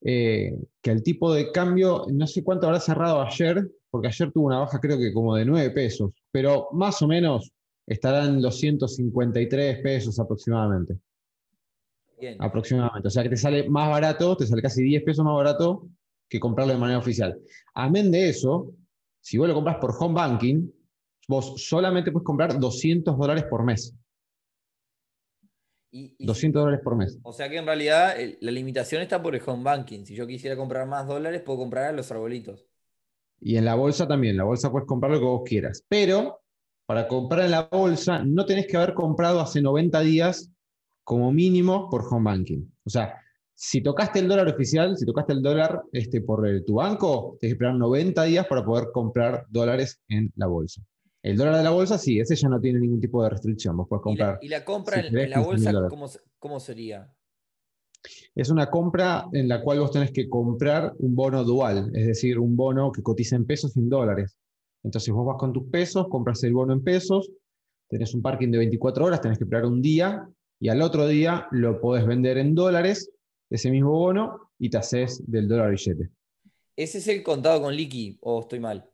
Eh, 0.02 0.54
que 0.80 0.90
el 0.90 1.02
tipo 1.02 1.32
de 1.32 1.50
cambio, 1.52 2.06
no 2.10 2.26
sé 2.26 2.44
cuánto 2.44 2.66
habrá 2.66 2.80
cerrado 2.80 3.20
ayer, 3.20 3.68
porque 3.90 4.08
ayer 4.08 4.30
tuvo 4.30 4.46
una 4.46 4.60
baja 4.60 4.78
creo 4.78 4.98
que 4.98 5.12
como 5.12 5.34
de 5.34 5.44
9 5.44 5.70
pesos, 5.70 6.12
pero 6.30 6.68
más 6.72 7.00
o 7.02 7.08
menos 7.08 7.52
estarán 7.86 8.42
los 8.42 8.58
153 8.58 9.78
pesos 9.80 10.18
aproximadamente. 10.18 10.98
Bien. 12.18 12.36
Aproximadamente. 12.40 13.08
O 13.08 13.10
sea 13.10 13.22
que 13.22 13.28
te 13.28 13.36
sale 13.36 13.68
más 13.68 13.88
barato, 13.88 14.36
te 14.36 14.46
sale 14.46 14.62
casi 14.62 14.82
10 14.82 15.04
pesos 15.04 15.24
más 15.24 15.34
barato 15.34 15.88
que 16.28 16.40
comprarlo 16.40 16.72
de 16.72 16.80
manera 16.80 16.98
oficial. 16.98 17.38
Amén 17.74 18.10
de 18.10 18.28
eso, 18.28 18.72
si 19.20 19.38
vos 19.38 19.48
lo 19.48 19.54
compras 19.54 19.76
por 19.80 19.94
home 19.98 20.14
banking, 20.14 20.70
vos 21.28 21.54
solamente 21.56 22.10
puedes 22.10 22.24
comprar 22.24 22.58
200 22.58 23.16
dólares 23.16 23.44
por 23.48 23.64
mes. 23.64 23.94
200 25.92 26.62
dólares 26.62 26.80
por 26.82 26.96
mes. 26.96 27.18
O 27.22 27.32
sea 27.32 27.48
que 27.48 27.56
en 27.56 27.66
realidad 27.66 28.14
la 28.40 28.50
limitación 28.50 29.02
está 29.02 29.22
por 29.22 29.34
el 29.34 29.42
home 29.44 29.62
banking. 29.62 30.04
Si 30.04 30.14
yo 30.14 30.26
quisiera 30.26 30.56
comprar 30.56 30.86
más 30.86 31.06
dólares, 31.06 31.42
puedo 31.42 31.58
comprar 31.58 31.86
a 31.86 31.92
los 31.92 32.10
arbolitos. 32.10 32.66
Y 33.40 33.56
en 33.56 33.64
la 33.64 33.74
bolsa 33.74 34.06
también. 34.06 34.32
En 34.32 34.38
la 34.38 34.44
bolsa 34.44 34.70
puedes 34.70 34.86
comprar 34.86 35.12
lo 35.12 35.18
que 35.18 35.24
vos 35.24 35.42
quieras. 35.44 35.84
Pero 35.88 36.42
para 36.86 37.08
comprar 37.08 37.44
en 37.44 37.50
la 37.50 37.68
bolsa 37.70 38.24
no 38.24 38.46
tenés 38.46 38.66
que 38.66 38.76
haber 38.76 38.94
comprado 38.94 39.40
hace 39.40 39.60
90 39.60 40.00
días 40.00 40.50
como 41.04 41.32
mínimo 41.32 41.90
por 41.90 42.04
home 42.08 42.30
banking. 42.30 42.72
O 42.84 42.90
sea, 42.90 43.20
si 43.54 43.80
tocaste 43.80 44.20
el 44.20 44.28
dólar 44.28 44.48
oficial, 44.48 44.96
si 44.96 45.04
tocaste 45.04 45.32
el 45.32 45.42
dólar 45.42 45.82
este, 45.92 46.20
por 46.20 46.46
tu 46.64 46.74
banco, 46.74 47.36
tienes 47.40 47.54
que 47.54 47.64
esperar 47.64 47.74
90 47.74 48.24
días 48.24 48.46
para 48.46 48.64
poder 48.64 48.88
comprar 48.92 49.46
dólares 49.48 50.00
en 50.08 50.32
la 50.36 50.46
bolsa. 50.46 50.82
El 51.22 51.36
dólar 51.36 51.56
de 51.56 51.64
la 51.64 51.70
bolsa, 51.70 51.98
sí, 51.98 52.20
ese 52.20 52.36
ya 52.36 52.48
no 52.48 52.60
tiene 52.60 52.78
ningún 52.78 53.00
tipo 53.00 53.22
de 53.22 53.30
restricción. 53.30 53.76
Vos 53.76 53.88
comprar. 54.00 54.38
¿Y 54.40 54.48
la, 54.48 54.64
compra 54.64 55.00
en, 55.00 55.30
la 55.30 55.40
bolsa, 55.40 55.72
¿Cómo 56.38 56.60
sería? 56.60 57.12
Es 58.34 58.50
una 58.50 58.70
compra 58.70 59.26
en 59.32 59.48
la 59.48 59.62
cual 59.62 59.80
vos 59.80 59.90
tenés 59.90 60.12
que 60.12 60.28
comprar 60.28 60.92
un 60.98 61.16
bono 61.16 61.42
dual, 61.42 61.90
es 61.94 62.06
decir, 62.06 62.38
un 62.38 62.54
bono 62.54 62.92
que 62.92 63.02
cotiza 63.02 63.34
en 63.34 63.46
pesos 63.46 63.76
y 63.76 63.80
en 63.80 63.88
dólares. 63.88 64.36
Entonces 64.86 65.12
vos 65.12 65.26
vas 65.26 65.36
con 65.36 65.52
tus 65.52 65.64
pesos, 65.64 66.06
compras 66.08 66.42
el 66.44 66.54
bono 66.54 66.72
en 66.72 66.82
pesos, 66.82 67.30
tenés 67.88 68.14
un 68.14 68.22
parking 68.22 68.50
de 68.50 68.58
24 68.58 69.04
horas, 69.04 69.20
tenés 69.20 69.36
que 69.36 69.44
esperar 69.44 69.66
un 69.66 69.82
día 69.82 70.26
y 70.60 70.68
al 70.68 70.80
otro 70.80 71.06
día 71.08 71.48
lo 71.50 71.80
podés 71.80 72.06
vender 72.06 72.38
en 72.38 72.54
dólares, 72.54 73.10
ese 73.50 73.70
mismo 73.70 73.90
bono, 73.90 74.52
y 74.58 74.70
te 74.70 74.78
haces 74.78 75.22
del 75.26 75.48
dólar 75.48 75.72
billete. 75.72 76.08
¿Ese 76.76 76.98
es 76.98 77.08
el 77.08 77.22
contado 77.22 77.62
con 77.62 77.74
liqui 77.74 78.16
o 78.20 78.40
estoy 78.40 78.60
mal? 78.60 78.88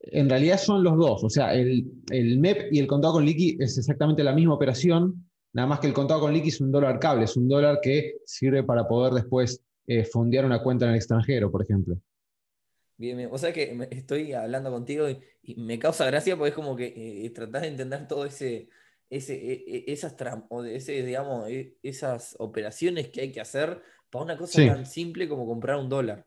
En 0.00 0.28
realidad 0.28 0.58
son 0.58 0.84
los 0.84 0.96
dos, 0.96 1.24
o 1.24 1.30
sea, 1.30 1.54
el, 1.54 1.90
el 2.10 2.38
MEP 2.38 2.72
y 2.72 2.78
el 2.78 2.86
contado 2.86 3.14
con 3.14 3.24
liqui 3.24 3.56
es 3.58 3.78
exactamente 3.78 4.22
la 4.22 4.34
misma 4.34 4.54
operación, 4.54 5.30
Nada 5.52 5.66
más 5.66 5.80
que 5.80 5.88
el 5.88 5.92
contado 5.92 6.20
con 6.20 6.32
liqui 6.32 6.50
es 6.50 6.60
un 6.60 6.70
dólar 6.70 7.00
cable, 7.00 7.24
es 7.24 7.36
un 7.36 7.48
dólar 7.48 7.80
que 7.82 8.18
sirve 8.24 8.62
para 8.62 8.86
poder 8.86 9.14
después 9.14 9.60
eh, 9.86 10.04
fondear 10.04 10.44
una 10.44 10.62
cuenta 10.62 10.84
en 10.84 10.92
el 10.92 10.96
extranjero, 10.96 11.50
por 11.50 11.62
ejemplo. 11.62 12.00
Bien, 13.00 13.16
bien. 13.16 13.30
O 13.32 13.38
sea 13.38 13.50
que 13.50 13.88
estoy 13.92 14.34
hablando 14.34 14.70
contigo 14.70 15.08
y, 15.08 15.18
me 15.56 15.78
causa 15.78 16.04
gracia 16.04 16.36
porque 16.36 16.50
es 16.50 16.54
como 16.54 16.76
que 16.76 17.24
eh, 17.24 17.30
tratás 17.30 17.62
de 17.62 17.68
entender 17.68 18.06
todo 18.06 18.26
ese, 18.26 18.68
ese, 19.08 19.34
e, 19.34 19.64
e, 19.66 19.84
esas 19.92 20.14
ese, 20.66 21.02
digamos, 21.02 21.48
e, 21.48 21.78
esas 21.82 22.36
operaciones 22.38 23.08
que 23.08 23.22
hay 23.22 23.32
que 23.32 23.40
hacer 23.40 23.80
para 24.10 24.26
una 24.26 24.36
cosa 24.36 24.66
tan 24.66 24.84
simple 24.84 25.30
como 25.30 25.46
comprar 25.46 25.78
un 25.78 25.88
dólar. 25.88 26.26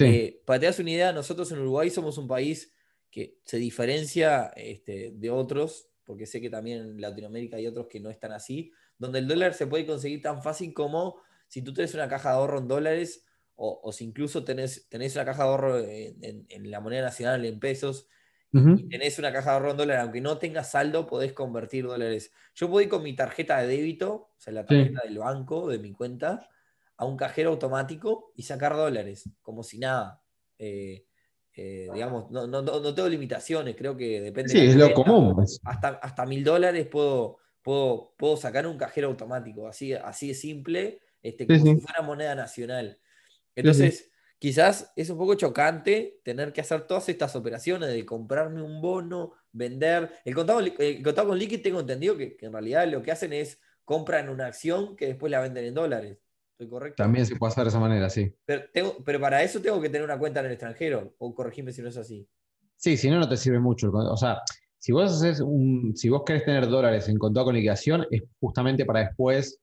Eh, 0.00 0.40
para 0.46 0.58
que 0.58 0.60
te 0.60 0.66
das 0.66 0.78
una 0.78 0.90
idea, 0.90 1.12
nosotros 1.12 1.52
en 1.52 1.58
Uruguay 1.58 1.90
somos 1.90 2.16
un 2.16 2.26
país 2.26 2.72
que 3.10 3.36
se 3.44 3.58
diferencia 3.58 4.52
este, 4.56 5.12
de 5.14 5.30
otros 5.30 5.90
porque 6.06 6.24
sé 6.24 6.40
que 6.40 6.48
también 6.48 6.78
en 6.78 7.00
Latinoamérica 7.00 7.58
hay 7.58 7.66
otros 7.66 7.88
que 7.88 8.00
no 8.00 8.08
están 8.08 8.32
así, 8.32 8.72
donde 8.96 9.18
el 9.18 9.28
dólar 9.28 9.52
se 9.52 9.66
puede 9.66 9.84
conseguir 9.84 10.22
tan 10.22 10.42
fácil 10.42 10.72
como 10.72 11.20
si 11.48 11.60
tú 11.60 11.74
tienes 11.74 11.92
una 11.92 12.08
caja 12.08 12.30
de 12.30 12.36
ahorro 12.36 12.60
en 12.60 12.68
dólares 12.68 13.25
o, 13.56 13.90
si 13.92 14.04
incluso 14.04 14.44
tenés, 14.44 14.88
tenés, 14.88 15.14
una 15.14 15.24
caja 15.24 15.44
de 15.44 15.48
ahorro 15.48 15.78
en, 15.78 16.70
la 16.70 16.80
moneda 16.80 17.02
nacional 17.02 17.44
en 17.44 17.58
pesos 17.58 18.08
y 18.52 18.88
tenés 18.88 19.18
una 19.18 19.32
caja 19.32 19.50
de 19.50 19.56
ahorro 19.56 19.70
en 19.72 19.76
dólares, 19.76 20.02
aunque 20.02 20.20
no 20.20 20.38
tengas 20.38 20.70
saldo, 20.70 21.06
podés 21.06 21.32
convertir 21.32 21.86
dólares. 21.86 22.32
Yo 22.54 22.70
puedo 22.70 22.82
ir 22.82 22.88
con 22.88 23.02
mi 23.02 23.14
tarjeta 23.14 23.58
de 23.58 23.66
débito, 23.66 24.12
o 24.14 24.34
sea, 24.38 24.52
la 24.52 24.64
tarjeta 24.64 25.02
del 25.04 25.18
banco, 25.18 25.68
de 25.68 25.78
mi 25.78 25.92
cuenta, 25.92 26.48
a 26.96 27.04
un 27.04 27.16
cajero 27.16 27.50
automático 27.50 28.32
y 28.34 28.42
sacar 28.42 28.74
dólares, 28.74 29.28
como 29.42 29.62
si 29.62 29.78
nada. 29.78 30.22
Eh, 30.58 31.04
eh, 31.54 31.88
digamos, 31.92 32.30
no, 32.30 32.46
no, 32.46 32.62
no, 32.62 32.94
tengo 32.94 33.08
limitaciones, 33.08 33.76
creo 33.76 33.96
que 33.96 34.20
depende. 34.20 34.50
Sí, 34.50 34.58
es 34.58 34.76
lo 34.76 34.92
común. 34.92 35.34
Pues. 35.34 35.60
Hasta, 35.64 35.88
hasta 35.88 36.24
mil 36.24 36.44
dólares 36.44 36.86
puedo, 36.86 37.38
puedo, 37.62 38.14
puedo 38.16 38.36
sacar 38.36 38.66
un 38.66 38.78
cajero 38.78 39.08
automático, 39.08 39.66
así, 39.66 39.92
así 39.92 40.28
de 40.28 40.34
simple, 40.34 41.00
este, 41.22 41.46
como 41.46 41.64
si 41.64 41.76
fuera 41.80 42.02
moneda 42.02 42.34
nacional. 42.34 42.98
Entonces, 43.56 44.10
quizás 44.38 44.92
es 44.94 45.10
un 45.10 45.18
poco 45.18 45.34
chocante 45.34 46.20
tener 46.22 46.52
que 46.52 46.60
hacer 46.60 46.82
todas 46.82 47.08
estas 47.08 47.34
operaciones 47.34 47.88
de 47.88 48.06
comprarme 48.06 48.62
un 48.62 48.80
bono, 48.80 49.32
vender. 49.50 50.12
El 50.24 50.34
contado, 50.34 50.60
el 50.60 51.02
contado 51.02 51.28
con 51.28 51.38
liquid 51.38 51.62
tengo 51.62 51.80
entendido 51.80 52.16
que, 52.16 52.36
que 52.36 52.46
en 52.46 52.52
realidad 52.52 52.86
lo 52.86 53.02
que 53.02 53.10
hacen 53.10 53.32
es 53.32 53.58
compran 53.84 54.28
una 54.28 54.46
acción 54.46 54.96
que 54.96 55.06
después 55.06 55.30
la 55.30 55.40
venden 55.40 55.64
en 55.64 55.74
dólares. 55.74 56.18
¿Estoy 56.52 56.68
correcto? 56.68 57.02
También 57.02 57.26
se 57.26 57.36
puede 57.36 57.52
hacer 57.52 57.64
de 57.64 57.68
esa 57.68 57.80
manera, 57.80 58.08
sí. 58.08 58.34
Pero, 58.44 58.64
pero 59.04 59.20
para 59.20 59.42
eso 59.42 59.60
tengo 59.60 59.80
que 59.80 59.88
tener 59.88 60.04
una 60.04 60.18
cuenta 60.18 60.40
en 60.40 60.46
el 60.46 60.52
extranjero, 60.52 61.14
o 61.18 61.34
corregime 61.34 61.72
si 61.72 61.82
no 61.82 61.88
es 61.88 61.96
así. 61.96 62.26
Sí, 62.76 62.96
si 62.96 63.10
no, 63.10 63.18
no 63.18 63.28
te 63.28 63.36
sirve 63.36 63.58
mucho. 63.58 63.90
O 63.90 64.16
sea, 64.16 64.40
si 64.78 64.92
vos 64.92 65.12
haces 65.12 65.40
un, 65.40 65.94
si 65.96 66.08
vos 66.08 66.22
querés 66.24 66.44
tener 66.44 66.66
dólares 66.66 67.08
en 67.08 67.18
contado 67.18 67.46
con 67.46 67.54
liquidación, 67.54 68.06
es 68.10 68.22
justamente 68.40 68.84
para 68.84 69.00
después 69.00 69.60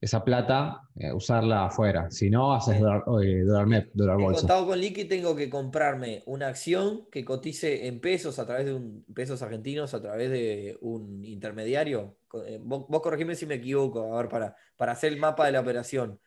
esa 0.00 0.24
plata 0.24 0.82
eh, 0.94 1.12
usarla 1.12 1.66
afuera. 1.66 2.10
Si 2.10 2.30
no, 2.30 2.54
haces 2.54 2.80
dólar, 2.80 3.02
dólar 3.06 3.66
MEP, 3.66 3.90
dólar 3.94 4.16
bolsa. 4.18 4.40
Contado 4.40 4.66
con 4.66 4.80
liqui 4.80 5.06
tengo 5.06 5.34
que 5.34 5.50
comprarme 5.50 6.22
una 6.26 6.46
acción 6.48 7.06
que 7.10 7.24
cotice 7.24 7.88
en 7.88 8.00
pesos 8.00 8.38
a 8.38 8.46
través 8.46 8.66
de 8.66 8.74
un 8.74 9.04
pesos 9.14 9.42
argentinos, 9.42 9.94
a 9.94 10.00
través 10.00 10.30
de 10.30 10.78
un 10.80 11.24
intermediario. 11.24 12.16
Eh, 12.46 12.60
vos, 12.62 12.86
vos 12.88 13.02
corregime 13.02 13.34
si 13.34 13.46
me 13.46 13.56
equivoco, 13.56 14.14
a 14.14 14.22
ver, 14.22 14.28
para, 14.28 14.54
para 14.76 14.92
hacer 14.92 15.12
el 15.12 15.18
mapa 15.18 15.46
de 15.46 15.52
la 15.52 15.60
operación. 15.60 16.20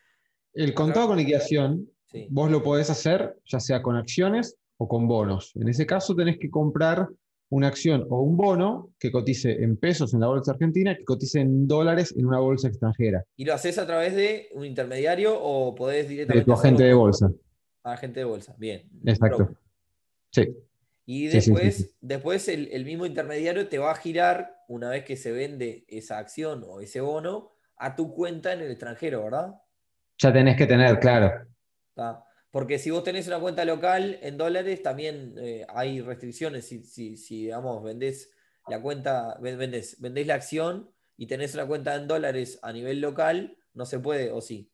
El 0.54 0.74
contado 0.74 1.08
con 1.08 1.18
liquidación, 1.18 1.90
vos 2.30 2.52
lo 2.52 2.62
podés 2.62 2.90
hacer 2.90 3.38
ya 3.46 3.62
sea 3.62 3.82
con 3.82 3.96
acciones 3.96 4.58
o 4.78 4.88
con 4.88 5.08
bonos. 5.08 5.56
En 5.56 5.70
ese 5.70 5.86
caso 5.86 6.14
tenés 6.14 6.38
que 6.40 6.50
comprar 6.50 7.08
una 7.52 7.68
acción 7.68 8.08
o 8.10 8.22
un 8.22 8.38
bono 8.38 8.94
que 8.98 9.12
cotice 9.12 9.62
en 9.62 9.76
pesos 9.76 10.14
en 10.14 10.22
la 10.22 10.28
bolsa 10.28 10.52
argentina, 10.52 10.96
que 10.96 11.04
cotice 11.04 11.42
en 11.42 11.68
dólares 11.68 12.14
en 12.18 12.26
una 12.26 12.40
bolsa 12.40 12.70
extranjera. 12.70 13.26
¿Y 13.36 13.44
lo 13.44 13.54
haces 13.54 13.78
a 13.78 13.86
través 13.86 14.16
de 14.16 14.50
un 14.54 14.66
intermediario 14.66 15.38
o 15.38 15.76
podés 15.76 16.08
directamente... 16.08 16.40
De 16.40 16.46
tu 16.46 16.54
agente 16.54 16.84
de 16.84 16.94
bolsa. 16.94 17.30
Agente 17.84 18.22
de 18.22 18.26
bolsa, 18.26 18.56
bien. 18.58 18.90
Exacto. 19.06 19.50
Sí. 20.32 20.48
Y 21.06 21.28
después, 21.28 21.94
después 22.00 22.48
el, 22.48 22.86
mismo 22.86 23.06
intermediario 23.06 23.68
te 23.68 23.80
va 23.80 23.92
a 23.92 23.96
girar, 23.96 24.56
una 24.70 24.90
vez 24.90 25.04
que 25.04 25.18
se 25.18 25.34
vende 25.34 25.84
esa 25.90 26.20
acción 26.20 26.64
o 26.66 26.80
ese 26.80 27.02
bono, 27.02 27.52
a 27.76 27.98
tu 27.98 28.14
cuenta 28.14 28.54
en 28.54 28.62
el 28.62 28.72
extranjero, 28.72 29.26
¿verdad? 29.26 29.56
Ya 30.20 30.32
tenés 30.32 30.56
que 30.56 30.68
tener, 30.68 31.00
claro. 31.00 31.48
Porque 32.52 32.78
si 32.80 32.92
vos 32.92 33.04
tenés 33.04 33.28
una 33.28 33.40
cuenta 33.40 33.66
local 33.66 34.20
en 34.22 34.38
dólares, 34.38 34.84
también 34.84 35.36
eh, 35.38 35.66
hay 35.70 36.02
restricciones. 36.02 36.66
Si, 36.66 36.84
si, 36.84 37.18
si, 37.18 37.44
digamos, 37.44 37.82
vendés 37.82 38.30
la 38.68 38.82
cuenta, 38.82 39.38
vendés, 39.40 40.00
vendés 40.00 40.28
la 40.28 40.36
acción 40.36 40.90
y 41.18 41.28
tenés 41.28 41.54
una 41.54 41.66
cuenta 41.66 41.96
en 41.96 42.08
dólares 42.08 42.60
a 42.62 42.74
nivel 42.74 43.00
local, 43.00 43.58
no 43.74 43.86
se 43.86 44.00
puede, 44.00 44.32
¿o 44.32 44.42
sí? 44.42 44.70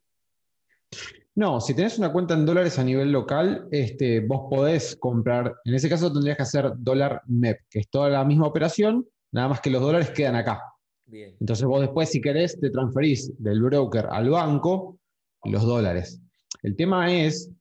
No, 1.35 1.61
si 1.61 1.75
tenés 1.75 1.99
una 1.99 2.11
cuenta 2.11 2.33
en 2.33 2.47
dólares 2.47 2.79
a 2.79 2.83
nivel 2.83 3.11
local, 3.11 3.67
este, 3.69 4.21
vos 4.21 4.47
podés 4.49 4.95
comprar, 4.95 5.53
en 5.65 5.75
ese 5.75 5.87
caso 5.87 6.11
tendrías 6.11 6.35
que 6.35 6.43
hacer 6.43 6.71
dólar 6.77 7.21
MEP, 7.27 7.59
que 7.69 7.79
es 7.79 7.89
toda 7.89 8.09
la 8.09 8.25
misma 8.25 8.47
operación, 8.47 9.07
nada 9.31 9.49
más 9.49 9.61
que 9.61 9.69
los 9.69 9.81
dólares 9.81 10.09
quedan 10.09 10.35
acá. 10.35 10.63
Entonces 11.09 11.65
vos 11.65 11.81
después, 11.81 12.09
si 12.09 12.21
querés, 12.21 12.59
te 12.59 12.69
transferís 12.69 13.31
del 13.37 13.61
broker 13.61 14.07
al 14.09 14.29
banco 14.29 14.99
los 15.43 15.63
dólares. 15.63 16.19
El 16.63 16.75
tema 16.75 17.13
es, 17.13 17.51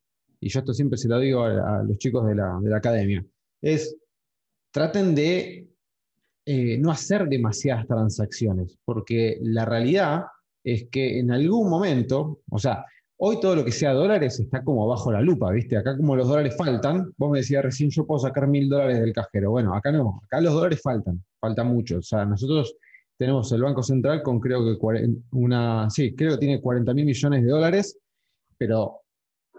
y 0.40 0.49
yo 0.49 0.61
esto 0.61 0.75
siempre 0.75 0.99
se 0.99 1.09
lo 1.09 1.18
digo 1.18 1.42
a, 1.44 1.83
los 1.83 1.99
chicos 1.99 2.27
de 2.27 2.35
la, 2.35 2.61
academia, 2.75 3.25
es 3.62 3.96
traten 4.70 5.14
de 5.14 5.68
eh, 6.44 6.79
no 6.79 6.90
hacer 6.90 7.29
demasiadas 7.29 7.87
transacciones, 7.87 8.79
porque 8.85 9.38
la 9.42 9.64
realidad 9.64 10.25
es 10.64 10.88
que 10.90 11.18
en 11.18 11.31
algún 11.31 11.70
momento, 11.70 12.40
o 12.51 12.59
sea, 12.59 12.85
Hoy 13.18 13.40
todo 13.40 13.57
lo 13.57 13.64
que 13.64 13.72
sea 13.72 13.94
dólares 13.94 14.38
está 14.40 14.62
como 14.62 14.87
bajo 14.87 15.11
la 15.11 15.22
lupa, 15.22 15.51
¿viste? 15.51 15.79
Acá 15.79 15.96
como 15.96 16.16
los 16.16 16.29
dólares 16.29 16.55
faltan, 16.55 17.14
vos 17.16 17.31
me 17.31 17.38
decías 17.38 17.64
recién 17.64 17.88
yo 17.88 18.07
puedo 18.07 18.18
sacar 18.18 18.46
mil 18.46 18.68
dólares 18.68 19.01
del 19.01 19.14
cajero. 19.14 19.53
Bueno, 19.53 19.75
acá 19.75 19.90
no, 19.90 20.20
acá 20.25 20.38
los 20.42 20.53
dólares 20.53 20.83
faltan, 20.83 21.25
faltan 21.40 21.68
mucho. 21.68 21.99
O 21.99 22.03
sea, 22.03 22.27
nosotros 22.27 22.77
tenemos 23.16 23.51
el 23.53 23.62
Banco 23.62 23.83
Central 23.83 24.22
con 24.22 24.38
creo 24.38 24.62
que 24.64 25.09
una, 25.33 25.88
sí, 25.88 26.14
creo 26.14 26.33
que 26.33 26.38
tiene 26.38 26.61
40 26.61 26.92
mil 26.92 27.07
millones 27.07 27.42
de 27.42 27.49
dólares, 27.49 27.99
pero 28.59 29.01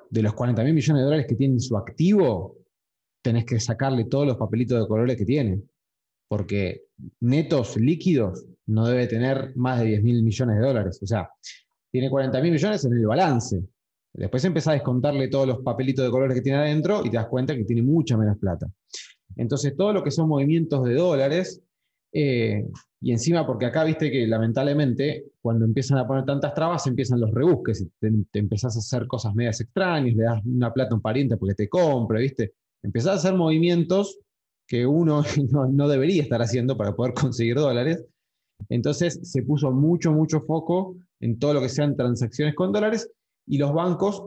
de 0.10 0.22
los 0.22 0.34
40 0.34 0.64
mil 0.64 0.74
millones 0.74 1.02
de 1.02 1.06
dólares 1.06 1.26
que 1.28 1.36
tiene 1.36 1.60
su 1.60 1.78
activo, 1.78 2.58
tenés 3.22 3.46
que 3.46 3.60
sacarle 3.60 4.06
todos 4.06 4.26
los 4.26 4.38
papelitos 4.38 4.80
de 4.80 4.88
colores 4.88 5.18
que 5.18 5.26
tiene, 5.26 5.62
porque 6.28 6.84
netos 7.22 7.78
líquidos 7.78 8.46
no 8.68 8.88
debe 8.88 9.08
tener 9.08 9.56
más 9.56 9.80
de 9.80 9.88
10 9.88 10.04
mil 10.04 10.24
millones 10.24 10.58
de 10.58 10.66
dólares. 10.66 11.00
O 11.02 11.08
sea, 11.08 11.30
tiene 11.92 12.10
40 12.10 12.42
mil 12.42 12.52
millones 12.52 12.86
en 12.86 12.94
el 12.94 13.06
balance. 13.06 13.64
Después 14.14 14.44
empezás 14.46 14.70
a 14.70 14.74
descontarle 14.74 15.28
todos 15.28 15.48
los 15.48 15.60
papelitos 15.60 16.04
de 16.04 16.12
colores 16.12 16.36
que 16.36 16.42
tiene 16.42 16.58
adentro 16.58 17.06
y 17.06 17.10
te 17.10 17.18
das 17.18 17.28
cuenta 17.28 17.56
que 17.56 17.66
tiene 17.66 17.82
mucha 17.82 18.18
menos 18.18 18.38
plata. 18.38 18.68
Entonces, 19.36 19.76
todo 19.76 19.94
lo 19.94 20.04
que 20.04 20.12
son 20.12 20.28
movimientos 20.28 20.84
de 20.84 20.96
dólares, 20.96 21.62
eh, 22.12 22.66
y 23.00 23.12
encima, 23.12 23.46
porque 23.46 23.66
acá 23.66 23.84
viste 23.84 24.10
que 24.10 24.26
lamentablemente, 24.26 25.26
cuando 25.42 25.66
empiezan 25.66 26.00
a 26.00 26.08
poner 26.08 26.26
tantas 26.26 26.54
trabas, 26.54 26.88
empiezan 26.88 27.20
los 27.20 27.32
rebusques, 27.32 27.86
te, 28.00 28.40
empezás 28.40 28.76
a 28.76 28.80
hacer 28.80 29.08
cosas 29.08 29.36
medias 29.36 29.62
extrañas, 29.62 30.16
le 30.16 30.24
das 30.24 30.44
una 30.46 30.74
plata 30.74 30.94
a 30.94 30.96
un 30.96 31.02
pariente 31.02 31.38
porque 31.38 31.56
te 31.56 31.70
compre, 31.70 32.22
¿viste? 32.22 32.54
Empezás 32.82 33.12
a 33.12 33.16
hacer 33.16 33.34
movimientos 33.36 34.20
que 34.68 34.86
uno 34.86 35.24
no, 35.52 35.68
no 35.68 35.88
debería 35.88 36.24
estar 36.24 36.42
haciendo 36.42 36.76
para 36.78 36.96
poder 36.96 37.14
conseguir 37.14 37.56
dólares. 37.56 38.04
Entonces 38.70 39.20
se 39.22 39.44
puso 39.44 39.72
mucho, 39.72 40.12
mucho 40.12 40.42
foco 40.42 40.96
en 41.20 41.38
todo 41.38 41.54
lo 41.54 41.62
que 41.62 41.70
sean 41.70 41.96
transacciones 41.96 42.56
con 42.56 42.72
dólares, 42.72 43.12
y 43.48 43.58
los 43.58 43.74
bancos, 43.74 44.22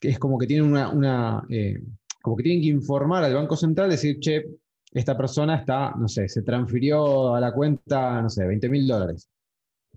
que 0.00 0.08
es 0.08 0.18
como 0.18 0.38
que 0.38 0.46
tienen 0.46 0.72
una, 0.72 1.44
eh, 1.50 1.82
como 2.22 2.36
que 2.36 2.42
tienen 2.42 2.62
que 2.62 2.68
informar 2.68 3.22
al 3.22 3.34
Banco 3.34 3.56
Central, 3.56 3.90
decir, 3.90 4.18
che, 4.18 4.44
esta 4.92 5.16
persona 5.16 5.56
está, 5.56 5.92
no 5.96 6.08
sé, 6.08 6.28
se 6.28 6.42
transfirió 6.42 7.34
a 7.34 7.40
la 7.40 7.52
cuenta, 7.52 8.22
no 8.22 8.28
sé, 8.28 8.46
20 8.46 8.68
mil 8.68 8.86
dólares. 8.86 9.28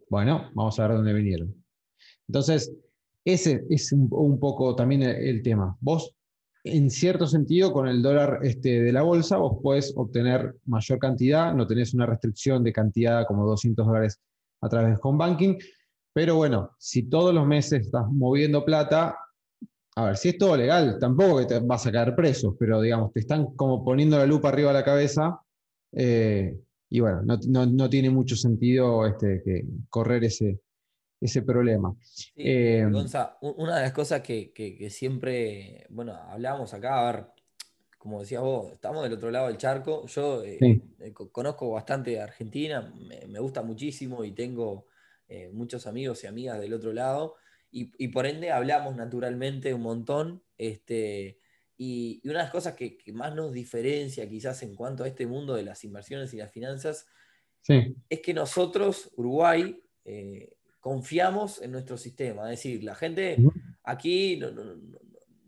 Bueno, 0.10 0.50
vamos 0.54 0.80
a 0.80 0.88
ver 0.88 0.98
dónde 0.98 1.14
vinieron. 1.14 1.54
Entonces, 2.28 2.72
ese 3.26 3.66
es 3.70 3.92
un, 3.92 4.40
poco 4.40 4.76
también 4.76 5.04
el, 5.04 5.42
tema. 5.44 5.78
Vos, 5.82 6.16
en 6.64 6.90
cierto 6.90 7.28
sentido, 7.28 7.72
con 7.72 7.88
el 7.88 8.02
dólar 8.02 8.40
este, 8.44 8.82
de 8.82 8.92
la 8.92 9.04
bolsa, 9.04 9.38
vos 9.38 9.60
podés 9.62 9.94
obtener 9.96 10.56
mayor 10.66 11.00
cantidad, 11.00 11.54
no 11.54 11.68
tenés 11.68 11.94
una 11.94 12.06
restricción 12.06 12.64
de 12.64 12.74
cantidad 12.74 13.26
como 13.28 13.46
200 13.46 13.86
dólares 13.86 14.20
a 14.62 14.70
través 14.70 14.92
de 14.92 15.00
home 15.02 15.18
banking, 15.18 15.58
Pero 16.14 16.36
bueno, 16.36 16.72
si 16.80 17.04
todos 17.04 17.34
los 17.34 17.46
meses 17.46 17.86
estás 17.86 18.06
moviendo 18.12 18.66
plata, 18.66 19.16
a 20.00 20.06
ver, 20.06 20.18
si 20.18 20.30
es 20.30 20.38
todo 20.38 20.56
legal, 20.56 20.98
tampoco 20.98 21.40
que 21.40 21.46
te 21.46 21.60
vas 21.60 21.86
a 21.86 21.92
caer 21.92 22.16
preso, 22.16 22.56
pero 22.58 22.80
digamos, 22.80 23.12
te 23.12 23.20
están 23.20 23.54
como 23.56 23.84
poniendo 23.84 24.18
la 24.18 24.26
lupa 24.26 24.50
arriba 24.50 24.70
de 24.70 24.80
la 24.80 24.86
cabeza. 24.86 25.42
Eh, 25.92 26.58
y 26.90 27.00
bueno, 27.02 27.22
no, 27.48 27.90
tiene 27.90 28.10
mucho 28.10 28.36
sentido 28.36 29.06
este, 29.06 29.42
que 29.44 29.66
correr 29.90 30.24
ese, 30.24 30.62
ese 31.20 31.42
problema. 31.42 31.94
Eh, 32.36 32.88
Gonza, 32.90 33.38
una 33.42 33.76
de 33.76 33.82
las 33.82 33.92
cosas 33.92 34.22
que, 34.22 34.88
siempre, 34.90 35.86
bueno, 35.90 36.14
hablábamos 36.14 36.74
acá, 36.74 37.02
a 37.02 37.12
ver, 37.12 37.26
como 37.98 38.22
decías 38.22 38.42
vos, 38.42 38.72
estamos 38.72 39.04
del 39.04 39.14
otro 39.14 39.30
lado 39.30 39.48
del 39.48 39.58
charco. 39.58 40.06
Yo 40.08 40.44
eh, 40.46 40.82
conozco 41.32 41.72
bastante 41.72 42.22
Argentina, 42.22 42.94
me, 43.28 43.40
gusta 43.40 43.64
muchísimo 43.64 44.24
y 44.24 44.32
tengo 44.32 44.86
muchos 45.52 45.86
amigos 45.86 46.24
y 46.24 46.28
amigas 46.28 46.60
del 46.60 46.74
otro 46.74 46.94
lado 46.94 47.36
y, 47.72 48.08
por 48.10 48.26
ende 48.26 48.52
hablamos 48.52 48.96
naturalmente 48.96 49.74
un 49.74 49.82
montón. 49.82 50.44
Este, 50.58 51.40
y, 51.78 52.22
una 52.26 52.40
de 52.40 52.44
las 52.44 52.52
cosas 52.52 52.74
que, 52.76 52.98
más 53.14 53.36
nos 53.36 53.52
diferencia 53.54 54.28
quizás 54.28 54.62
en 54.64 54.76
cuanto 54.76 55.04
a 55.04 55.08
este 55.08 55.28
mundo 55.28 55.56
de 55.56 55.64
las 55.64 55.84
inversiones 55.84 56.34
y 56.34 56.38
las 56.38 56.52
finanzas 56.52 57.08
es 57.68 58.22
que 58.22 58.34
nosotros, 58.34 59.12
Uruguay, 59.16 59.80
eh, 60.06 60.56
confiamos 60.80 61.62
en 61.62 61.72
nuestro 61.72 61.98
sistema. 61.98 62.44
Es 62.52 62.60
decir, 62.60 62.84
la 62.84 62.96
gente 62.96 63.38
aquí 63.84 64.40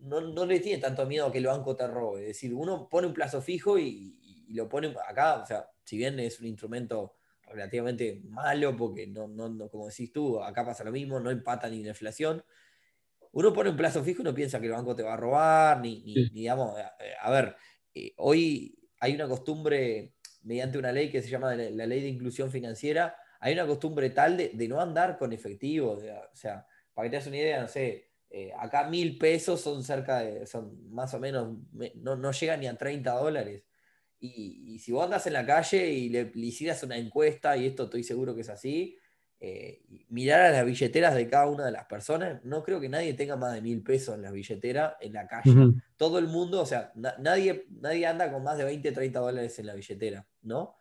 no, 0.02 0.46
le 0.46 0.60
tiene 0.60 0.82
tanto 0.82 1.06
miedo 1.06 1.28
a 1.28 1.32
que 1.32 1.40
el 1.40 1.48
banco 1.48 1.76
te 1.76 1.88
robe. 1.88 2.22
Es 2.22 2.28
decir, 2.28 2.54
uno 2.54 2.88
pone 2.90 3.08
un 3.08 3.14
plazo 3.14 3.42
fijo 3.42 3.80
y, 3.80 4.18
y 4.48 4.54
lo 4.54 4.68
pone 4.68 4.94
acá, 5.08 5.42
o 5.42 5.46
sea, 5.46 5.68
si 5.84 5.98
bien 5.98 6.20
es 6.20 6.40
un 6.40 6.48
instrumento 6.48 7.16
relativamente 7.52 8.22
malo, 8.26 8.76
porque 8.76 9.08
no, 9.08 9.28
no, 9.28 9.70
como 9.70 9.88
decís 9.88 10.12
tú, 10.12 10.42
acá 10.42 10.66
pasa 10.66 10.84
lo 10.84 10.92
mismo, 10.92 11.20
no 11.20 11.32
empata 11.32 11.70
ni 11.70 11.84
la 11.84 11.90
inflación. 11.90 12.44
Uno 13.34 13.54
pone 13.54 13.70
un 13.70 13.78
plazo 13.78 14.04
fijo 14.04 14.22
y 14.22 14.26
no 14.26 14.34
piensa 14.34 14.60
que 14.60 14.66
el 14.66 14.74
banco 14.74 14.96
te 14.96 15.04
va 15.04 15.14
a 15.14 15.18
robar, 15.18 15.80
ni, 15.80 16.30
digamos, 16.32 16.76
a, 17.22 17.32
ver, 17.32 17.56
eh, 17.94 18.14
hoy 18.18 18.78
hay 19.00 19.16
una 19.16 19.28
costumbre, 19.28 20.14
mediante 20.44 20.78
una 20.78 20.92
ley 20.92 21.10
que 21.10 21.22
se 21.22 21.30
llama 21.30 21.56
la, 21.56 21.86
ley 21.86 22.02
de 22.02 22.10
inclusión 22.10 22.52
financiera, 22.52 23.16
hay 23.40 23.54
una 23.54 23.66
costumbre 23.66 24.10
tal 24.10 24.38
de, 24.38 24.68
no 24.68 24.82
andar 24.82 25.18
con 25.18 25.32
efectivo, 25.32 25.92
o 25.92 26.36
sea, 26.36 26.68
para 26.94 27.06
que 27.06 27.10
te 27.10 27.16
hagas 27.18 27.28
una 27.28 27.38
idea, 27.38 27.62
no 27.62 27.68
sé, 27.68 28.12
eh, 28.30 28.52
acá 28.58 28.88
mil 28.88 29.18
pesos 29.18 29.62
son 29.62 29.84
cerca 29.84 30.20
de, 30.20 30.46
son 30.46 30.90
más 30.90 31.14
o 31.14 31.20
menos, 31.20 31.58
no, 31.96 32.16
no 32.16 32.32
llegan 32.32 32.60
ni 32.62 32.68
a 32.68 32.78
30 32.78 33.12
dólares. 33.12 33.64
Y, 34.24 34.78
si 34.78 34.92
vos 34.92 35.04
andas 35.04 35.26
en 35.26 35.34
la 35.34 35.46
calle 35.46 35.90
y 35.90 36.10
le, 36.10 36.32
hicieras 36.36 36.84
una 36.84 36.96
encuesta, 36.96 37.58
y 37.58 37.66
esto 37.66 37.86
estoy 37.86 38.04
seguro 38.04 38.36
que 38.36 38.42
es 38.42 38.50
así, 38.50 38.96
eh, 39.40 39.82
mirar 40.10 40.42
a 40.42 40.52
las 40.52 40.66
billeteras 40.66 41.16
de 41.16 41.28
cada 41.28 41.48
una 41.48 41.66
de 41.66 41.72
las 41.72 41.86
personas, 41.86 42.40
no 42.46 42.64
creo 42.64 42.80
que 42.80 42.88
nadie 42.88 43.16
tenga 43.16 43.36
más 43.36 43.56
de 43.56 43.62
mil 43.62 43.82
pesos 43.82 44.14
en 44.14 44.22
la 44.22 44.30
billetera 44.30 44.98
en 45.02 45.14
la 45.14 45.28
calle. 45.28 45.52
Todo 45.98 46.20
el 46.20 46.28
mundo, 46.28 46.62
o 46.62 46.66
sea, 46.68 46.92
nadie, 46.96 47.66
nadie 47.82 48.06
anda 48.06 48.32
con 48.32 48.44
más 48.44 48.60
de 48.60 48.66
20, 48.66 48.92
30 48.92 49.20
dólares 49.20 49.58
en 49.58 49.66
la 49.66 49.74
billetera, 49.74 50.28
¿no? 50.44 50.76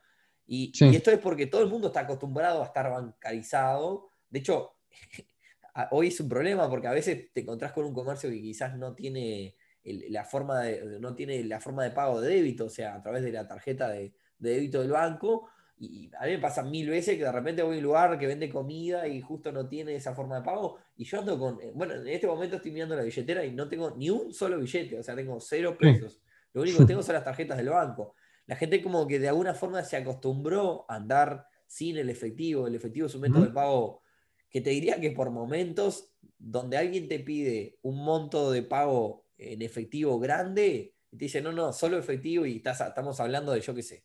Y, 0.47 0.71
y, 0.79 0.97
esto 0.97 1.11
es 1.11 1.19
porque 1.19 1.47
todo 1.47 1.63
el 1.63 1.71
mundo 1.71 1.87
está 1.87 2.01
acostumbrado 2.01 2.61
a 2.61 2.67
estar 2.67 2.91
bancarizado. 2.91 4.11
De 4.29 4.41
hecho, 4.41 4.77
hoy 5.93 6.09
es 6.09 6.21
un 6.21 6.29
problema 6.29 6.69
porque 6.69 6.89
a 6.89 6.93
veces 6.93 7.33
te 7.33 7.41
encontrás 7.41 7.73
con 7.73 7.87
un 7.87 7.95
comercio 7.95 8.29
que 8.29 8.43
quizás 8.43 8.77
no 8.77 8.95
tiene 8.95 9.57
la 9.85 10.25
forma 10.25 10.61
de, 10.61 10.99
no 11.01 11.15
tiene 11.15 11.43
la 11.45 11.61
forma 11.61 11.85
de 11.85 11.91
pago 11.91 12.21
de 12.21 12.35
débito, 12.35 12.67
o 12.67 12.71
sea, 12.71 12.95
a 12.95 13.03
través 13.03 13.23
de 13.23 13.33
la 13.33 13.47
tarjeta 13.47 13.89
de, 13.89 14.13
débito 14.39 14.81
del 14.81 14.91
banco. 14.91 15.49
Y 15.79 16.11
a 16.19 16.27
mí 16.27 16.33
me 16.33 16.39
pasa 16.39 16.63
mil 16.63 16.91
veces 16.91 17.17
que 17.17 17.25
de 17.25 17.33
repente 17.33 17.63
voy 17.63 17.77
a 17.77 17.79
un 17.79 17.85
lugar 17.85 18.19
que 18.19 18.27
vende 18.27 18.51
comida 18.51 19.09
y 19.09 19.23
justo 19.23 19.51
no 19.51 19.67
tiene 19.67 19.95
esa 19.95 20.15
forma 20.15 20.37
de 20.37 20.43
pago. 20.43 20.79
Y 20.97 21.05
yo 21.05 21.21
ando 21.21 21.39
con. 21.39 21.59
Eh, 21.63 21.73
bueno, 21.75 21.95
en 21.95 22.07
este 22.09 22.27
momento 22.27 22.57
estoy 22.57 22.71
mirando 22.71 22.95
la 22.97 23.03
billetera 23.03 23.45
y 23.45 23.53
no 23.53 23.67
tengo 23.67 23.91
ni 23.97 24.11
un 24.11 24.35
solo 24.35 24.59
billete, 24.59 24.99
o 24.99 25.03
sea, 25.03 25.17
tengo 25.17 25.41
cero 25.41 25.77
pesos. 25.79 26.21
Lo 26.53 26.63
único 26.63 26.81
que 26.81 26.85
tengo 26.87 27.03
son 27.03 27.15
las 27.15 27.25
tarjetas 27.25 27.57
del 27.57 27.71
banco. 27.71 28.15
La 28.47 28.57
gente, 28.57 28.83
como 28.83 29.07
que 29.07 29.19
de 29.19 29.29
alguna 29.29 29.55
forma 29.55 29.83
se 29.83 29.97
acostumbró 29.97 30.85
a 30.89 30.97
andar 30.97 31.47
sin 31.67 31.97
el 31.97 32.11
efectivo. 32.11 32.67
El 32.67 32.75
efectivo 32.75 33.07
es 33.07 33.15
un 33.15 33.23
método 33.23 33.45
de 33.45 33.51
pago 33.51 34.03
que 34.51 34.61
te 34.61 34.71
diría 34.71 35.01
que 35.01 35.13
por 35.13 35.31
momentos, 35.31 36.13
donde 36.37 36.77
alguien 36.77 37.09
te 37.09 37.21
pide 37.21 37.79
un 37.83 38.05
monto 38.05 38.51
de 38.51 38.63
pago 38.63 39.20
en 39.41 39.63
efectivo 39.63 40.19
grande, 40.19 40.95
y 41.11 41.17
te 41.17 41.25
dice, 41.25 41.41
no, 41.41 41.53
no, 41.53 41.73
solo 41.73 41.99
efectivo 41.99 42.47
y 42.47 42.63
estamos 42.65 43.19
hablando 43.21 43.53
de, 43.53 43.61
yo 43.61 43.75
qué 43.75 43.83
sé, 43.83 44.05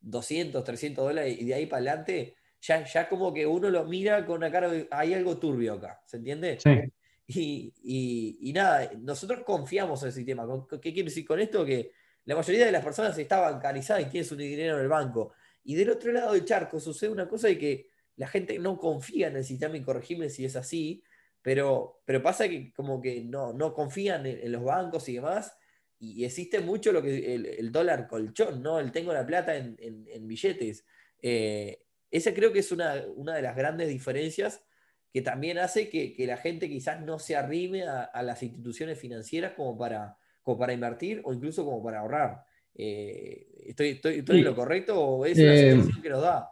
200, 0.00 0.62
300 0.64 1.04
dólares 1.04 1.36
y 1.40 1.44
de 1.44 1.54
ahí 1.54 1.66
para 1.66 1.78
adelante, 1.78 2.36
ya, 2.60 2.84
ya 2.84 3.08
como 3.08 3.32
que 3.32 3.46
uno 3.46 3.70
lo 3.70 3.84
mira 3.84 4.24
con 4.26 4.36
una 4.36 4.50
cara 4.50 4.68
de, 4.68 4.88
hay 4.90 5.14
algo 5.14 5.38
turbio 5.38 5.74
acá, 5.74 6.02
¿se 6.06 6.18
entiende? 6.18 6.58
Sí. 6.60 6.92
Y, 7.34 8.52
nada, 8.52 8.90
nosotros 8.98 9.40
confiamos 9.44 10.02
en 10.02 10.08
el 10.08 10.12
sistema. 10.12 10.46
¿Qué 10.68 10.92
quiero 10.92 11.08
decir 11.08 11.24
con 11.24 11.40
esto? 11.40 11.64
Que 11.64 11.92
la 12.24 12.36
mayoría 12.36 12.66
de 12.66 12.72
las 12.72 12.84
personas 12.84 13.16
está 13.16 13.40
bancarizada 13.40 14.00
y 14.00 14.06
tiene 14.06 14.26
su 14.26 14.36
dinero 14.36 14.76
en 14.76 14.82
el 14.82 14.88
banco. 14.88 15.32
Y 15.64 15.74
del 15.74 15.90
otro 15.90 16.12
lado 16.12 16.32
del 16.32 16.44
charco 16.44 16.78
sucede 16.80 17.10
una 17.10 17.28
cosa 17.28 17.48
de 17.48 17.58
que 17.58 17.88
la 18.16 18.28
gente 18.28 18.58
no 18.58 18.78
confía 18.78 19.28
en 19.28 19.36
el 19.36 19.44
sistema 19.44 19.76
incorregible 19.76 20.28
si 20.28 20.44
es 20.44 20.56
así, 20.56 21.02
pero, 21.42 22.02
pero 22.04 22.22
pasa 22.22 22.48
que 22.48 22.72
como 22.72 23.02
que 23.02 23.22
no, 23.24 23.52
no 23.52 23.74
confían 23.74 24.24
en, 24.26 24.52
los 24.52 24.62
bancos 24.62 25.08
y 25.08 25.14
demás, 25.14 25.56
y 25.98 26.24
existe 26.24 26.60
mucho 26.60 26.92
lo 26.92 27.02
que 27.02 27.34
el, 27.34 27.70
dólar 27.70 28.08
colchón, 28.08 28.62
¿no? 28.62 28.78
El 28.78 28.90
tengo 28.90 29.12
la 29.12 29.26
plata 29.26 29.56
en, 29.56 30.26
billetes. 30.26 30.84
Eh, 31.20 31.82
esa 32.10 32.34
creo 32.34 32.52
que 32.52 32.58
es 32.60 32.72
una, 32.72 32.94
de 32.96 33.42
las 33.42 33.56
grandes 33.56 33.88
diferencias 33.88 34.64
que 35.12 35.22
también 35.22 35.58
hace 35.58 35.88
que, 35.88 36.14
la 36.26 36.36
gente 36.36 36.68
quizás 36.68 37.00
no 37.02 37.18
se 37.18 37.36
arrime 37.36 37.84
a, 37.84 38.22
las 38.22 38.42
instituciones 38.42 38.98
financieras 38.98 39.52
como 39.52 39.76
para, 39.76 40.16
como 40.42 40.58
para 40.58 40.72
invertir 40.72 41.20
o 41.24 41.32
incluso 41.32 41.64
como 41.64 41.82
para 41.82 42.00
ahorrar. 42.00 42.44
Eh, 42.74 43.46
¿Estoy, 43.66 43.88
estoy, 43.90 44.24
en 44.26 44.44
lo 44.44 44.56
correcto 44.56 44.98
o 44.98 45.26
es 45.26 45.38
la 45.38 45.54
eh, 45.54 45.72
situación 45.72 46.02
que 46.02 46.08
nos 46.08 46.22
da? 46.22 46.50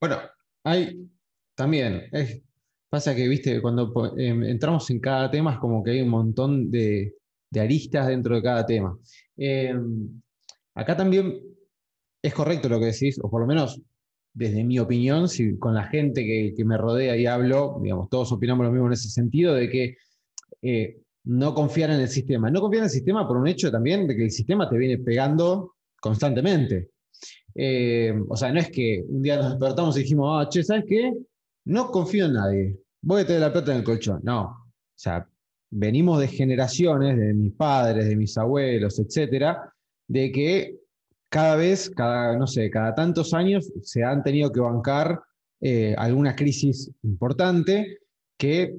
Bueno, 0.00 0.20
hay 0.64 1.08
también, 1.54 2.08
es, 2.12 2.42
Pasa 2.90 3.14
que, 3.14 3.28
viste, 3.28 3.62
cuando 3.62 3.92
em, 4.18 4.42
entramos 4.42 4.90
en 4.90 4.98
cada 4.98 5.30
tema 5.30 5.52
es 5.52 5.58
como 5.60 5.82
que 5.82 5.92
hay 5.92 6.00
un 6.02 6.08
montón 6.08 6.72
de, 6.72 7.14
aristas 7.56 8.08
dentro 8.08 8.34
de 8.34 8.42
cada 8.42 8.66
tema. 8.66 8.98
Em, 9.36 10.20
acá 10.74 10.96
también 10.96 11.40
es 12.20 12.34
correcto 12.34 12.68
lo 12.68 12.80
que 12.80 12.86
decís, 12.86 13.18
o 13.22 13.30
por 13.30 13.42
lo 13.42 13.46
menos 13.46 13.80
desde 14.34 14.64
mi 14.64 14.80
opinión, 14.80 15.28
si 15.28 15.56
con 15.56 15.74
la 15.74 15.84
gente 15.84 16.24
que, 16.24 16.64
me 16.64 16.76
rodea 16.76 17.16
y 17.16 17.26
hablo, 17.26 17.78
digamos, 17.80 18.08
todos 18.08 18.32
opinamos 18.32 18.66
lo 18.66 18.72
mismo 18.72 18.86
en 18.88 18.92
ese 18.94 19.08
sentido, 19.08 19.54
de 19.54 19.70
que 19.70 19.96
eh, 20.62 20.98
no 21.24 21.54
confiar 21.54 21.90
en 21.90 22.00
el 22.00 22.08
sistema. 22.08 22.50
No 22.50 22.60
confiar 22.60 22.80
en 22.80 22.84
el 22.86 22.90
sistema 22.90 23.26
por 23.26 23.36
un 23.36 23.46
hecho 23.46 23.70
también 23.70 24.08
de 24.08 24.16
que 24.16 24.24
el 24.24 24.30
sistema 24.32 24.68
te 24.68 24.76
viene 24.76 24.98
pegando 24.98 25.74
constantemente. 26.00 26.90
Em, 27.54 28.24
o 28.28 28.36
sea, 28.36 28.52
no 28.52 28.58
es 28.60 28.70
que 28.70 29.04
un 29.08 29.22
día 29.22 29.36
nos 29.36 29.50
despertamos 29.50 29.96
y 29.96 30.00
dijimos, 30.00 30.28
ah, 30.32 30.48
che, 30.48 30.64
¿sabes 30.64 30.84
qué? 30.88 31.12
No 31.70 31.90
confío 31.92 32.26
en 32.26 32.32
nadie, 32.32 32.78
voy 33.00 33.22
a 33.22 33.26
tener 33.26 33.42
la 33.42 33.52
plata 33.52 33.70
en 33.70 33.78
el 33.78 33.84
colchón. 33.84 34.20
No, 34.24 34.42
o 34.42 34.96
sea, 34.96 35.26
venimos 35.70 36.18
de 36.18 36.26
generaciones, 36.26 37.16
de 37.16 37.32
mis 37.32 37.52
padres, 37.52 38.08
de 38.08 38.16
mis 38.16 38.36
abuelos, 38.36 38.98
etcétera, 38.98 39.72
de 40.08 40.32
que 40.32 40.76
cada 41.28 41.54
vez, 41.54 41.88
cada, 41.90 42.36
no 42.36 42.48
sé, 42.48 42.68
cada 42.70 42.92
tantos 42.94 43.32
años 43.34 43.72
se 43.82 44.02
han 44.02 44.24
tenido 44.24 44.50
que 44.50 44.58
bancar 44.58 45.20
eh, 45.60 45.94
alguna 45.96 46.34
crisis 46.34 46.90
importante 47.04 47.98
que, 48.36 48.74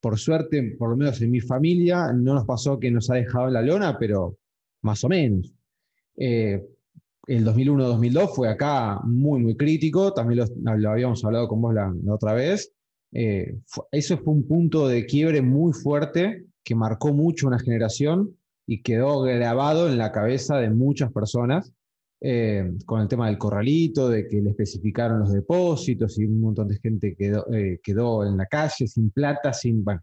por 0.00 0.16
suerte, 0.16 0.76
por 0.78 0.90
lo 0.90 0.96
menos 0.96 1.20
en 1.20 1.32
mi 1.32 1.40
familia, 1.40 2.12
no 2.12 2.34
nos 2.34 2.44
pasó 2.44 2.78
que 2.78 2.92
nos 2.92 3.10
ha 3.10 3.14
dejado 3.14 3.48
en 3.48 3.54
la 3.54 3.62
lona, 3.62 3.98
pero 3.98 4.38
más 4.82 5.02
o 5.02 5.08
menos. 5.08 5.52
Eh, 6.16 6.64
el 7.26 7.44
2001-2002 7.44 8.34
fue 8.34 8.48
acá 8.48 9.00
muy, 9.04 9.40
muy 9.40 9.56
crítico, 9.56 10.12
también 10.12 10.46
lo, 10.62 10.90
habíamos 10.90 11.24
hablado 11.24 11.48
con 11.48 11.60
vos 11.60 11.74
la, 11.74 11.92
otra 12.08 12.32
vez. 12.34 12.72
Eh, 13.12 13.58
eso 13.90 14.18
fue 14.18 14.34
un 14.34 14.46
punto 14.46 14.88
de 14.88 15.06
quiebre 15.06 15.42
muy 15.42 15.72
fuerte 15.72 16.46
que 16.62 16.74
marcó 16.74 17.12
mucho 17.12 17.46
una 17.46 17.58
generación 17.58 18.36
y 18.66 18.82
quedó 18.82 19.22
grabado 19.22 19.88
en 19.88 19.98
la 19.98 20.12
cabeza 20.12 20.58
de 20.58 20.70
muchas 20.70 21.12
personas 21.12 21.72
eh, 22.20 22.72
con 22.84 23.00
el 23.00 23.08
tema 23.08 23.26
del 23.26 23.38
corralito, 23.38 24.08
de 24.08 24.26
que 24.26 24.40
le 24.40 24.50
especificaron 24.50 25.20
los 25.20 25.32
depósitos 25.32 26.18
y 26.18 26.24
un 26.24 26.40
montón 26.40 26.68
de 26.68 26.78
gente 26.78 27.14
quedó, 27.14 27.46
eh, 27.52 27.80
quedó 27.82 28.26
en 28.26 28.36
la 28.36 28.46
calle 28.46 28.86
sin 28.86 29.10
plata, 29.10 29.52
sin, 29.52 29.84
bueno, 29.84 30.00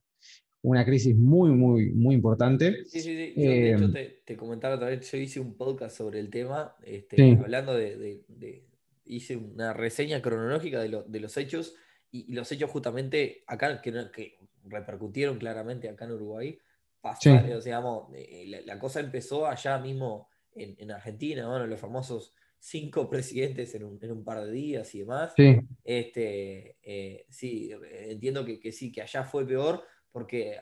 una 0.63 0.85
crisis 0.85 1.15
muy, 1.15 1.51
muy, 1.51 1.91
muy 1.91 2.15
importante. 2.15 2.85
Sí, 2.85 3.01
sí, 3.01 3.15
sí. 3.15 3.33
Yo, 3.35 3.49
de 3.49 3.73
hecho, 3.73 3.97
eh, 3.97 4.21
te, 4.25 4.37
comentaba 4.37 4.75
otra 4.75 4.87
vez, 4.87 5.11
yo 5.11 5.17
hice 5.17 5.41
un 5.41 5.55
podcast 5.55 5.95
sobre 5.95 6.19
el 6.19 6.29
tema, 6.29 6.75
este, 6.83 7.37
hablando 7.39 7.75
de, 7.75 8.63
Hice 9.05 9.35
una 9.35 9.73
reseña 9.73 10.21
cronológica 10.21 10.79
de, 10.79 11.19
los 11.19 11.35
hechos 11.35 11.75
y, 12.09 12.33
los 12.33 12.49
hechos 12.53 12.71
justamente 12.71 13.43
acá, 13.47 13.81
que, 13.81 13.91
que 14.13 14.37
repercutieron 14.63 15.37
claramente 15.37 15.89
acá 15.89 16.05
en 16.05 16.13
Uruguay, 16.13 16.57
pasaron, 17.01 17.59
digamos, 17.61 18.07
eh, 18.15 18.63
la, 18.65 18.79
cosa 18.79 19.01
empezó 19.01 19.45
allá 19.45 19.77
mismo 19.79 20.29
en, 20.55 20.89
Argentina, 20.89 21.49
bueno, 21.49 21.67
los 21.67 21.81
famosos 21.81 22.33
cinco 22.57 23.09
presidentes 23.09 23.75
en 23.75 23.83
un, 23.83 24.23
par 24.23 24.45
de 24.45 24.51
días 24.53 24.95
y 24.95 24.99
demás. 24.99 25.33
Sí. 25.35 25.59
Este, 25.83 26.77
eh, 26.81 27.25
sí, 27.27 27.71
entiendo 28.07 28.45
que, 28.45 28.71
sí, 28.71 28.93
que 28.93 29.01
allá 29.01 29.25
fue 29.25 29.45
peor 29.45 29.83
porque 30.13 30.55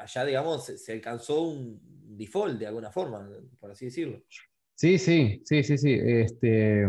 allá, 0.00 0.24
digamos, 0.24 0.64
se, 0.64 0.92
alcanzó 0.92 1.42
un 1.42 1.80
default 2.16 2.58
de 2.58 2.66
alguna 2.66 2.90
forma, 2.90 3.28
por 3.60 3.70
así 3.70 3.84
decirlo. 3.84 4.24
Sí, 4.74 4.98
sí, 4.98 5.40
sí, 5.44 5.62
sí, 5.62 5.78
sí. 5.78 5.92
Este, 5.92 6.84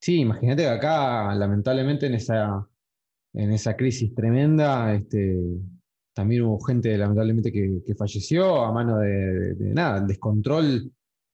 sí, 0.00 0.20
imagínate 0.20 0.62
que 0.62 0.68
acá, 0.68 1.34
lamentablemente, 1.34 2.06
en 2.06 2.14
esa, 2.14 2.66
en 3.34 3.52
esa 3.52 3.76
crisis 3.76 4.14
tremenda, 4.14 4.94
este, 4.94 5.36
también 6.14 6.42
hubo 6.42 6.60
gente, 6.60 6.96
lamentablemente, 6.96 7.52
que, 7.52 7.94
falleció 7.94 8.64
a 8.64 8.72
mano 8.72 8.98
de, 8.98 9.54
nada, 9.58 9.98
el 9.98 10.06
descontrol 10.06 10.90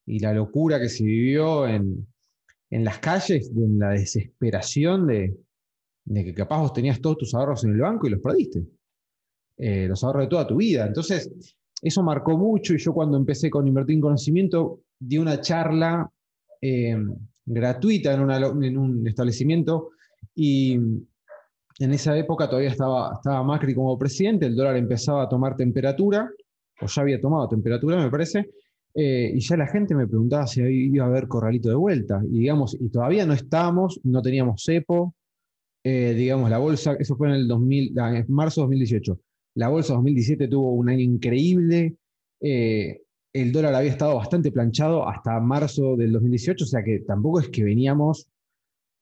y 0.06 0.18
la 0.18 0.32
locura 0.32 0.80
que 0.80 0.88
se 0.88 1.04
vivió 1.04 1.68
en, 1.68 2.06
las 2.70 2.98
calles, 2.98 3.50
en 3.54 3.78
la 3.78 3.90
desesperación 3.90 5.06
de, 5.06 5.36
que 6.12 6.34
capaz 6.34 6.60
vos 6.60 6.72
tenías 6.72 7.00
todos 7.00 7.18
tus 7.18 7.34
ahorros 7.34 7.64
en 7.64 7.72
el 7.72 7.80
banco 7.80 8.06
y 8.06 8.10
los 8.10 8.20
perdiste. 8.20 8.64
Eh, 9.58 9.86
los 9.88 10.04
ahorros 10.04 10.24
de 10.24 10.28
toda 10.28 10.46
tu 10.46 10.56
vida. 10.56 10.86
Entonces, 10.86 11.30
eso 11.80 12.02
marcó 12.02 12.36
mucho 12.36 12.74
y 12.74 12.78
yo 12.78 12.92
cuando 12.92 13.16
empecé 13.16 13.48
con 13.50 13.66
Invertir 13.66 13.94
en 13.94 14.00
Conocimiento, 14.00 14.80
di 14.98 15.18
una 15.18 15.40
charla 15.40 16.10
eh, 16.60 16.96
gratuita 17.44 18.14
en, 18.14 18.78
un 18.78 19.06
establecimiento 19.06 19.90
y 20.34 20.74
en 20.74 21.92
esa 21.92 22.16
época 22.16 22.48
todavía 22.48 22.70
estaba, 22.70 23.14
estaba 23.14 23.42
Macri 23.42 23.74
como 23.74 23.98
presidente, 23.98 24.46
el 24.46 24.56
dólar 24.56 24.76
empezaba 24.76 25.24
a 25.24 25.28
tomar 25.28 25.56
temperatura, 25.56 26.30
o 26.80 26.86
ya 26.86 27.02
había 27.02 27.20
tomado 27.20 27.48
temperatura, 27.48 28.02
me 28.02 28.10
parece, 28.10 28.50
eh, 28.94 29.30
y 29.34 29.40
ya 29.40 29.56
la 29.58 29.66
gente 29.66 29.94
me 29.94 30.06
preguntaba 30.06 30.46
si 30.46 30.62
iba 30.62 31.04
a 31.04 31.08
haber 31.08 31.28
corralito 31.28 31.68
de 31.68 31.74
vuelta. 31.74 32.22
Y 32.30 32.40
digamos, 32.40 32.76
y 32.80 32.88
todavía 32.88 33.26
no 33.26 33.34
estábamos, 33.34 34.00
no 34.04 34.22
teníamos 34.22 34.62
cepo, 34.64 35.14
eh, 35.84 36.14
digamos, 36.16 36.48
la 36.50 36.58
bolsa, 36.58 36.96
eso 36.98 37.14
fue 37.14 37.28
en 37.28 37.34
el 37.34 37.48
2000, 37.48 37.92
en 37.98 38.24
marzo 38.28 38.62
de 38.62 38.64
2018. 38.64 39.20
La 39.56 39.68
bolsa 39.68 39.94
2017 39.94 40.48
tuvo 40.48 40.72
un 40.72 40.88
año 40.88 41.00
increíble. 41.00 41.96
Eh, 42.40 43.02
el 43.32 43.52
dólar 43.52 43.74
había 43.74 43.90
estado 43.90 44.16
bastante 44.16 44.50
planchado 44.50 45.06
hasta 45.06 45.38
marzo 45.40 45.96
del 45.96 46.12
2018, 46.12 46.64
o 46.64 46.66
sea 46.66 46.82
que 46.82 47.00
tampoco 47.00 47.40
es 47.40 47.48
que 47.48 47.64
veníamos 47.64 48.28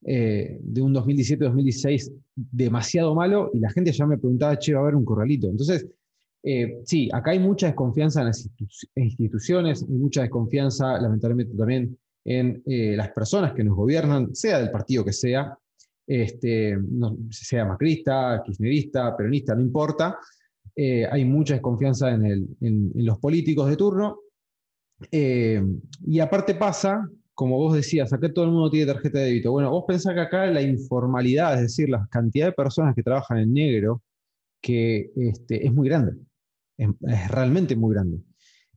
de 0.07 0.83
un 0.83 0.95
2017-2016 0.95 2.13
demasiado 2.35 3.15
malo 3.15 3.51
y 3.55 3.61
la 3.61 3.71
gente 3.71 3.91
ya 3.91 4.05
me 4.05 4.19
preguntaba, 4.19 4.59
che, 4.59 4.75
va 4.75 4.81
a 4.81 4.83
haber 4.83 4.97
un 4.97 5.05
corralito. 5.05 5.49
Entonces, 5.49 5.87
eh, 6.47 6.83
sí, 6.85 7.09
acá 7.11 7.31
hay 7.31 7.39
mucha 7.39 7.69
desconfianza 7.69 8.21
en 8.21 8.27
las 8.27 8.51
instituciones, 8.97 9.83
hay 9.83 9.95
mucha 9.95 10.21
desconfianza, 10.21 11.01
lamentablemente, 11.01 11.57
también 11.57 11.99
en 12.23 12.63
eh, 12.67 12.95
las 12.97 13.11
personas 13.13 13.55
que 13.55 13.65
nos 13.65 13.75
gobiernan, 13.75 14.35
sea 14.35 14.59
del 14.59 14.71
partido 14.71 15.05
que 15.05 15.15
sea, 15.15 15.57
este, 16.07 16.77
sea 17.31 17.65
macrista, 17.65 18.43
kirchnerista, 18.45 19.17
peronista, 19.17 19.55
no 19.55 19.63
importa. 19.63 20.19
Eh, 20.77 21.07
hay 21.11 21.25
mucha 21.25 21.55
desconfianza 21.55 22.11
en, 22.11 22.93
los 22.95 23.19
políticos 23.19 23.69
de 23.69 23.77
turno. 23.77 24.19
y 25.11 26.21
aparte 26.21 26.55
pasa, 26.55 27.09
como 27.35 27.59
vos 27.59 27.75
decías, 27.75 28.13
acá 28.13 28.33
todo 28.33 28.45
el 28.47 28.51
mundo 28.53 28.71
tiene 28.71 28.93
tarjeta 28.93 29.19
de 29.19 29.27
débito. 29.27 29.53
Bueno, 29.53 29.71
vos 29.71 29.85
pensás 29.87 30.15
que 30.15 30.21
acá 30.21 30.47
la 30.47 30.63
informalidad, 30.63 31.55
es 31.55 31.63
decir, 31.63 31.89
la 31.89 32.07
cantidad 32.11 32.47
de 32.47 32.53
personas 32.53 32.95
que 32.95 33.03
trabajan 33.03 33.39
en 33.39 33.53
negro, 33.53 34.03
que 34.61 35.11
este, 35.17 35.67
es 35.67 35.73
muy 35.73 35.89
grande 35.89 36.15
es 36.77 37.29
realmente 37.31 37.77
muy 37.77 37.95
grande. 37.95 38.19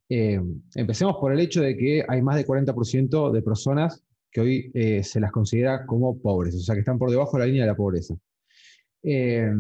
Eh, 0.10 0.40
empecemos 0.76 1.18
por 1.18 1.34
el 1.34 1.40
hecho 1.40 1.62
de 1.62 1.76
que 1.76 2.06
hay 2.08 2.22
más 2.22 2.38
de 2.38 2.46
40% 2.46 3.32
de 3.32 3.42
personas 3.42 4.04
que 4.32 4.42
hoy 4.42 4.72
eh, 4.74 5.04
se 5.04 5.20
las 5.20 5.32
considera 5.32 5.86
como 5.86 6.20
pobres, 6.20 6.56
o 6.56 6.60
sea, 6.60 6.76
que 6.76 6.80
están 6.80 6.98
por 6.98 7.10
debajo 7.10 7.38
de 7.38 7.40
la 7.40 7.48
línea 7.48 7.64
de 7.64 7.72
la 7.72 7.76
pobreza. 7.76 8.16
Eh, 9.04 9.52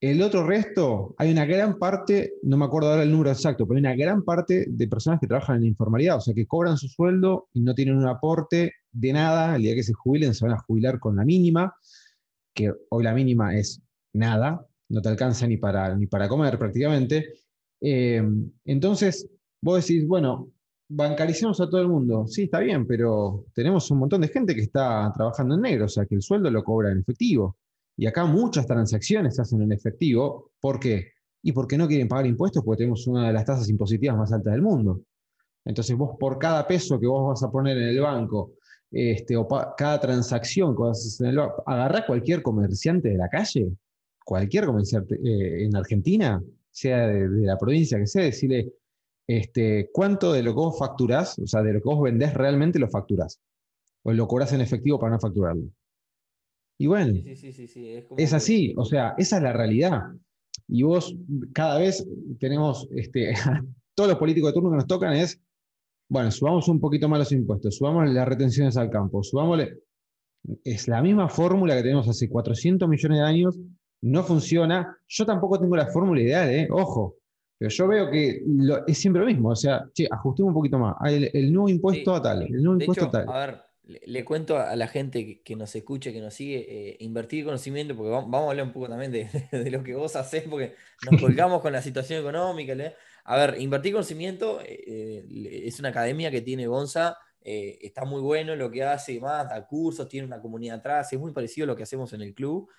el 0.00 0.22
otro 0.22 0.46
resto, 0.46 1.14
hay 1.18 1.32
una 1.32 1.44
gran 1.44 1.78
parte, 1.78 2.34
no 2.42 2.56
me 2.56 2.64
acuerdo 2.64 2.90
ahora 2.90 3.02
el 3.02 3.10
número 3.10 3.30
exacto, 3.30 3.66
pero 3.66 3.76
hay 3.76 3.80
una 3.80 3.96
gran 3.96 4.22
parte 4.22 4.66
de 4.68 4.88
personas 4.88 5.18
que 5.20 5.26
trabajan 5.26 5.56
en 5.56 5.62
la 5.62 5.68
informalidad, 5.68 6.16
o 6.16 6.20
sea, 6.20 6.34
que 6.34 6.46
cobran 6.46 6.76
su 6.76 6.88
sueldo 6.88 7.48
y 7.52 7.62
no 7.62 7.74
tienen 7.74 7.96
un 7.96 8.06
aporte 8.06 8.74
de 8.92 9.12
nada, 9.12 9.56
el 9.56 9.62
día 9.62 9.74
que 9.74 9.82
se 9.82 9.92
jubilen 9.92 10.34
se 10.34 10.44
van 10.46 10.54
a 10.54 10.60
jubilar 10.60 11.00
con 11.00 11.16
la 11.16 11.24
mínima, 11.24 11.74
que 12.54 12.72
hoy 12.90 13.04
la 13.04 13.14
mínima 13.14 13.56
es 13.56 13.82
nada, 14.12 14.64
no 14.88 15.02
te 15.02 15.08
alcanza 15.08 15.46
ni 15.46 15.56
para, 15.56 15.94
ni 15.96 16.06
para 16.06 16.28
comer 16.28 16.58
prácticamente, 16.58 17.32
eh, 17.80 18.22
entonces, 18.64 19.28
vos 19.60 19.84
decís, 19.84 20.06
bueno, 20.06 20.52
bancaricemos 20.88 21.60
a 21.60 21.68
todo 21.68 21.80
el 21.80 21.88
mundo. 21.88 22.26
Sí, 22.26 22.44
está 22.44 22.60
bien, 22.60 22.86
pero 22.86 23.46
tenemos 23.54 23.90
un 23.90 23.98
montón 23.98 24.22
de 24.22 24.28
gente 24.28 24.54
que 24.54 24.62
está 24.62 25.12
trabajando 25.14 25.54
en 25.54 25.62
negro, 25.62 25.84
o 25.84 25.88
sea, 25.88 26.06
que 26.06 26.14
el 26.14 26.22
sueldo 26.22 26.50
lo 26.50 26.64
cobra 26.64 26.90
en 26.90 27.00
efectivo. 27.00 27.57
Y 27.98 28.06
acá 28.06 28.24
muchas 28.24 28.64
transacciones 28.64 29.34
se 29.34 29.42
hacen 29.42 29.60
en 29.60 29.72
efectivo. 29.72 30.52
¿Por 30.60 30.78
qué? 30.78 31.08
Y 31.42 31.50
porque 31.50 31.76
no 31.76 31.88
quieren 31.88 32.06
pagar 32.06 32.26
impuestos, 32.26 32.62
porque 32.64 32.78
tenemos 32.78 33.06
una 33.08 33.26
de 33.26 33.32
las 33.32 33.44
tasas 33.44 33.68
impositivas 33.68 34.16
más 34.16 34.32
altas 34.32 34.52
del 34.52 34.62
mundo. 34.62 35.02
Entonces, 35.64 35.96
vos 35.96 36.16
por 36.18 36.38
cada 36.38 36.66
peso 36.66 36.98
que 37.00 37.08
vos 37.08 37.28
vas 37.28 37.42
a 37.42 37.50
poner 37.50 37.76
en 37.76 37.88
el 37.88 38.00
banco, 38.00 38.52
este, 38.92 39.36
o 39.36 39.46
cada 39.76 40.00
transacción 40.00 40.76
que 40.76 40.82
vas 40.82 41.04
a 41.04 41.08
hacer 41.08 41.26
en 41.26 41.30
el 41.32 41.38
banco, 41.38 41.62
agarrá 41.66 42.06
cualquier 42.06 42.40
comerciante 42.40 43.08
de 43.08 43.18
la 43.18 43.28
calle, 43.28 43.72
cualquier 44.24 44.66
comerciante 44.66 45.16
eh, 45.16 45.64
en 45.64 45.74
Argentina, 45.74 46.40
sea 46.70 47.08
de, 47.08 47.28
la 47.28 47.58
provincia 47.58 47.98
que 47.98 48.06
sea, 48.06 48.22
decirle 48.22 48.72
este, 49.26 49.90
cuánto 49.92 50.32
de 50.32 50.44
lo 50.44 50.52
que 50.52 50.60
vos 50.60 50.78
facturás, 50.78 51.36
o 51.40 51.46
sea, 51.48 51.62
de 51.62 51.72
lo 51.72 51.80
que 51.80 51.88
vos 51.88 52.00
vendés 52.00 52.32
realmente 52.32 52.78
lo 52.78 52.88
facturás. 52.88 53.40
O 54.04 54.12
lo 54.12 54.28
cobras 54.28 54.52
en 54.52 54.60
efectivo 54.60 55.00
para 55.00 55.14
no 55.14 55.20
facturarlo. 55.20 55.64
Y 56.78 56.86
bueno, 56.86 57.12
es, 58.16 58.32
así, 58.32 58.72
o 58.76 58.84
sea, 58.84 59.14
esa 59.18 59.36
es 59.38 59.42
la 59.42 59.52
realidad. 59.52 60.02
Y 60.68 60.84
vos 60.84 61.16
cada 61.52 61.78
vez 61.80 62.06
tenemos, 62.38 62.88
este, 62.94 63.34
todos 63.96 64.10
los 64.10 64.18
políticos 64.18 64.50
de 64.50 64.54
turno 64.54 64.70
que 64.70 64.76
nos 64.76 64.86
tocan 64.86 65.14
es, 65.14 65.40
bueno, 66.08 66.30
subamos 66.30 66.68
un 66.68 66.80
poquito 66.80 67.08
más 67.08 67.18
los 67.18 67.32
impuestos, 67.32 67.76
subamos 67.76 68.08
las 68.10 68.28
retenciones 68.28 68.76
al 68.76 68.90
campo, 68.90 69.22
subámosle... 69.22 69.78
Es 70.64 70.86
la 70.86 71.02
misma 71.02 71.28
fórmula 71.28 71.74
que 71.74 71.82
tenemos 71.82 72.08
hace 72.08 72.28
400 72.28 72.88
millones 72.88 73.18
de 73.18 73.24
años 73.24 73.58
no 74.02 74.22
funciona. 74.22 74.96
Yo 75.08 75.26
tampoco 75.26 75.58
tengo 75.58 75.76
la 75.76 75.88
fórmula 75.88 76.22
ideal, 76.22 76.48
¿eh? 76.48 76.68
ojo, 76.70 77.16
pero 77.58 77.70
yo 77.70 77.88
veo 77.88 78.10
que 78.10 78.42
es 78.86 78.98
siempre 78.98 79.20
lo 79.20 79.26
mismo. 79.26 79.50
O 79.50 79.56
sea, 79.56 79.84
che, 79.92 80.06
ajustemos 80.10 80.50
un 80.50 80.54
poquito 80.54 80.78
más. 80.78 80.94
El, 81.04 81.52
nuevo 81.52 81.68
impuesto 81.68 82.14
a 82.14 82.22
tal, 82.22 82.42
el 82.42 82.62
nuevo 82.62 82.80
impuesto 82.80 83.10
tal. 83.10 83.28
A 83.28 83.46
ver, 83.46 83.60
le, 83.88 84.24
cuento 84.24 84.58
a 84.58 84.76
la 84.76 84.86
gente 84.86 85.40
que, 85.42 85.56
nos 85.56 85.74
escucha, 85.74 86.12
que 86.12 86.20
nos 86.20 86.34
sigue, 86.34 86.66
eh, 86.68 86.96
invertir 87.00 87.44
conocimiento, 87.44 87.96
porque 87.96 88.10
vamos, 88.10 88.32
a 88.34 88.50
hablar 88.50 88.66
un 88.66 88.72
poco 88.72 88.88
también 88.88 89.10
de, 89.10 89.28
lo 89.70 89.82
que 89.82 89.94
vos 89.94 90.14
hacés, 90.14 90.44
porque 90.48 90.74
nos 91.10 91.20
colgamos 91.20 91.60
con 91.60 91.72
la 91.72 91.82
situación 91.82 92.20
económica. 92.20 92.74
A 93.24 93.36
ver, 93.36 93.60
invertir 93.60 93.92
conocimiento 93.92 94.60
eh, 94.64 95.24
es 95.64 95.78
una 95.80 95.88
academia 95.88 96.30
que 96.30 96.42
tiene 96.42 96.66
Gonza. 96.66 97.16
está 97.42 98.04
muy 98.04 98.20
bueno 98.20 98.54
lo 98.54 98.70
que 98.70 98.84
hace 98.84 99.14
y 99.14 99.20
más, 99.20 99.48
da 99.48 99.66
cursos, 99.66 100.08
tiene 100.08 100.26
una 100.26 100.40
comunidad 100.40 100.78
atrás, 100.78 101.12
es 101.12 101.18
muy 101.18 101.32
parecido 101.32 101.64
a 101.64 101.68
lo 101.68 101.76
que 101.76 101.82
hacemos 101.82 102.12
en 102.12 102.22
el 102.22 102.34
club. 102.34 102.70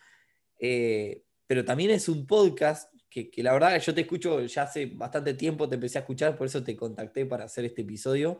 Eh, 0.59 1.23
pero 1.47 1.65
también 1.65 1.89
es 1.89 2.09
un 2.09 2.27
podcast 2.27 2.93
que, 3.09 3.31
la 3.37 3.53
verdad 3.53 3.79
yo 3.81 3.95
te 3.95 4.01
escucho 4.01 4.41
ya 4.41 4.63
hace 4.63 4.85
bastante 4.85 5.33
tiempo, 5.33 5.67
te 5.67 5.75
empecé 5.75 5.97
a 5.97 6.01
escuchar, 6.01 6.37
por 6.37 6.45
eso 6.45 6.63
te 6.63 6.75
contacté 6.75 7.25
para 7.25 7.45
hacer 7.45 7.65
este 7.65 7.81
episodio. 7.81 8.39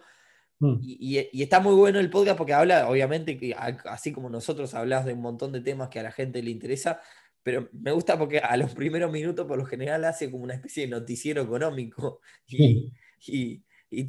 Mm. 0.59 0.77
Y, 0.81 1.41
está 1.41 1.59
muy 1.59 1.73
bueno 1.73 1.99
el 1.99 2.09
podcast 2.09 2.37
porque 2.37 2.53
habla, 2.53 2.89
obviamente, 2.89 3.37
que 3.37 3.55
así 3.55 4.11
como 4.11 4.29
nosotros 4.29 4.73
hablas 4.73 5.05
de 5.05 5.13
un 5.13 5.21
montón 5.21 5.51
de 5.51 5.61
temas 5.61 5.89
que 5.89 5.99
a 5.99 6.03
la 6.03 6.11
gente 6.11 6.43
le 6.43 6.51
interesa, 6.51 7.01
pero 7.43 7.69
me 7.71 7.91
gusta 7.91 8.17
porque 8.17 8.39
a 8.39 8.57
los 8.57 8.73
primeros 8.75 9.11
minutos 9.11 9.47
por 9.47 9.57
lo 9.57 9.65
general 9.65 10.03
hace 10.05 10.29
como 10.29 10.43
una 10.43 10.55
especie 10.55 10.83
de 10.83 10.89
noticiero 10.89 11.41
económico. 11.41 12.21
Y, 12.47 12.93
y, 13.27 13.63
y, 13.89 14.05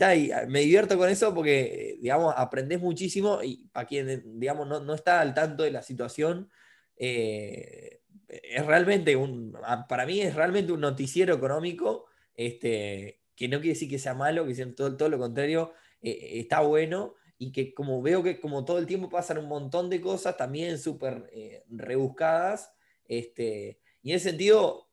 me 0.49 0.61
divierto 0.61 0.97
con 0.97 1.09
eso 1.09 1.35
porque, 1.35 1.99
digamos, 2.01 2.35
aprendes 2.37 2.81
muchísimo 2.81 3.43
y 3.43 3.69
para 3.73 3.87
quien, 3.87 4.39
digamos, 4.39 4.69
no, 4.69 4.81
no, 4.81 4.95
está 4.95 5.21
al 5.21 5.35
tanto 5.35 5.63
de 5.63 5.71
la 5.71 5.83
situación, 5.83 6.49
eh, 6.97 8.01
es 8.29 8.67
realmente 8.67 9.17
un, 9.17 9.57
para 9.89 10.07
mí 10.07 10.21
es 10.21 10.35
realmente 10.35 10.73
un 10.73 10.81
noticiero 10.81 11.35
económico, 11.35 12.07
este, 12.35 13.21
que 13.35 13.49
no 13.49 13.59
quiere 13.59 13.75
decir 13.75 13.89
que 13.89 13.99
sea 13.99 14.15
malo, 14.15 14.47
que 14.47 14.55
sea 14.55 14.73
todo, 14.75 14.97
todo 14.97 15.09
lo 15.09 15.19
contrario, 15.19 15.73
eh, 16.03 16.41
está 16.41 16.61
bueno 16.61 17.15
y 17.39 17.53
que 17.53 17.73
como 17.73 18.03
veo 18.03 18.23
que 18.23 18.41
como 18.41 18.65
todo 18.65 18.79
el 18.79 18.87
tiempo 18.87 19.09
pasan 19.09 19.39
un 19.39 19.49
montón 19.49 19.89
de 19.89 20.01
cosas 20.01 20.37
también 20.37 20.79
súper 20.79 21.31
eh, 21.33 21.65
rebuscadas, 21.69 22.73
este, 23.05 23.81
y 24.03 24.11
en 24.11 24.17
ese 24.17 24.31
sentido, 24.31 24.91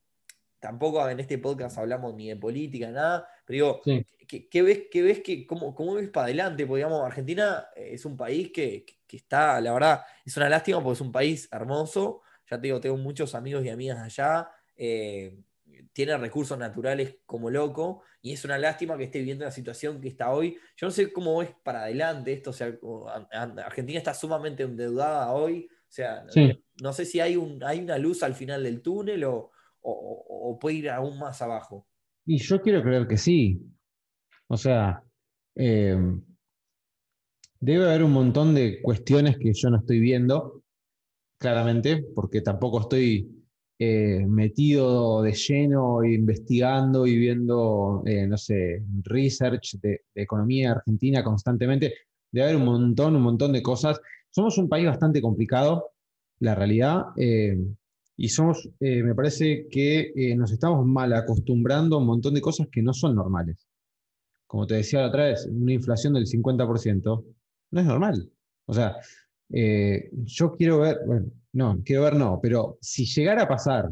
tampoco 0.60 1.08
en 1.10 1.20
este 1.20 1.38
podcast 1.38 1.78
hablamos 1.78 2.16
ni 2.16 2.30
de 2.30 2.36
política, 2.36 2.90
nada, 2.90 3.28
pero 3.46 3.82
digo, 3.84 4.06
¿qué, 4.28 4.62
ves, 4.62 4.84
qué 4.90 5.02
ves 5.02 5.20
que, 5.20 5.46
cómo, 5.46 5.76
cómo, 5.76 5.96
ves 5.96 6.10
para 6.10 6.26
adelante? 6.26 6.66
Porque 6.66 6.80
digamos, 6.80 7.06
Argentina 7.06 7.68
es 7.76 8.06
un 8.06 8.16
país 8.16 8.52
que, 8.52 8.86
que, 9.06 9.18
está, 9.18 9.60
la 9.62 9.74
verdad, 9.74 10.02
es 10.26 10.36
una 10.38 10.50
lástima 10.50 10.82
porque 10.82 10.96
es 10.96 11.02
un 11.02 11.12
país 11.12 11.50
hermoso, 11.52 12.22
ya 12.50 12.58
te 12.58 12.68
digo, 12.68 12.80
tengo 12.80 12.98
muchos 12.98 13.36
amigos 13.36 13.66
y 13.66 13.70
amigas 13.70 14.00
allá. 14.00 14.50
Eh, 14.76 15.38
tiene 15.98 16.16
recursos 16.16 16.60
naturales 16.60 17.18
como 17.26 17.50
loco 17.50 18.04
y 18.22 18.34
es 18.34 18.46
una 18.46 18.60
lástima 18.60 18.96
que 18.96 19.06
esté 19.06 19.18
viviendo 19.18 19.46
la 19.46 19.52
situación 19.52 20.00
que 20.00 20.10
está 20.10 20.30
hoy. 20.30 20.56
Yo 20.76 20.86
no 20.86 20.92
sé 20.92 21.12
cómo 21.12 21.42
es 21.42 21.50
para 21.64 21.86
adelante 21.86 22.34
esto, 22.34 22.52
o 22.52 22.54
sea, 22.54 22.72
Argentina 23.66 23.98
está 23.98 24.14
sumamente 24.14 24.62
endeudada 24.62 25.34
hoy, 25.34 25.68
o 25.72 25.92
sea, 25.92 26.24
no, 26.84 26.94
sé 26.94 27.04
si 27.04 27.20
hay, 27.20 27.36
un, 27.36 27.64
hay 27.64 27.80
una 27.80 27.98
luz 27.98 28.22
al 28.22 28.36
final 28.36 28.62
del 28.62 28.84
túnel 28.84 29.24
o, 29.24 29.50
puede 30.62 30.76
ir 30.76 30.90
aún 30.92 31.18
más 31.18 31.42
abajo. 31.42 31.88
Y 32.28 32.38
yo 32.38 32.62
quiero 32.62 32.84
creer 32.84 33.08
que 33.08 33.18
sí. 33.18 33.60
O 34.50 34.56
sea, 34.56 35.02
eh, 35.56 35.98
debe 37.60 37.86
haber 37.86 38.04
un 38.04 38.12
montón 38.12 38.54
de 38.54 38.84
cuestiones 38.84 39.40
que 39.40 39.52
yo 39.52 39.72
no 39.72 39.78
estoy 39.78 40.00
viendo, 40.00 40.62
claramente, 41.40 42.06
porque 42.14 42.42
tampoco 42.42 42.82
estoy 42.82 43.37
eh, 43.80 44.26
metido 44.28 45.22
de 45.22 45.34
lleno, 45.34 46.04
investigando 46.04 47.06
y 47.06 47.16
viendo, 47.16 48.02
eh, 48.08 48.26
no 48.26 48.36
sé, 48.36 48.84
research 49.04 49.76
de, 49.80 50.02
economía 50.16 50.72
argentina 50.72 51.24
constantemente. 51.24 51.94
Debe 52.32 52.48
haber 52.48 52.58
un 52.58 52.66
montón, 52.66 53.16
un 53.16 53.22
montón 53.22 53.54
de 53.54 53.62
cosas. 53.62 54.02
Somos 54.32 54.58
un 54.58 54.68
país 54.68 54.88
bastante 54.88 55.22
complicado, 55.22 55.92
la 56.40 56.56
realidad, 56.56 57.06
eh, 57.18 57.56
y 58.16 58.30
somos, 58.30 58.68
me 58.80 59.14
parece 59.14 59.68
que 59.70 60.34
nos 60.36 60.52
estamos 60.52 60.84
mal 60.84 61.14
acostumbrando 61.14 61.98
a 61.98 62.00
un 62.00 62.08
montón 62.08 62.34
de 62.34 62.42
cosas 62.42 62.68
que 62.72 62.82
no 62.82 62.94
son 62.94 63.16
normales. 63.16 63.68
Como 64.48 64.66
te 64.66 64.74
decía 64.74 65.02
la 65.02 65.10
otra 65.10 65.26
vez, 65.26 65.48
una 65.52 65.74
inflación 65.74 66.14
del 66.14 66.26
50% 66.26 67.26
no 67.72 67.80
es 67.80 67.86
normal. 67.86 68.32
O 68.66 68.74
sea, 68.74 68.98
yo 69.50 70.56
quiero 70.56 70.80
ver, 70.80 70.98
bueno, 71.06 71.28
no, 71.58 71.82
quiero 71.84 72.04
ver 72.04 72.16
no, 72.16 72.40
pero 72.40 72.78
si 72.82 73.06
llegara 73.06 73.44
a 73.44 73.48
pasar 73.48 73.92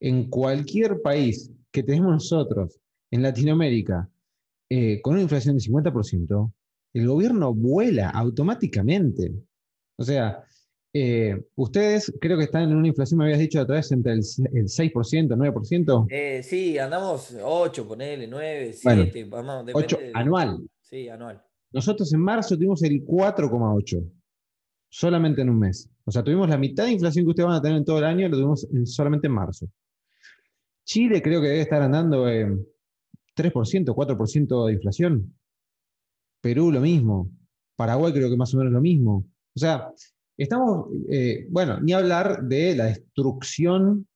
en 0.00 0.30
cualquier 0.30 1.02
país 1.02 1.52
que 1.70 1.82
tenemos 1.82 2.12
nosotros, 2.12 2.80
en 3.10 3.22
Latinoamérica, 3.22 4.08
eh, 4.70 5.02
con 5.02 5.12
una 5.12 5.22
inflación 5.22 5.56
del 5.56 5.64
50%, 5.64 6.52
el 6.94 7.06
gobierno 7.06 7.52
vuela 7.52 8.08
automáticamente. 8.08 9.34
O 9.98 10.02
sea, 10.02 10.44
eh, 10.94 11.44
ustedes 11.56 12.10
creo 12.20 12.38
que 12.38 12.44
están 12.44 12.62
en 12.70 12.76
una 12.76 12.88
inflación, 12.88 13.18
me 13.18 13.24
habías 13.24 13.40
dicho 13.40 13.60
otra 13.60 13.76
vez, 13.76 13.92
entre 13.92 14.14
el, 14.14 14.20
6%, 14.22 15.36
9%. 15.36 16.06
Eh, 16.08 16.42
sí, 16.42 16.78
andamos 16.78 17.36
8, 17.38 17.86
ponele, 17.86 18.26
9, 18.26 18.72
7, 18.72 19.24
vamos, 19.24 19.66
8 19.74 19.98
anual. 20.14 20.66
Sí, 20.80 21.10
anual. 21.10 21.44
Nosotros 21.70 22.10
en 22.14 22.20
marzo 22.20 22.56
tuvimos 22.56 22.82
el 22.82 23.04
4,8, 23.04 24.10
solamente 24.88 25.42
en 25.42 25.50
un 25.50 25.58
mes. 25.58 25.90
O 26.04 26.10
sea, 26.10 26.22
tuvimos 26.22 26.48
la 26.48 26.58
mitad 26.58 26.84
de 26.84 26.92
inflación 26.92 27.24
que 27.24 27.30
ustedes 27.30 27.46
van 27.46 27.56
a 27.56 27.62
tener 27.62 27.78
en 27.78 27.84
todo 27.84 27.98
el 27.98 28.04
año, 28.04 28.28
lo 28.28 28.36
tuvimos 28.36 28.66
solamente 28.84 29.26
en 29.26 29.32
marzo. 29.32 29.68
Chile 30.84 31.22
creo 31.22 31.40
que 31.40 31.48
debe 31.48 31.62
estar 31.62 31.80
andando 31.80 32.28
en 32.28 32.64
3%, 33.36 33.84
4% 33.84 34.66
de 34.66 34.72
inflación. 34.72 35.34
Perú 36.40 36.70
lo 36.70 36.80
mismo. 36.80 37.30
Paraguay 37.76 38.12
creo 38.12 38.28
que 38.28 38.36
más 38.36 38.54
o 38.54 38.58
menos 38.58 38.72
lo 38.72 38.80
mismo. 38.80 39.26
O 39.54 39.58
sea, 39.58 39.90
estamos, 40.36 40.88
eh, 41.10 41.46
bueno, 41.48 41.80
ni 41.80 41.92
hablar 41.92 42.42
de 42.42 42.76
la 42.76 42.84
destrucción 42.86 44.06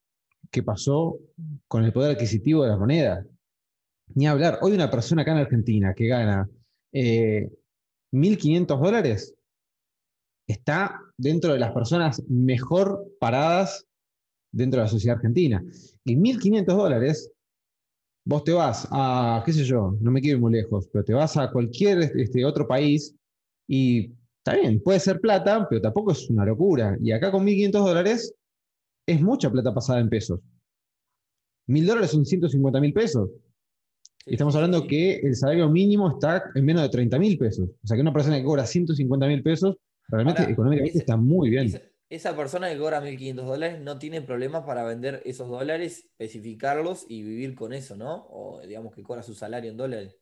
que 0.50 0.62
pasó 0.62 1.18
con 1.66 1.84
el 1.84 1.92
poder 1.92 2.12
adquisitivo 2.12 2.64
de 2.64 2.70
la 2.70 2.76
moneda. 2.76 3.26
Ni 4.14 4.26
hablar, 4.26 4.58
hoy 4.62 4.72
una 4.72 4.90
persona 4.90 5.22
acá 5.22 5.32
en 5.32 5.38
Argentina 5.38 5.94
que 5.94 6.06
gana 6.06 6.48
1.500 6.92 7.52
eh, 8.60 8.66
dólares 8.66 9.37
está 10.48 10.98
dentro 11.16 11.52
de 11.52 11.58
las 11.58 11.72
personas 11.72 12.22
mejor 12.28 13.06
paradas 13.20 13.86
dentro 14.50 14.80
de 14.80 14.86
la 14.86 14.90
sociedad 14.90 15.16
argentina. 15.16 15.62
Y 16.04 16.16
1.500 16.16 16.64
dólares, 16.64 17.30
vos 18.24 18.42
te 18.44 18.52
vas 18.52 18.88
a, 18.90 19.42
qué 19.44 19.52
sé 19.52 19.64
yo, 19.64 19.96
no 20.00 20.10
me 20.10 20.20
quiero 20.20 20.38
ir 20.38 20.42
muy 20.42 20.52
lejos, 20.52 20.88
pero 20.90 21.04
te 21.04 21.12
vas 21.12 21.36
a 21.36 21.50
cualquier 21.52 21.98
este, 21.98 22.44
otro 22.44 22.66
país 22.66 23.14
y 23.68 24.10
está 24.38 24.58
bien, 24.58 24.80
puede 24.80 25.00
ser 25.00 25.20
plata, 25.20 25.66
pero 25.68 25.82
tampoco 25.82 26.12
es 26.12 26.28
una 26.30 26.46
locura. 26.46 26.96
Y 27.00 27.12
acá 27.12 27.30
con 27.30 27.46
1.500 27.46 27.70
dólares 27.72 28.34
es 29.06 29.20
mucha 29.20 29.50
plata 29.50 29.74
pasada 29.74 30.00
en 30.00 30.08
pesos. 30.08 30.40
1.000 31.68 31.86
dólares 31.86 32.10
son 32.10 32.24
150 32.24 32.80
mil 32.80 32.94
pesos. 32.94 33.28
Y 34.24 34.32
estamos 34.32 34.54
hablando 34.56 34.86
que 34.86 35.16
el 35.16 35.36
salario 35.36 35.68
mínimo 35.68 36.10
está 36.10 36.44
en 36.54 36.64
menos 36.64 36.82
de 36.82 36.88
30 36.88 37.18
mil 37.18 37.36
pesos. 37.36 37.68
O 37.82 37.86
sea 37.86 37.94
que 37.94 38.00
una 38.00 38.12
persona 38.12 38.38
que 38.38 38.44
cobra 38.44 38.64
150 38.64 39.26
mil 39.26 39.42
pesos 39.42 39.76
Realmente 40.08 40.42
económicamente 40.42 40.98
está 40.98 41.16
muy 41.16 41.50
bien. 41.50 41.70
Esa, 42.08 42.34
persona 42.34 42.70
que 42.70 42.78
cobra 42.78 43.02
1.500 43.02 43.44
dólares 43.44 43.80
no 43.80 43.98
tiene 43.98 44.22
problemas 44.22 44.64
para 44.64 44.82
vender 44.82 45.20
esos 45.26 45.48
dólares, 45.48 46.06
especificarlos 46.18 47.04
y 47.06 47.22
vivir 47.22 47.54
con 47.54 47.74
eso, 47.74 47.96
¿no? 47.96 48.26
O 48.30 48.62
digamos 48.66 48.94
que 48.94 49.02
cobra 49.02 49.22
su 49.22 49.34
salario 49.34 49.70
en 49.70 49.76
dólares. 49.76 50.16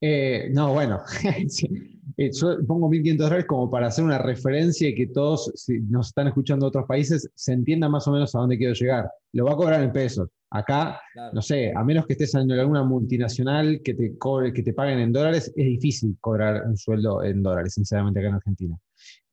Eh, 0.00 0.48
no, 0.52 0.72
bueno, 0.72 1.00
eh, 2.16 2.30
yo 2.32 2.56
pongo 2.66 2.88
1.500 2.88 3.16
dólares 3.16 3.46
como 3.46 3.70
para 3.70 3.88
hacer 3.88 4.04
una 4.04 4.18
referencia 4.18 4.88
y 4.88 4.94
que 4.94 5.08
todos, 5.08 5.52
si 5.54 5.80
nos 5.80 6.08
están 6.08 6.28
escuchando 6.28 6.66
de 6.66 6.68
otros 6.68 6.86
países, 6.86 7.28
se 7.34 7.52
entienda 7.52 7.88
más 7.88 8.06
o 8.08 8.12
menos 8.12 8.34
a 8.34 8.38
dónde 8.38 8.56
quiero 8.56 8.74
llegar. 8.74 9.10
Lo 9.32 9.44
va 9.44 9.52
a 9.52 9.56
cobrar 9.56 9.82
en 9.82 9.92
pesos. 9.92 10.28
Acá, 10.52 11.00
no 11.32 11.40
sé, 11.42 11.72
a 11.76 11.84
menos 11.84 12.06
que 12.06 12.14
estés 12.14 12.34
en 12.34 12.50
alguna 12.50 12.82
multinacional 12.82 13.80
que 13.84 13.94
te, 13.94 14.18
cobre, 14.18 14.52
que 14.52 14.64
te 14.64 14.72
paguen 14.72 14.98
en 14.98 15.12
dólares, 15.12 15.52
es 15.54 15.64
difícil 15.64 16.16
cobrar 16.20 16.66
un 16.66 16.76
sueldo 16.76 17.22
en 17.22 17.40
dólares, 17.40 17.74
sinceramente, 17.74 18.18
acá 18.18 18.30
en 18.30 18.34
Argentina. 18.34 18.78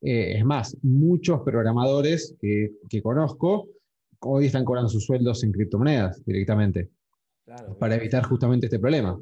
Eh, 0.02 0.38
es 0.38 0.46
más, 0.46 0.78
muchos 0.84 1.42
programadores 1.42 2.36
que, 2.40 2.70
conozco 3.02 3.68
hoy 4.20 4.46
están 4.46 4.64
cobrando 4.64 4.90
sus 4.90 5.06
sueldos 5.06 5.44
en 5.44 5.52
criptomonedas 5.52 6.24
directamente, 6.24 6.90
para 7.80 7.96
evitar 7.96 8.24
justamente 8.24 8.68
este 8.68 8.80
problema. 8.80 9.18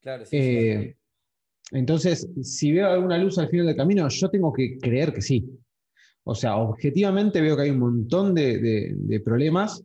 Claro, 0.00 0.24
eh, 0.30 0.96
Entonces, 1.72 2.28
si 2.42 2.72
veo 2.72 2.88
alguna 2.88 3.18
luz 3.18 3.38
al 3.38 3.48
final 3.48 3.66
del 3.66 3.76
camino, 3.76 4.08
yo 4.08 4.30
tengo 4.30 4.52
que 4.52 4.78
creer 4.78 5.12
que 5.12 5.22
sí. 5.22 5.44
O 6.24 6.34
sea, 6.34 6.56
objetivamente 6.56 7.40
veo 7.40 7.56
que 7.56 7.62
hay 7.62 7.70
un 7.70 7.78
montón 7.78 8.34
de 8.34 9.22
problemas 9.24 9.82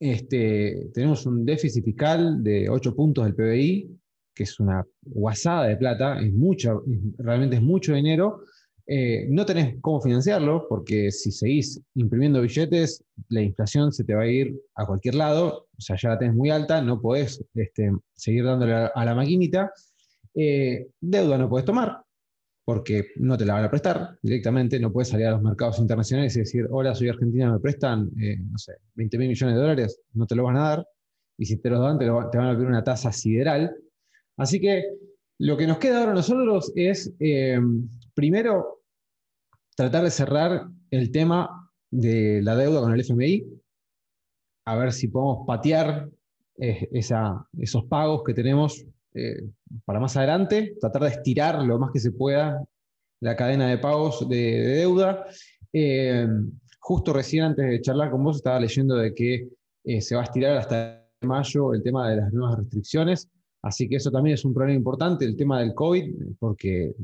este, 0.00 0.90
tenemos 0.94 1.26
un 1.26 1.44
déficit 1.44 1.84
fiscal 1.84 2.42
de 2.42 2.68
8 2.68 2.94
puntos 2.94 3.24
del 3.24 3.34
PBI, 3.34 3.98
que 4.34 4.44
es 4.44 4.60
una 4.60 4.84
guasada 5.02 5.66
de 5.66 5.76
plata, 5.76 6.20
es 6.20 6.32
mucho, 6.32 6.84
realmente 7.18 7.56
es 7.56 7.62
mucho 7.62 7.94
dinero. 7.94 8.42
Eh, 8.90 9.26
no 9.28 9.44
tenés 9.44 9.76
cómo 9.82 10.00
financiarlo, 10.00 10.66
porque 10.66 11.10
si 11.10 11.30
seguís 11.30 11.78
imprimiendo 11.94 12.40
billetes, 12.40 13.04
la 13.28 13.42
inflación 13.42 13.92
se 13.92 14.02
te 14.02 14.14
va 14.14 14.22
a 14.22 14.26
ir 14.26 14.58
a 14.76 14.86
cualquier 14.86 15.14
lado, 15.14 15.68
o 15.76 15.80
sea, 15.80 15.96
ya 15.96 16.08
la 16.08 16.18
tenés 16.18 16.34
muy 16.34 16.48
alta, 16.48 16.80
no 16.80 16.98
podés 16.98 17.44
este, 17.54 17.92
seguir 18.16 18.44
dándole 18.44 18.72
a, 18.72 19.04
la 19.04 19.14
maquinita. 19.14 19.70
Eh, 20.34 20.88
deuda 21.02 21.36
no 21.36 21.50
podés 21.50 21.66
tomar, 21.66 22.00
porque 22.64 23.08
no 23.16 23.36
te 23.36 23.44
la 23.44 23.54
van 23.54 23.64
a 23.64 23.70
prestar 23.70 24.18
directamente, 24.22 24.80
no 24.80 24.90
puedes 24.90 25.08
salir 25.10 25.26
a 25.26 25.32
los 25.32 25.42
mercados 25.42 25.78
internacionales 25.80 26.34
y 26.36 26.40
decir, 26.40 26.66
hola, 26.70 26.94
soy 26.94 27.10
argentina, 27.10 27.52
me 27.52 27.60
prestan, 27.60 28.10
eh, 28.18 28.38
no 28.38 28.56
sé, 28.56 28.72
20 28.94 29.18
mil 29.18 29.28
millones 29.28 29.54
de 29.54 29.60
dólares, 29.60 30.00
no 30.14 30.26
te 30.26 30.34
lo 30.34 30.44
van 30.44 30.56
a 30.56 30.62
dar, 30.62 30.88
y 31.36 31.44
si 31.44 31.58
te 31.58 31.68
los 31.68 31.80
dan, 31.80 31.98
te, 31.98 32.08
van 32.08 32.24
a 32.24 32.54
pedir 32.54 32.66
una 32.66 32.82
tasa 32.82 33.12
sideral. 33.12 33.76
Así 34.38 34.58
que 34.58 34.82
lo 35.40 35.58
que 35.58 35.66
nos 35.66 35.76
queda 35.76 35.98
ahora 36.00 36.12
a 36.12 36.14
nosotros 36.14 36.72
es, 36.74 37.12
primero, 38.14 38.77
tratar 39.78 40.02
de 40.02 40.10
cerrar 40.10 40.68
el 40.90 41.12
tema 41.12 41.70
de 41.88 42.42
la 42.42 42.56
deuda 42.56 42.80
con 42.80 42.92
el 42.92 43.00
FMI, 43.00 43.44
a 44.66 44.74
ver 44.74 44.92
si 44.92 45.06
podemos 45.06 45.46
patear 45.46 46.08
eh, 46.58 46.88
esos 46.90 47.84
pagos 47.84 48.24
que 48.24 48.34
tenemos 48.34 48.84
eh, 49.14 49.40
para 49.84 50.00
más 50.00 50.16
adelante, 50.16 50.74
tratar 50.80 51.02
de 51.02 51.10
estirar 51.10 51.62
lo 51.62 51.78
más 51.78 51.92
que 51.92 52.00
se 52.00 52.10
pueda 52.10 52.60
la 53.20 53.36
cadena 53.36 53.68
de 53.68 53.78
pagos 53.78 54.28
de, 54.28 54.62
deuda. 54.62 55.26
Eh, 55.72 56.26
justo 56.80 57.12
recién 57.12 57.44
antes 57.44 57.64
de 57.64 57.80
charlar 57.80 58.10
con 58.10 58.24
vos 58.24 58.38
estaba 58.38 58.58
leyendo 58.58 58.96
de 58.96 59.14
que 59.14 59.48
se 60.00 60.16
va 60.16 60.22
a 60.22 60.24
estirar 60.24 60.56
hasta 60.56 61.06
mayo 61.20 61.72
el 61.72 61.84
tema 61.84 62.10
de 62.10 62.16
las 62.16 62.32
nuevas 62.32 62.58
restricciones, 62.58 63.28
así 63.62 63.88
que 63.88 63.96
eso 63.96 64.10
también 64.10 64.34
es 64.34 64.44
un 64.44 64.54
problema 64.54 64.76
importante, 64.76 65.24
el 65.24 65.36
tema 65.36 65.60
del 65.60 65.74
COVID, 65.74 66.36
porque 66.38 66.94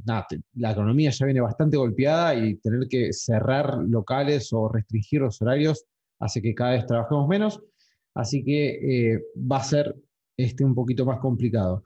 la 0.54 0.72
economía 0.72 1.10
ya 1.10 1.26
viene 1.26 1.40
bastante 1.40 1.76
golpeada 1.76 2.34
y 2.34 2.56
tener 2.56 2.88
que 2.88 3.12
cerrar 3.12 3.78
locales 3.86 4.52
o 4.52 4.68
restringir 4.68 5.20
los 5.20 5.40
horarios 5.42 5.84
hace 6.18 6.40
que 6.40 6.54
cada 6.54 6.72
vez 6.72 6.86
trabajemos 6.86 7.28
menos, 7.28 7.60
así 8.14 8.44
que 8.44 9.20
va 9.36 9.58
a 9.58 9.64
ser 9.64 9.94
este, 10.36 10.64
un 10.64 10.74
poquito 10.74 11.04
más 11.04 11.18
complicado. 11.18 11.82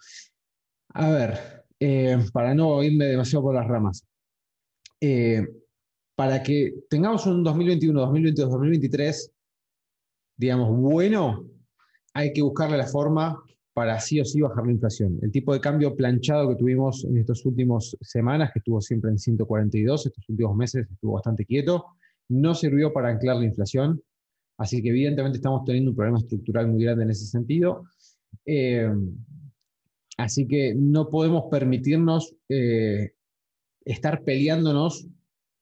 A 0.95 1.11
ver, 1.11 1.64
eh, 1.81 2.19
para 2.33 2.55
no 2.55 2.83
irme 2.83 3.07
demasiado 3.07 3.45
por 3.45 3.55
las 3.55 3.66
ramas. 3.66 4.05
Eh, 5.01 5.47
para 6.16 6.43
que 6.43 6.75
tengamos 6.91 7.27
un 7.27 7.45
2021, 7.45 8.01
2022, 8.01 8.51
2023, 8.51 9.33
digamos, 10.37 10.77
bueno, 10.77 11.45
hay 12.14 12.33
que 12.33 12.43
buscarle 12.43 12.77
la 12.77 12.87
forma 12.87 13.41
para 13.79 14.01
sí 14.01 14.18
o 14.20 14.24
sí 14.24 14.41
bajar 14.41 14.66
la 14.66 14.72
inflación. 14.72 15.20
El 15.22 15.31
tipo 15.31 15.55
de 15.55 15.61
cambio 15.61 15.95
planchado 15.95 16.49
que 16.49 16.57
tuvimos 16.57 17.05
en 17.05 17.16
estas 17.16 17.47
últimas 17.47 17.97
semanas, 18.01 18.51
que 18.53 18.59
estuvo 18.59 18.81
siempre 18.81 19.09
en 19.09 19.20
142, 19.20 20.07
estos 20.07 20.29
últimos 20.29 20.57
meses 20.57 20.91
estuvo 20.91 21.12
bastante 21.12 21.45
quieto, 21.45 21.85
no 22.29 22.57
sirvió 22.57 22.93
para 22.93 23.11
anclar 23.11 23.37
la 23.37 23.45
inflación. 23.45 24.03
Así 24.57 24.83
que 24.83 24.89
evidentemente 24.89 25.39
estamos 25.39 25.64
teniendo 25.64 25.93
un 25.93 25.97
problema 25.97 26.18
estructural 26.18 26.66
muy 26.66 26.83
grande 26.83 27.05
en 27.05 27.11
ese 27.11 27.26
sentido. 27.26 27.85
Eh, 28.45 28.91
así 30.16 30.49
que 30.49 30.74
no 30.74 31.09
podemos 31.09 31.45
permitirnos 31.49 32.35
eh, 32.49 33.12
estar 33.85 34.24
peleándonos 34.24 35.07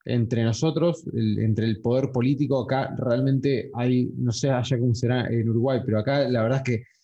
entre 0.05 0.43
nosotros, 0.43 1.05
entre 1.13 1.67
el 1.67 1.81
poder 1.81 2.11
político. 2.11 2.63
Acá 2.63 2.95
realmente 2.97 3.69
hay, 3.75 4.09
no 4.17 4.31
sé 4.31 4.49
allá 4.49 4.79
cómo 4.79 4.95
será 4.95 5.27
en 5.27 5.47
Uruguay, 5.47 5.81
pero 5.85 5.99
acá 5.99 6.27
la 6.27 6.41
verdad 6.41 6.63
es 6.65 6.77
que 6.77 6.96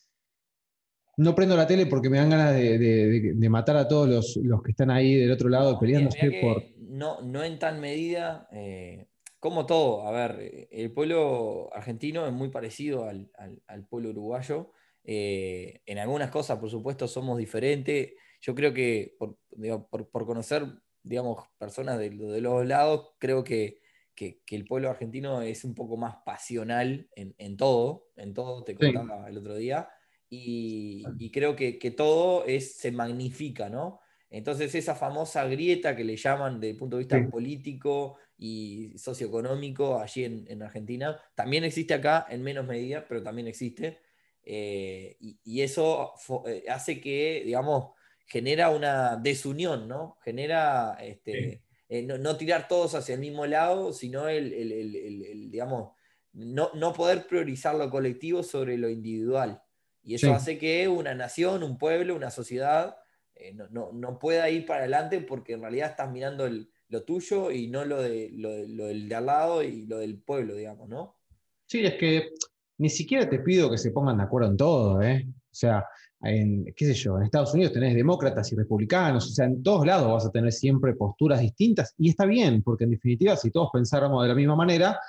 no 1.18 1.36
prendo 1.36 1.55
la 1.55 1.68
tele 1.68 1.86
porque 1.86 2.09
me 2.09 2.18
dan 2.18 2.30
ganas 2.30 2.55
de, 2.55 3.47
matar 3.49 3.78
a 3.78 3.88
todos 3.88 4.36
los, 4.38 4.64
que 4.64 4.72
están 4.72 4.89
ahí 4.89 5.16
del 5.16 5.32
otro 5.32 5.49
lado 5.49 5.80
peleándose 5.80 6.39
por. 6.41 6.64
No, 6.78 7.22
no 7.22 7.43
en 7.43 7.59
tal 7.59 7.80
medida. 7.80 8.47
Eh, 8.51 9.07
como 9.39 9.66
todo, 9.66 10.07
a 10.07 10.11
ver, 10.11 10.70
el 10.72 10.93
pueblo 10.93 11.70
argentino 11.74 12.26
es 12.26 12.32
muy 12.32 12.49
parecido 12.49 13.09
al, 13.09 13.88
pueblo 13.89 14.11
uruguayo. 14.11 14.72
Eh, 15.03 15.82
en 15.86 15.99
algunas 15.99 16.32
cosas, 16.32 16.59
por 16.59 16.70
supuesto, 16.70 17.07
somos 17.07 17.38
diferentes. 17.38 18.14
Yo 18.41 18.55
creo 18.55 18.74
que 18.74 19.18
por, 19.20 20.26
conocer, 20.26 20.66
digamos, 21.03 21.45
personas 21.57 21.99
de, 21.99 22.11
los 22.11 22.66
lados, 22.66 23.16
creo 23.20 23.43
que, 23.43 23.82
el 24.18 24.66
pueblo 24.66 24.89
argentino 24.89 25.41
es 25.41 25.66
un 25.66 25.76
poco 25.76 25.97
más 25.97 26.16
pasional 26.26 27.09
en, 27.16 27.57
todo, 27.57 28.07
en 28.16 28.34
todo, 28.34 28.64
te 28.64 28.76
contaba 28.76 29.28
el 29.28 29.38
otro 29.38 29.55
día, 29.55 29.89
y, 30.36 31.30
creo 31.32 31.56
que, 31.56 31.94
todo 31.96 32.46
es, 32.46 32.76
se 32.76 32.92
magnifica, 32.92 33.70
¿no? 33.70 34.00
Entonces 34.30 34.74
esa 34.74 34.96
famosa 34.96 35.46
grieta 35.46 35.96
que 35.96 36.04
le 36.04 36.18
llaman 36.18 36.60
desde 36.60 36.72
el 36.72 36.78
punto 36.78 36.98
de 36.98 37.04
vista 37.04 37.30
político 37.30 38.18
y 38.36 38.98
socioeconómico 38.98 40.00
allí 40.00 40.24
en, 40.24 40.64
Argentina, 40.64 41.20
también 41.36 41.64
existe 41.64 41.94
acá 41.94 42.26
en 42.30 42.42
menos 42.42 42.66
medida, 42.66 43.06
pero 43.08 43.22
también 43.22 43.48
existe. 43.48 44.00
Eh, 44.44 45.18
y, 45.20 45.62
eso 45.62 46.14
eh, 46.48 46.64
hace 46.68 47.00
que, 47.00 47.44
digamos, 47.46 47.92
genera 48.26 48.72
una 48.72 49.18
desunión, 49.18 49.88
¿no? 49.88 50.18
Genera 50.24 50.98
este, 51.00 51.62
eh, 51.90 52.02
no, 52.02 52.36
tirar 52.38 52.68
todos 52.68 52.96
hacia 52.96 53.14
el 53.14 53.22
mismo 53.22 53.46
lado, 53.46 53.94
sino 53.94 54.28
el, 54.28 55.52
digamos, 55.52 55.92
no, 56.34 56.72
no, 56.74 56.92
poder 56.92 57.28
priorizar 57.28 57.76
lo 57.76 57.92
colectivo 57.92 58.42
sobre 58.42 58.80
lo 58.80 58.90
individual. 58.90 59.62
Y 60.04 60.16
eso 60.16 60.34
hace 60.34 60.58
que 60.58 60.88
una 60.88 61.16
nación, 61.16 61.64
un 61.64 61.78
pueblo, 61.78 62.16
una 62.16 62.30
sociedad 62.30 62.97
eh, 63.36 63.56
no, 63.72 64.20
pueda 64.20 64.49
ir 64.49 64.66
para 64.66 64.82
adelante 64.82 65.20
porque 65.22 65.54
en 65.54 65.62
realidad 65.62 65.91
estás 65.91 66.12
mirando 66.12 66.47
lo 66.89 67.04
tuyo 67.04 67.51
y 67.51 67.68
no 67.68 67.84
lo, 67.84 68.01
de, 68.01 68.30
lo, 68.34 68.49
del 68.51 69.10
de 69.10 69.16
al 69.16 69.26
lado 69.26 69.64
y 69.64 69.86
lo 69.86 69.97
del 69.97 70.20
pueblo, 70.20 70.56
digamos, 70.56 70.88
¿no? 70.88 71.18
Sí, 71.66 71.84
es 71.86 71.95
que 71.95 72.30
ni 72.78 72.89
siquiera 72.89 73.28
te 73.28 73.39
pido 73.39 73.72
que 73.72 73.78
se 73.78 73.91
pongan 73.91 74.18
de 74.18 74.24
acuerdo 74.24 74.49
en 74.49 74.58
todo, 74.58 75.01
¿eh? 75.01 75.26
O 75.28 75.56
sea, 75.56 75.86
en, 76.22 76.66
qué 76.76 76.86
sé 76.86 76.93
yo, 76.93 77.18
en 77.18 77.24
Estados 77.24 77.54
Unidos 77.54 77.74
tenés 77.74 77.95
demócratas 77.95 78.51
y 78.51 78.56
republicanos, 78.56 79.26
o 79.26 79.34
sea, 79.34 79.45
en 79.45 79.64
todos 79.64 79.86
lados 79.86 80.12
vas 80.12 80.26
a 80.26 80.32
tener 80.32 80.51
siempre 80.51 80.93
posturas 80.93 81.41
distintas 81.41 81.93
y 81.97 82.10
está 82.10 82.26
bien, 82.26 82.62
porque 82.62 82.84
en 82.84 82.91
definitiva, 82.91 83.36
si 83.36 83.51
todos 83.51 83.70
pensáramos 83.74 84.24
de 84.24 84.30
la 84.30 84.36
misma 84.36 84.56
manera, 84.56 84.99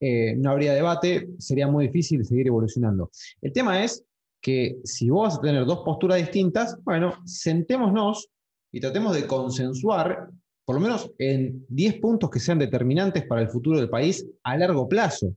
eh, 0.00 0.34
no 0.36 0.50
habría 0.50 0.72
debate, 0.72 1.28
sería 1.38 1.66
muy 1.66 1.86
difícil 1.86 2.24
seguir 2.24 2.46
evolucionando. 2.46 3.10
El 3.40 3.52
tema 3.52 3.84
es 3.84 4.04
que 4.42 4.80
si 4.84 5.08
vos 5.08 5.28
vas 5.28 5.38
a 5.38 5.40
tener 5.40 5.64
dos 5.64 5.78
posturas 5.84 6.18
distintas, 6.18 6.76
bueno, 6.82 7.14
sentémonos 7.24 8.28
y 8.72 8.80
tratemos 8.80 9.14
de 9.14 9.26
consensuar, 9.26 10.28
por 10.64 10.74
lo 10.74 10.80
menos 10.80 11.10
en 11.18 11.64
10 11.68 12.00
puntos 12.00 12.28
que 12.28 12.40
sean 12.40 12.58
determinantes 12.58 13.24
para 13.26 13.40
el 13.40 13.48
futuro 13.48 13.78
del 13.78 13.88
país 13.88 14.26
a 14.42 14.56
largo 14.56 14.88
plazo. 14.88 15.34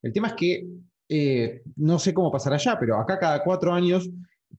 El 0.00 0.12
tema 0.12 0.28
es 0.28 0.34
que 0.34 0.66
eh, 1.08 1.62
no 1.76 1.98
sé 1.98 2.14
cómo 2.14 2.32
pasará 2.32 2.56
allá, 2.56 2.78
pero 2.80 2.96
acá 2.96 3.18
cada 3.18 3.44
cuatro 3.44 3.72
años 3.72 4.08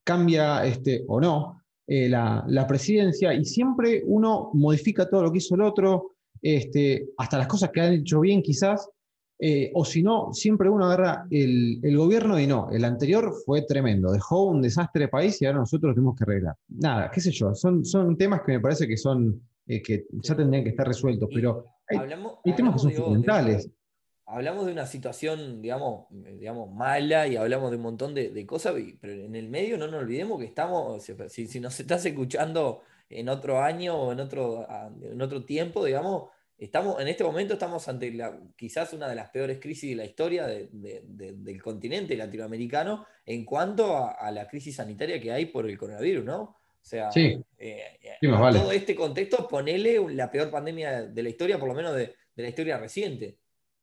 cambia, 0.04 0.64
este, 0.66 1.04
o 1.08 1.20
no, 1.20 1.64
eh, 1.88 2.08
la, 2.08 2.66
presidencia 2.68 3.34
y 3.34 3.44
siempre 3.44 4.04
uno 4.06 4.52
modifica 4.54 5.10
todo 5.10 5.24
lo 5.24 5.32
que 5.32 5.40
hizo 5.40 5.56
el 5.56 5.62
otro, 5.62 6.12
este, 6.42 7.08
hasta 7.18 7.40
las 7.40 7.48
cosas 7.48 7.72
que 7.72 7.82
han 7.82 7.94
hecho 7.94 8.20
bien 8.20 8.44
quizás, 8.44 8.88
eh, 9.40 9.72
o 9.74 9.84
si 9.84 10.04
no, 10.04 10.34
siempre 10.34 10.70
uno 10.70 10.86
agarra 10.86 11.26
el, 11.30 11.80
gobierno 11.98 12.40
y 12.40 12.48
no, 12.48 12.70
el 12.72 12.86
anterior 12.86 13.34
fue 13.46 13.64
tremendo, 13.64 14.12
dejó 14.12 14.46
un 14.46 14.62
desastre 14.62 15.04
de 15.04 15.08
país 15.10 15.42
y 15.42 15.46
ahora 15.46 15.60
nosotros 15.60 15.90
lo 15.90 15.96
tenemos 15.96 16.16
que 16.16 16.24
arreglar. 16.24 16.56
Nada, 16.70 17.12
qué 17.12 17.20
sé 17.20 17.32
yo, 17.32 17.54
son, 17.54 17.84
son 17.84 18.18
temas 18.18 18.42
que 18.46 18.54
me 18.54 18.60
parece 18.60 18.88
que 18.88 18.96
son 18.96 19.42
eh, 19.68 19.82
que 19.82 20.06
ya 20.12 20.36
tendrían 20.36 20.64
que 20.64 20.70
estar 20.70 20.88
resueltos, 20.88 21.30
pero 21.34 21.66
hay, 21.88 22.00
temas 22.56 22.74
que 22.74 22.80
son 22.80 22.92
fundamentales. 22.92 23.70
hablamos 24.26 24.66
de 24.66 24.72
una 24.72 24.86
situación, 24.86 25.62
digamos, 25.62 26.06
digamos, 26.10 26.72
mala 26.72 27.28
y 27.28 27.36
hablamos 27.36 27.72
de 27.72 27.78
un 27.78 27.84
montón 27.84 28.14
de, 28.14 28.46
cosas, 28.46 28.76
pero 29.02 29.14
en 29.14 29.36
el 29.36 29.50
medio 29.50 29.78
no 29.78 29.88
nos 29.88 30.04
olvidemos 30.04 30.40
que 30.40 30.46
estamos, 30.46 31.04
si, 31.30 31.48
si 31.48 31.60
nos 31.60 31.80
estás 31.80 32.06
escuchando 32.06 32.82
en 33.10 33.30
otro 33.30 33.62
año 33.62 33.96
o 33.96 34.12
en 34.12 34.20
otro, 34.20 34.66
en 35.02 35.22
otro 35.22 35.44
tiempo, 35.44 35.86
digamos, 35.86 36.30
Estamos, 36.58 37.02
en 37.02 37.08
este 37.08 37.24
momento 37.24 37.54
estamos 37.54 37.88
ante 37.88 38.12
la, 38.14 38.40
quizás 38.56 38.94
una 38.94 39.10
de 39.10 39.16
las 39.16 39.30
peores 39.30 39.60
crisis 39.60 39.90
de 39.90 39.96
la 39.96 40.06
historia 40.06 40.48
del 40.48 41.62
continente 41.62 42.16
latinoamericano 42.16 43.06
en 43.26 43.44
cuanto 43.44 43.98
a, 43.98 44.32
la 44.32 44.48
crisis 44.48 44.76
sanitaria 44.76 45.20
que 45.20 45.32
hay 45.32 45.48
por 45.48 45.70
el 45.70 45.78
coronavirus, 45.78 46.24
¿no? 46.24 46.42
O 46.42 46.86
sea, 46.86 47.12
sí. 47.12 47.42
Eh, 47.58 48.00
todo 48.22 48.72
este 48.72 48.96
contexto, 48.96 49.48
ponele 49.48 50.14
la 50.14 50.30
peor 50.30 50.52
pandemia 50.52 51.04
de 51.08 51.24
la 51.24 51.30
historia, 51.30 51.58
por 51.58 51.70
lo 51.70 51.76
menos 51.76 51.96
de, 51.96 52.14
la 52.36 52.48
historia 52.48 52.78
reciente. 52.78 53.38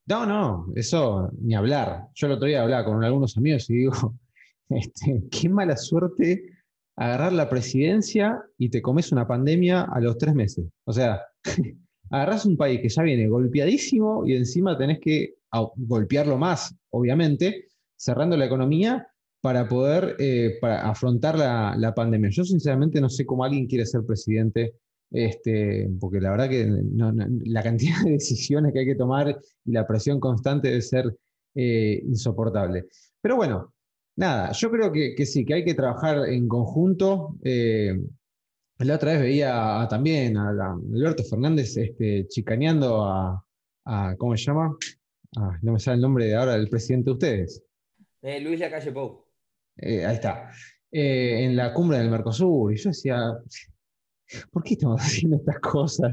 No, 0.06 0.26
no, 0.26 0.66
eso 0.74 1.30
ni 1.40 1.54
hablar. 1.54 2.08
Yo 2.14 2.26
el 2.26 2.34
otro 2.34 2.46
día 2.46 2.62
hablaba 2.62 2.84
con 2.84 3.02
algunos 3.02 3.36
amigos 3.36 3.68
y 3.70 3.74
digo, 3.74 4.14
este, 4.68 5.22
qué 5.30 5.48
mala 5.48 5.76
suerte 5.76 6.60
agarrar 6.96 7.32
la 7.32 7.48
presidencia 7.48 8.42
y 8.58 8.68
te 8.68 8.82
comes 8.82 9.10
una 9.12 9.26
pandemia 9.26 9.82
a 9.82 10.00
los 10.00 10.18
tres 10.18 10.34
meses. 10.34 10.66
O 10.84 10.92
sea, 10.92 11.22
agarrás 12.10 12.44
un 12.44 12.56
país 12.56 12.80
que 12.80 12.88
ya 12.88 13.02
viene 13.02 13.28
golpeadísimo 13.28 14.26
y 14.26 14.34
encima 14.34 14.76
tenés 14.76 14.98
que 15.00 15.36
golpearlo 15.76 16.36
más, 16.36 16.74
obviamente, 16.90 17.68
cerrando 17.96 18.36
la 18.36 18.46
economía 18.46 19.08
para 19.40 19.68
poder 19.68 20.16
eh, 20.18 20.58
para 20.60 20.88
afrontar 20.88 21.38
la, 21.38 21.94
pandemia. 21.94 22.30
Yo 22.30 22.44
sinceramente 22.44 23.00
no 23.00 23.08
sé 23.08 23.24
cómo 23.24 23.44
alguien 23.44 23.66
quiere 23.66 23.86
ser 23.86 24.04
presidente, 24.04 24.74
este, 25.10 25.88
porque 25.98 26.20
la 26.20 26.30
verdad 26.30 26.48
que 26.48 26.68
la 27.44 27.62
cantidad 27.62 28.02
de 28.04 28.12
decisiones 28.12 28.72
que 28.72 28.80
hay 28.80 28.86
que 28.86 28.94
tomar 28.94 29.38
y 29.64 29.72
la 29.72 29.86
presión 29.86 30.20
constante 30.20 30.68
debe 30.68 30.82
ser 30.82 31.16
eh, 31.54 32.02
insoportable. 32.04 32.86
Pero 33.20 33.36
bueno, 33.36 33.72
nada, 34.16 34.52
yo 34.52 34.70
creo 34.70 34.92
que, 34.92 35.26
sí, 35.26 35.44
que 35.44 35.54
hay 35.54 35.64
que 35.64 35.74
trabajar 35.74 36.28
en 36.28 36.48
conjunto. 36.48 37.36
Eh, 37.42 37.98
la 38.86 38.94
otra 38.94 39.12
vez 39.12 39.20
veía 39.20 39.86
también 39.90 40.36
a, 40.36 40.48
Alberto 40.94 41.22
Fernández 41.24 41.76
este, 41.76 42.26
chicaneando 42.28 43.04
a, 43.04 43.44
¿cómo 44.18 44.36
se 44.36 44.44
llama? 44.44 44.76
Ah, 45.36 45.58
no 45.62 45.72
me 45.72 45.78
sale 45.78 45.96
el 45.96 46.00
nombre 46.00 46.26
de 46.26 46.34
ahora 46.34 46.54
del 46.54 46.68
presidente 46.68 47.10
de 47.10 47.12
ustedes. 47.12 47.62
Eh, 48.22 48.40
Luis 48.40 48.58
Lacalle 48.58 48.92
Pou. 48.92 49.24
Eh, 49.76 50.04
ahí 50.04 50.14
está. 50.14 50.50
Eh, 50.90 51.44
en 51.44 51.56
la 51.56 51.72
cumbre 51.72 51.98
del 51.98 52.10
Mercosur. 52.10 52.72
Y 52.72 52.76
yo 52.76 52.90
decía, 52.90 53.32
¿por 54.50 54.62
qué 54.62 54.74
estamos 54.74 55.00
haciendo 55.00 55.36
estas 55.36 55.60
cosas? 55.60 56.12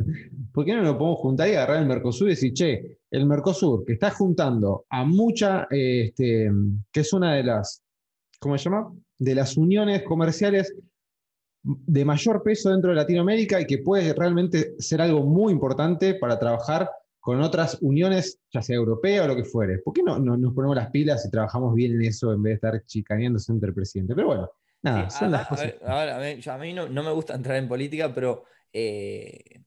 ¿Por 0.53 0.65
qué 0.65 0.76
no 0.76 0.84
nos 0.84 0.97
podemos 0.97 1.20
juntar 1.20 1.47
y 1.49 1.53
agarrar 1.53 1.82
el 1.82 1.88
Mercosur 1.88 2.28
y 2.28 2.32
decir, 2.32 2.53
che, 2.53 2.99
el 3.09 3.26
Mercosur, 3.26 3.86
que 3.86 3.93
está 3.93 4.11
juntando 4.11 4.86
a 4.89 5.03
mucha, 5.03 5.68
este, 5.70 6.51
que 6.91 6.99
es 6.99 7.13
una 7.13 7.36
de 7.36 7.43
las, 7.43 7.82
¿cómo 8.39 8.57
se 8.57 8.65
llama? 8.65 8.93
De 9.18 9.36
las 9.36 9.57
uniones 9.57 10.03
comerciales 10.03 10.76
de 11.86 12.05
mayor 12.05 12.43
peso 12.43 12.70
dentro 12.70 12.91
de 12.91 12.95
Latinoamérica 12.95 13.59
y 13.59 13.65
que 13.65 13.80
puede 13.80 14.13
realmente 14.13 14.76
ser 14.80 15.01
algo 15.01 15.24
muy 15.24 15.51
importante 15.51 16.13
para 16.13 16.39
trabajar 16.39 16.89
con 17.20 17.41
otras 17.41 17.78
uniones, 17.82 18.39
ya 18.53 18.61
sea 18.61 18.78
europea 18.78 19.26
o 19.26 19.28
lo 19.28 19.36
que 19.36 19.43
fuere. 19.43 19.80
¿Por 19.80 19.93
qué 19.93 20.01
no, 20.01 20.18
nos 20.18 20.53
ponemos 20.53 20.78
las 20.78 20.89
pilas 20.91 21.26
y 21.26 21.30
trabajamos 21.30 21.76
bien 21.76 21.93
en 21.93 22.03
eso 22.03 22.32
en 22.32 22.41
vez 22.41 22.51
de 22.51 22.68
estar 22.68 22.86
chicaneándose 22.86 23.51
entre 23.51 23.70
el 23.70 23.76
presidente? 23.76 24.15
Pero 24.15 24.28
bueno, 24.28 24.51
nada, 24.82 25.09
son 25.09 25.32
las 25.32 25.45
cosas. 25.45 25.74
A, 25.84 26.57
mí, 26.57 26.74
no, 26.74 26.88
me 26.88 27.11
gusta 27.11 27.36
entrar 27.36 27.57
en 27.57 27.68
política, 27.68 28.13
pero 28.13 28.45
eh, 28.72 29.61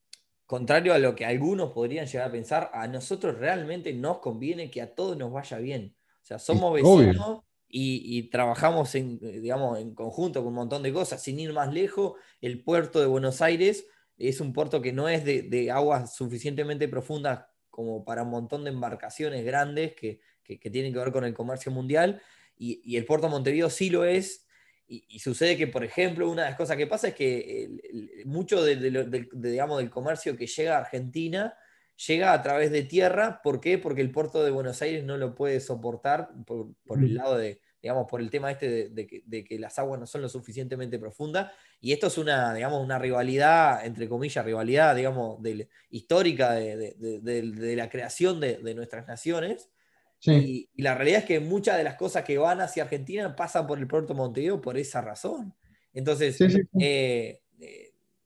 contrario 0.47 0.95
a 0.95 0.99
lo 0.99 1.15
que 1.15 1.27
algunos 1.27 1.73
podrían 1.73 2.07
llegar 2.07 2.29
a 2.29 2.33
pensar, 2.33 2.71
a 2.73 2.87
nosotros 2.89 3.37
realmente 3.39 3.93
nos 3.93 4.21
conviene 4.21 4.71
que 4.71 4.81
a 4.81 4.95
todos 4.95 5.19
nos 5.19 5.31
vaya 5.31 5.59
bien. 5.59 5.95
O 6.23 6.25
sea, 6.25 6.39
somos 6.39 6.73
vecinos 6.73 7.43
y, 7.73 8.23
trabajamos 8.31 8.95
en, 8.95 9.21
eh, 9.23 9.41
digamos, 9.41 9.79
en 9.79 9.95
conjunto 9.95 10.41
con 10.41 10.49
un 10.49 10.55
montón 10.55 10.83
de 10.83 10.93
cosas. 10.93 11.23
Sin 11.23 11.39
ir 11.39 11.53
más 11.53 11.73
lejos, 11.73 12.15
el 12.41 12.63
puerto 12.63 13.01
de 13.01 13.07
Buenos 13.07 13.41
Aires 13.43 13.87
es 14.19 14.41
un 14.41 14.53
puerto 14.53 14.83
que 14.83 14.93
no 14.93 15.09
es 15.09 15.25
de, 15.25 15.71
aguas 15.71 16.15
suficientemente 16.15 16.89
profundas 16.89 17.47
como 17.71 18.05
para 18.05 18.23
un 18.25 18.31
montón 18.31 18.65
de 18.65 18.71
embarcaciones 18.71 19.45
grandes 19.45 19.95
que, 19.95 20.21
tienen 20.43 20.93
que 20.93 20.99
ver 20.99 21.13
con 21.13 21.25
el 21.25 21.33
comercio 21.33 21.71
mundial, 21.71 22.21
y, 22.57 22.97
el 22.97 23.07
puerto 23.07 23.29
de 23.29 23.31
Montevideo 23.31 23.71
sí 23.71 23.89
lo 23.89 24.05
es, 24.05 24.47
y, 24.89 25.21
sucede 25.21 25.57
que, 25.57 25.69
por 25.69 25.85
ejemplo, 25.85 26.29
una 26.29 26.43
de 26.43 26.49
las 26.51 26.59
cosas 26.59 26.77
que 26.77 26.89
pasa 26.89 27.09
es 27.09 27.15
que 27.15 27.71
mucho 28.25 28.65
digamos, 28.65 29.79
del 29.79 29.91
comercio 29.91 30.37
que 30.37 30.49
llega 30.49 30.77
a 30.77 30.81
Argentina 30.81 31.55
llega 32.07 32.33
a 32.33 32.43
través 32.43 32.71
de 32.71 32.83
tierra. 32.83 33.41
¿Por 33.43 33.61
qué? 33.61 33.79
Porque 33.79 34.01
el 34.01 34.11
puerto 34.11 34.43
de 34.43 34.51
Buenos 34.51 34.81
Aires 34.83 35.05
no 35.05 35.17
lo 35.17 35.35
puede 35.35 35.61
soportar 35.61 36.31
por, 36.47 36.75
el 37.03 37.15
lado 37.15 37.37
de, 37.37 37.61
digamos, 37.83 38.07
por 38.09 38.21
el 38.21 38.31
tema 38.31 38.51
este 38.51 38.89
de, 38.89 39.45
que, 39.45 39.59
las 39.59 39.79
aguas 39.79 40.01
no 40.01 40.07
son 40.07 40.23
lo 40.23 40.29
suficientemente 40.29 40.99
profundas. 40.99 41.53
Y 41.81 41.93
esto 41.93 42.07
es 42.07 42.19
una, 42.19 42.55
digamos, 42.55 42.83
una 42.83 42.99
rivalidad, 42.99 43.85
entre 43.85 44.09
comillas, 44.09 44.45
rivalidad, 44.45 44.97
digamos, 44.97 45.41
histórica 45.91 46.53
de, 46.53 47.75
la 47.77 47.89
creación 47.91 48.41
de, 48.41 48.75
nuestras 48.75 49.07
naciones. 49.07 49.69
Y, 50.23 50.69
la 50.77 50.95
realidad 50.95 51.21
es 51.21 51.27
que 51.27 51.41
muchas 51.41 51.77
de 51.77 51.85
las 51.85 51.97
cosas 51.97 52.25
que 52.25 52.39
van 52.39 52.61
hacia 52.61 52.85
Argentina 52.85 53.35
pasan 53.35 53.67
por 53.67 53.79
el 53.79 53.87
puerto 53.87 54.15
Montevideo 54.15 54.61
por 54.61 54.77
esa 54.79 55.01
razón. 55.01 55.55
Entonces, 55.93 56.41
eh, 56.41 56.69
eh, 56.79 57.40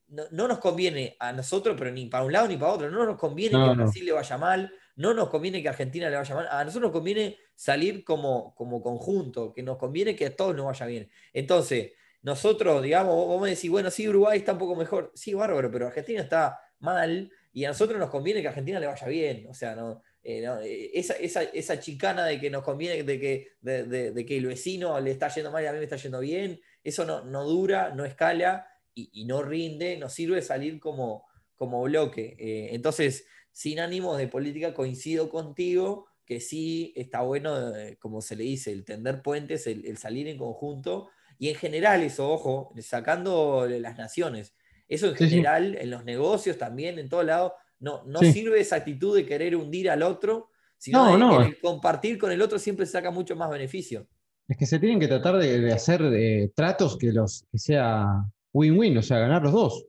no, 0.07 0.47
nos 0.47 0.59
conviene 0.59 1.15
a 1.19 1.31
nosotros, 1.33 1.75
pero 1.77 1.91
ni 1.91 2.05
para 2.05 2.23
un 2.23 2.31
lado 2.31 2.47
ni 2.47 2.57
para 2.57 2.73
otro, 2.73 2.91
no 2.91 3.05
nos 3.05 3.17
conviene 3.17 3.57
que 3.57 3.75
Brasil 3.75 4.05
le 4.05 4.11
vaya 4.11 4.37
mal, 4.37 4.71
no 4.95 5.13
nos 5.13 5.29
conviene 5.29 5.61
que 5.61 5.69
Argentina 5.69 6.09
le 6.09 6.15
vaya 6.15 6.35
mal, 6.35 6.47
a 6.49 6.63
nosotros 6.63 6.89
nos 6.89 6.91
conviene 6.91 7.37
salir 7.53 8.03
como, 8.03 8.53
como 8.55 8.81
conjunto, 8.81 9.51
que 9.51 9.63
nos 9.63 9.77
conviene 9.77 10.15
que 10.15 10.27
a 10.27 10.35
todos 10.35 10.55
nos 10.55 10.65
vaya 10.67 10.85
bien. 10.85 11.09
Entonces, 11.33 11.93
nosotros, 12.21 12.81
digamos, 12.81 13.27
vamos 13.27 13.45
a 13.45 13.49
decir, 13.49 13.69
bueno, 13.69 13.91
sí, 13.91 14.07
Uruguay 14.07 14.39
está 14.39 14.53
un 14.53 14.59
poco 14.59 14.75
mejor, 14.75 15.11
sí, 15.15 15.33
bárbaro, 15.33 15.69
pero 15.71 15.87
Argentina 15.87 16.21
está 16.21 16.59
mal 16.79 17.31
y 17.53 17.65
a 17.65 17.69
nosotros 17.69 17.99
nos 17.99 18.09
conviene 18.09 18.41
que 18.41 18.47
a 18.47 18.49
Argentina 18.49 18.79
le 18.79 18.87
vaya 18.87 19.07
bien. 19.07 19.45
O 19.47 19.53
sea, 19.53 19.75
no, 19.75 20.01
eh, 20.23 20.43
eh, 20.43 21.51
esa, 21.53 21.79
chicana 21.79 22.25
de 22.25 22.39
que 22.39 22.49
nos 22.49 22.63
conviene, 22.63 23.03
de 23.03 23.19
que, 23.19 23.53
de, 23.61 24.25
que 24.25 24.37
el 24.37 24.47
vecino 24.47 24.99
le 24.99 25.11
está 25.11 25.27
yendo 25.29 25.51
mal 25.51 25.63
y 25.63 25.67
a 25.67 25.71
mí 25.71 25.77
me 25.77 25.83
está 25.83 25.97
yendo 25.97 26.19
bien, 26.19 26.59
eso 26.83 27.05
no, 27.05 27.23
no 27.23 27.43
dura, 27.43 27.91
no 27.91 28.05
escala 28.05 28.67
y, 28.95 29.25
no 29.25 29.43
rinde, 29.43 29.97
nos 29.97 30.13
sirve 30.13 30.41
salir 30.41 30.79
como, 30.79 31.25
como 31.55 31.83
bloque. 31.83 32.35
Eh, 32.39 32.69
entonces, 32.71 33.27
sin 33.51 33.79
ánimos 33.79 34.17
de 34.17 34.27
política, 34.27 34.73
coincido 34.73 35.29
contigo 35.29 36.07
que 36.25 36.39
sí 36.39 36.91
está 36.95 37.21
bueno, 37.21 37.55
como 37.99 38.21
se 38.21 38.35
le 38.35 38.45
dice, 38.45 38.71
el 38.71 38.83
tender 38.83 39.21
puentes, 39.21 39.67
el, 39.67 39.97
salir 39.97 40.27
en 40.27 40.37
conjunto, 40.37 41.09
y 41.37 41.49
en 41.49 41.55
general 41.55 42.01
eso, 42.01 42.31
ojo, 42.31 42.73
sacando 42.79 43.67
las 43.67 43.97
naciones, 43.97 44.55
eso 44.87 45.09
en 45.09 45.15
general, 45.15 45.77
en 45.79 45.91
los 45.91 46.03
negocios 46.03 46.57
también, 46.57 46.97
en 46.97 47.09
todos 47.09 47.25
lados, 47.25 47.53
no, 47.79 48.03
no 48.05 48.19
sirve 48.19 48.59
esa 48.59 48.77
actitud 48.77 49.15
de 49.15 49.25
querer 49.25 49.55
hundir 49.55 49.89
al 49.89 50.01
otro, 50.01 50.49
sino 50.77 51.39
de 51.39 51.59
compartir 51.59 52.17
con 52.17 52.31
el 52.31 52.41
otro 52.41 52.57
siempre 52.57 52.85
saca 52.85 53.11
mucho 53.11 53.35
más 53.35 53.49
beneficio. 53.49 54.07
Es 54.47 54.57
que 54.57 54.65
se 54.65 54.79
tienen 54.79 54.99
que 54.99 55.07
tratar 55.07 55.37
de, 55.37 55.73
hacer 55.73 56.01
eh, 56.13 56.51
tratos 56.55 56.97
que, 56.97 57.11
los, 57.11 57.45
que 57.51 57.57
sea 57.57 58.25
win-win, 58.55 58.97
o 58.97 59.01
sea, 59.01 59.19
ganar 59.19 59.43
los 59.43 59.51
dos. 59.51 59.85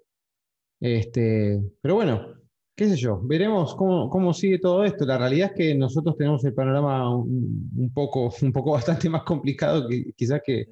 Este, 0.80 1.62
pero 1.80 1.94
bueno, 1.94 2.34
qué 2.74 2.88
sé 2.88 2.96
yo, 2.96 3.20
veremos 3.22 3.74
cómo, 3.74 4.34
sigue 4.34 4.58
todo 4.58 4.84
esto. 4.84 5.06
La 5.06 5.18
realidad 5.18 5.52
es 5.52 5.56
que 5.56 5.74
nosotros 5.74 6.16
tenemos 6.16 6.44
el 6.44 6.52
panorama 6.52 7.16
un, 7.16 7.90
poco, 7.94 8.32
un 8.42 8.52
poco 8.52 8.72
bastante 8.72 9.08
más 9.08 9.22
complicado 9.22 9.88
que 9.88 10.12
quizás 10.14 10.42
que, 10.44 10.68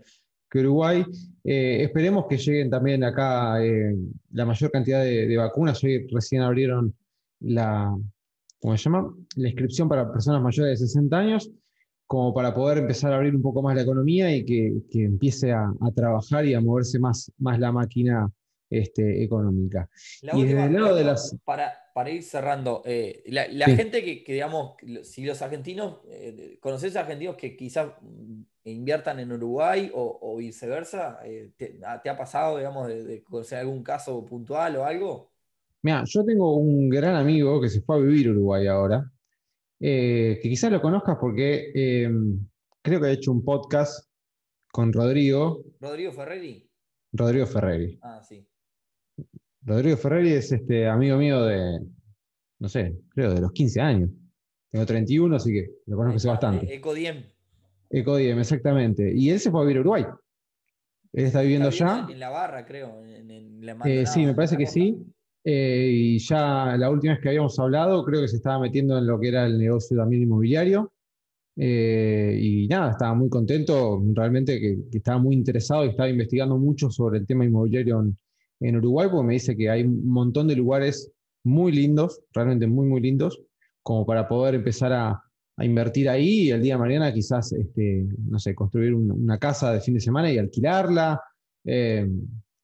Uruguay. 0.57 1.05
Eh, 1.43 1.83
esperemos 1.83 2.27
que 2.29 2.37
lleguen 2.37 2.71
también 2.71 3.03
acá 3.03 3.61
eh, 3.61 3.93
la 4.31 4.47
mayor 4.47 4.71
cantidad 4.71 5.03
de, 5.03 5.37
vacunas. 5.37 5.83
Hoy 5.83 6.07
recién 6.13 6.43
abrieron 6.43 6.95
la, 7.41 7.93
¿cómo 8.61 8.77
se 8.77 8.85
llama? 8.85 9.13
La 9.35 9.49
inscripción 9.49 9.89
para 9.89 10.13
personas 10.13 10.41
mayores 10.41 10.79
de 10.79 10.87
60 10.87 11.19
años, 11.19 11.51
como 12.07 12.35
para 12.35 12.55
poder 12.55 12.79
empezar 12.79 13.13
a 13.13 13.17
abrir 13.17 13.35
un 13.35 13.43
poco 13.43 13.63
más 13.63 13.75
la 13.75 13.83
economía 13.83 14.35
y 14.35 14.45
que, 14.45 14.73
empiece 14.93 15.53
a, 15.53 15.73
trabajar 15.95 16.45
y 16.45 16.55
a 16.55 16.61
moverse 16.61 16.99
más, 16.99 17.33
más 17.39 17.59
la 17.59 17.73
máquina 17.73 18.31
este, 18.71 19.23
económica. 19.23 19.89
y 20.33 20.45
desde 20.45 20.65
el 20.65 20.73
lado 20.75 20.97
de 20.97 21.05
las... 21.05 21.37
Para, 21.45 21.73
para 21.95 22.11
ir 22.11 22.23
cerrando, 22.23 22.83
eh, 22.85 23.23
la, 23.29 23.67
gente 23.67 24.03
que, 24.05 24.33
digamos, 24.33 24.75
si 25.03 25.25
los 25.25 25.41
argentinos, 25.43 26.01
eh, 26.09 26.59
¿conoces 26.61 26.97
argentinos 26.97 27.37
que 27.37 27.57
quizás 27.57 27.93
inviertan 28.65 29.21
en 29.21 29.33
Uruguay 29.33 29.91
o, 29.95 30.37
viceversa? 30.37 31.21
Eh, 31.25 31.53
te, 31.57 31.81
ha 31.85 32.17
pasado, 32.17 32.59
digamos, 32.59 32.89
de, 32.89 33.23
conocer 33.23 33.59
algún 33.59 33.83
caso 33.83 34.25
puntual 34.27 34.77
o 34.77 34.85
algo? 34.85 35.31
Mira, 35.83 36.03
yo 36.07 36.25
tengo 36.25 36.57
un 36.57 36.89
gran 36.89 37.15
amigo 37.15 37.61
que 37.61 37.69
se 37.69 37.81
fue 37.81 37.97
a 37.97 38.01
vivir 38.01 38.29
a 38.29 38.31
Uruguay 38.31 38.67
ahora, 38.67 39.09
que 39.79 40.41
quizás 40.43 40.71
lo 40.71 40.81
conozcas 40.81 41.17
porque 41.21 41.73
creo 42.83 43.01
que 43.01 43.07
ha 43.07 43.13
hecho 43.13 43.33
un 43.33 43.45
podcast 43.45 44.09
con 44.73 44.93
Rodrigo. 44.93 45.63
¿Rodrigo 45.81 46.13
Ferreri? 46.13 46.69
Rodrigo 47.13 47.47
Ferreri. 47.47 47.99
Ah, 48.03 48.21
sí. 48.23 48.47
Rodrigo 49.63 49.97
Ferreri 49.97 50.33
es 50.33 50.53
este, 50.53 50.87
amigo 50.87 51.17
mío 51.17 51.43
de, 51.45 51.81
no 52.59 52.69
sé, 52.69 52.99
creo 53.11 53.33
de 53.33 53.41
los 53.41 53.53
15 53.53 53.81
años. 53.81 54.11
Tengo 54.71 54.85
31, 54.85 55.37
así 55.37 55.53
que 55.53 55.67
lo 55.87 55.97
conozco 55.97 56.29
bastante. 56.29 56.75
Ecodiem. 56.75 57.25
Ecodiem, 57.89 58.39
exactamente. 58.41 59.13
Y 59.15 59.31
él 59.31 59.39
se 59.39 59.51
fue 59.51 59.61
a 59.61 59.65
vivir 59.65 59.79
a 59.79 59.81
Uruguay. 59.81 60.05
Él 61.13 61.25
está 61.27 61.43
viviendo 61.43 61.69
allá. 61.69 62.07
En 62.11 62.19
la 62.19 62.31
barra, 62.31 62.67
creo. 62.67 63.05
En, 63.05 63.31
eh, 63.85 64.07
sí, 64.07 64.27
me 64.27 64.35
parece 64.35 64.57
que 64.57 64.67
sí. 64.67 64.99
Eh, 65.45 65.91
y 65.93 66.19
ya 66.19 66.77
la 66.79 66.91
última 66.91 67.15
vez 67.15 67.23
que 67.23 67.29
habíamos 67.29 67.59
hablado, 67.59 68.05
creo 68.05 68.23
que 68.23 68.29
se 68.29 68.37
estaba 68.37 68.61
metiendo 68.61 68.97
en 68.99 69.07
lo 69.07 69.21
que 69.21 69.29
era 69.29 69.47
el 69.47 69.59
negocio 69.59 69.97
también 69.97 70.23
inmobiliario. 70.23 70.93
Eh, 71.57 72.39
y 72.41 72.67
nada, 72.67 72.93
estaba 72.93 73.15
muy 73.15 73.29
contento, 73.29 74.03
realmente 74.15 74.59
que, 74.59 74.79
estaba 74.93 75.19
muy 75.19 75.37
interesado 75.37 75.85
y 75.85 75.91
estaba 75.91 76.09
investigando 76.09 76.57
mucho 76.59 76.91
sobre 76.91 77.19
el 77.19 77.27
tema 77.27 77.45
inmobiliario 77.45 78.01
en, 78.01 78.19
en 78.61 78.77
Uruguay, 78.77 79.09
porque 79.11 79.27
me 79.27 79.35
dice 79.35 79.57
que 79.57 79.71
hay 79.71 79.83
un 79.85 80.09
montón 80.09 80.49
de 80.49 80.57
lugares 80.57 81.13
muy 81.45 81.73
lindos, 81.73 82.23
realmente 82.33 82.67
muy, 82.67 82.87
muy 82.87 83.01
lindos, 83.01 83.41
como 83.83 84.07
para 84.07 84.27
poder 84.27 84.55
empezar 84.57 84.93
a, 84.93 85.21
invertir 85.59 86.09
ahí 86.09 86.47
y 86.47 86.51
el 86.51 86.61
día 86.61 86.75
de 86.75 86.81
mañana 86.81 87.15
quizás, 87.15 87.53
este, 87.53 88.09
no 88.29 88.41
sé, 88.41 88.57
construir 88.57 88.93
una 88.93 89.39
casa 89.39 89.73
de 89.73 89.81
fin 89.81 89.95
de 89.95 90.01
semana 90.01 90.33
y 90.33 90.37
alquilarla, 90.37 91.21
eh, 91.65 92.11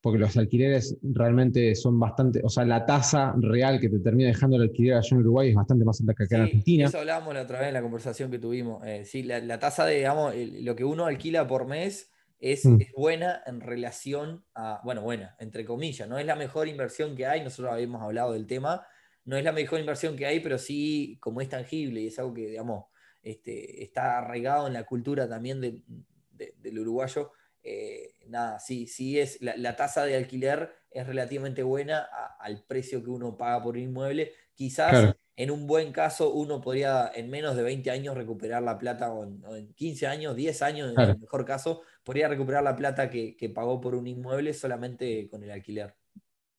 porque 0.01 0.19
los 0.19 0.37
alquileres 0.37 0.97
realmente 1.03 1.75
son 1.75 2.01
bastante, 2.01 2.41
o 2.43 2.49
sea, 2.49 2.65
la 2.65 2.87
tasa 2.87 3.35
real 3.39 3.79
que 3.81 3.89
te 3.89 3.99
termina 3.99 4.29
dejando 4.29 4.57
el 4.57 4.63
alquiler 4.63 4.95
allá 4.95 5.09
en 5.13 5.19
Uruguay 5.19 5.51
es 5.51 5.55
bastante 5.55 5.85
más 5.85 6.01
alta 6.01 6.15
que 6.15 6.25
acá 6.25 6.37
en 6.37 6.43
Argentina. 6.43 6.87
Eso 6.87 6.99
hablábamos 6.99 7.35
la 7.35 7.43
otra 7.43 7.59
vez 7.59 7.69
en 7.69 7.75
la 7.75 7.83
conversación 7.83 8.31
que 8.31 8.39
tuvimos. 8.39 8.85
Eh, 8.87 9.05
sí, 9.05 9.23
la, 9.23 9.41
la, 9.41 9.59
tasa 9.59 9.85
de, 9.85 9.97
digamos, 9.97 10.35
lo 10.37 10.75
que 10.75 10.85
uno 10.85 11.07
alquila 11.07 11.47
por 11.47 11.67
mes 11.67 12.11
Mm. 12.41 12.81
es, 12.81 12.93
buena 12.97 13.43
en 13.47 13.61
relación 13.61 14.45
a, 14.55 14.81
bueno, 14.83 15.03
buena, 15.03 15.37
entre 15.39 15.65
comillas, 15.65 16.09
no 16.09 16.19
es 16.19 16.25
la 16.25 16.37
mejor 16.37 16.69
inversión 16.69 17.15
que 17.15 17.27
hay, 17.27 17.43
nosotros 17.43 17.73
habíamos 17.73 18.03
hablado 18.03 18.33
del 18.33 18.47
tema, 18.47 18.87
no 19.27 19.37
es 19.37 19.45
la 19.45 19.53
mejor 19.53 19.81
inversión 19.81 20.17
que 20.17 20.25
hay, 20.25 20.41
pero 20.41 20.57
sí, 20.57 21.19
como 21.21 21.43
es 21.43 21.51
tangible 21.51 22.01
y 22.01 22.07
es 22.07 22.19
algo 22.19 22.33
que, 22.33 22.49
digamos, 22.49 22.87
este, 23.23 23.83
está 23.83 24.19
arraigado 24.19 24.67
en 24.67 24.73
la 24.73 24.85
cultura 24.85 25.29
también 25.29 25.61
del 25.61 26.79
uruguayo, 26.79 27.33
eh, 27.63 28.15
nada, 28.27 28.59
sí, 28.59 28.87
sí 28.87 29.19
es, 29.19 29.41
la, 29.41 29.77
tasa 29.77 30.05
de 30.05 30.17
alquiler 30.17 30.73
es 30.91 31.07
relativamente 31.07 31.63
buena 31.63 32.09
al 32.39 32.65
precio 32.65 33.03
que 33.03 33.11
uno 33.11 33.37
paga 33.37 33.63
por 33.63 33.77
un 33.77 33.83
inmueble, 33.83 34.33
quizás... 34.55 35.15
En 35.37 35.51
un 35.51 35.67
buen 35.67 35.91
caso, 35.91 36.35
uno 36.35 36.61
podría 36.61 37.11
en 37.15 37.31
menos 37.31 37.57
de 37.57 37.63
20 37.63 37.91
años 37.91 38.15
recuperar 38.15 38.63
la 38.63 38.77
plata, 38.77 39.11
o 39.11 39.25
en, 39.25 39.73
15 39.73 40.07
años, 40.07 40.37
10 40.37 40.61
años, 40.61 40.93
en 40.95 41.01
el 41.01 41.19
mejor 41.19 41.47
caso, 41.47 41.81
podría 42.05 42.29
recuperar 42.29 42.63
la 42.63 42.77
plata 42.77 43.09
que, 43.09 43.51
pagó 43.55 43.81
por 43.81 43.95
un 43.95 44.07
inmueble 44.07 44.53
solamente 44.53 45.31
con 45.31 45.43
el 45.43 45.51
alquiler. 45.51 45.95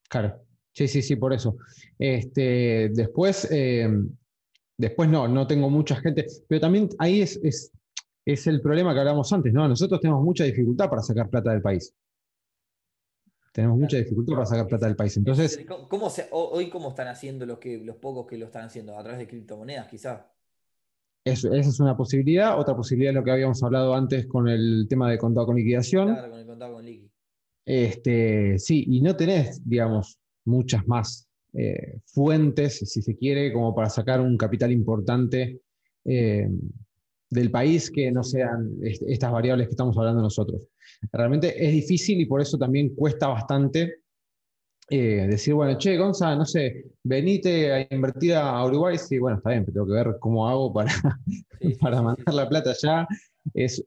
Claro, 0.10 0.44
sí, 0.74 0.88
sí, 0.88 1.04
sí, 1.04 1.16
por 1.16 1.32
eso. 1.32 1.58
Este, 2.00 2.90
después, 2.92 3.48
eh, 3.52 3.88
después 4.78 5.08
no, 5.08 5.28
no 5.28 5.46
tengo 5.46 5.70
mucha 5.70 5.98
gente, 5.98 6.26
pero 6.48 6.62
también 6.62 6.90
ahí 6.98 7.22
es, 7.22 7.40
es, 7.44 7.72
el 8.26 8.62
problema 8.62 8.94
que 8.94 9.00
hablamos 9.00 9.32
antes, 9.34 9.54
¿no? 9.54 9.68
Nosotros 9.68 10.00
tenemos 10.00 10.24
mucha 10.24 10.44
dificultad 10.44 10.90
para 10.90 11.02
sacar 11.02 11.30
plata 11.30 11.52
del 11.52 11.62
país. 11.62 11.94
Tenemos 13.52 13.78
mucha 13.78 13.98
dificultad 13.98 14.34
para 14.34 14.46
sacar 14.46 14.68
plata 14.68 14.86
del 14.88 14.96
país. 14.96 15.18
Entonces, 15.18 15.66
¿Cómo 15.90 16.10
hoy 16.32 16.70
cómo 16.70 16.90
están 16.90 17.08
haciendo 17.08 17.46
los, 17.46 17.60
que, 17.60 17.78
los 17.80 17.98
pocos 17.98 18.26
que 18.26 18.38
lo 18.38 18.46
están 18.46 18.66
haciendo? 18.66 18.98
¿A 18.98 19.04
través 19.04 19.20
de 19.20 19.28
criptomonedas, 19.28 19.88
quizás? 19.88 20.22
esa 21.24 21.56
es 21.56 21.80
una 21.80 21.96
posibilidad. 21.96 22.58
Otra 22.58 22.76
posibilidad 22.76 23.12
es 23.12 23.16
lo 23.16 23.24
que 23.24 23.32
habíamos 23.32 23.62
hablado 23.62 23.94
antes 23.94 24.26
con 24.26 24.48
el 24.48 24.88
tema 24.90 25.10
de 25.10 25.18
contado 25.18 25.48
con 25.48 25.56
liquidación. 25.56 26.14
Claro, 26.14 26.32
con 26.32 26.40
el 26.40 26.46
contado 26.46 26.74
con 26.74 26.86
liqui. 26.86 27.12
Este, 27.66 28.58
sí, 28.58 28.86
y 28.88 29.02
no 29.02 29.16
tenés, 29.16 29.62
digamos, 29.68 30.18
muchas 30.46 30.88
más 30.88 31.28
eh, 31.54 32.00
fuentes, 32.06 32.80
si 32.80 33.02
se 33.02 33.16
quiere, 33.16 33.54
como 33.54 33.76
para 33.76 33.90
sacar 33.90 34.20
un 34.22 34.38
capital 34.38 34.72
importante 34.72 35.62
eh, 36.06 36.50
del 37.32 37.50
país 37.50 37.90
que 37.90 38.12
no 38.12 38.24
sean 38.24 38.78
estas 38.84 39.32
variables 39.32 39.68
que 39.68 39.72
estamos 39.72 39.98
hablando 39.98 40.22
nosotros. 40.22 40.68
Realmente 41.14 41.66
es 41.66 41.72
difícil 41.72 42.20
y 42.20 42.26
por 42.26 42.42
eso 42.42 42.58
también 42.58 42.94
cuesta 42.94 43.28
bastante 43.28 44.02
eh, 44.90 45.26
decir, 45.30 45.54
bueno, 45.54 45.78
che, 45.78 45.98
Gonza, 45.98 46.36
no 46.36 46.46
sé, 46.46 46.92
venite 47.04 47.72
a 47.72 47.88
invertir 47.90 48.36
a 48.36 48.66
Uruguay, 48.66 48.98
sí, 48.98 49.18
bueno, 49.18 49.38
está 49.38 49.52
bien, 49.52 49.64
pero 49.64 49.76
tengo 49.76 49.88
que 49.88 49.94
ver 49.94 50.18
cómo 50.20 50.50
hago 50.50 50.74
para, 50.74 50.92
para 51.80 52.02
mandar 52.02 52.34
la 52.34 52.50
plata 52.50 52.72
allá. 52.72 53.08
Es, 53.54 53.82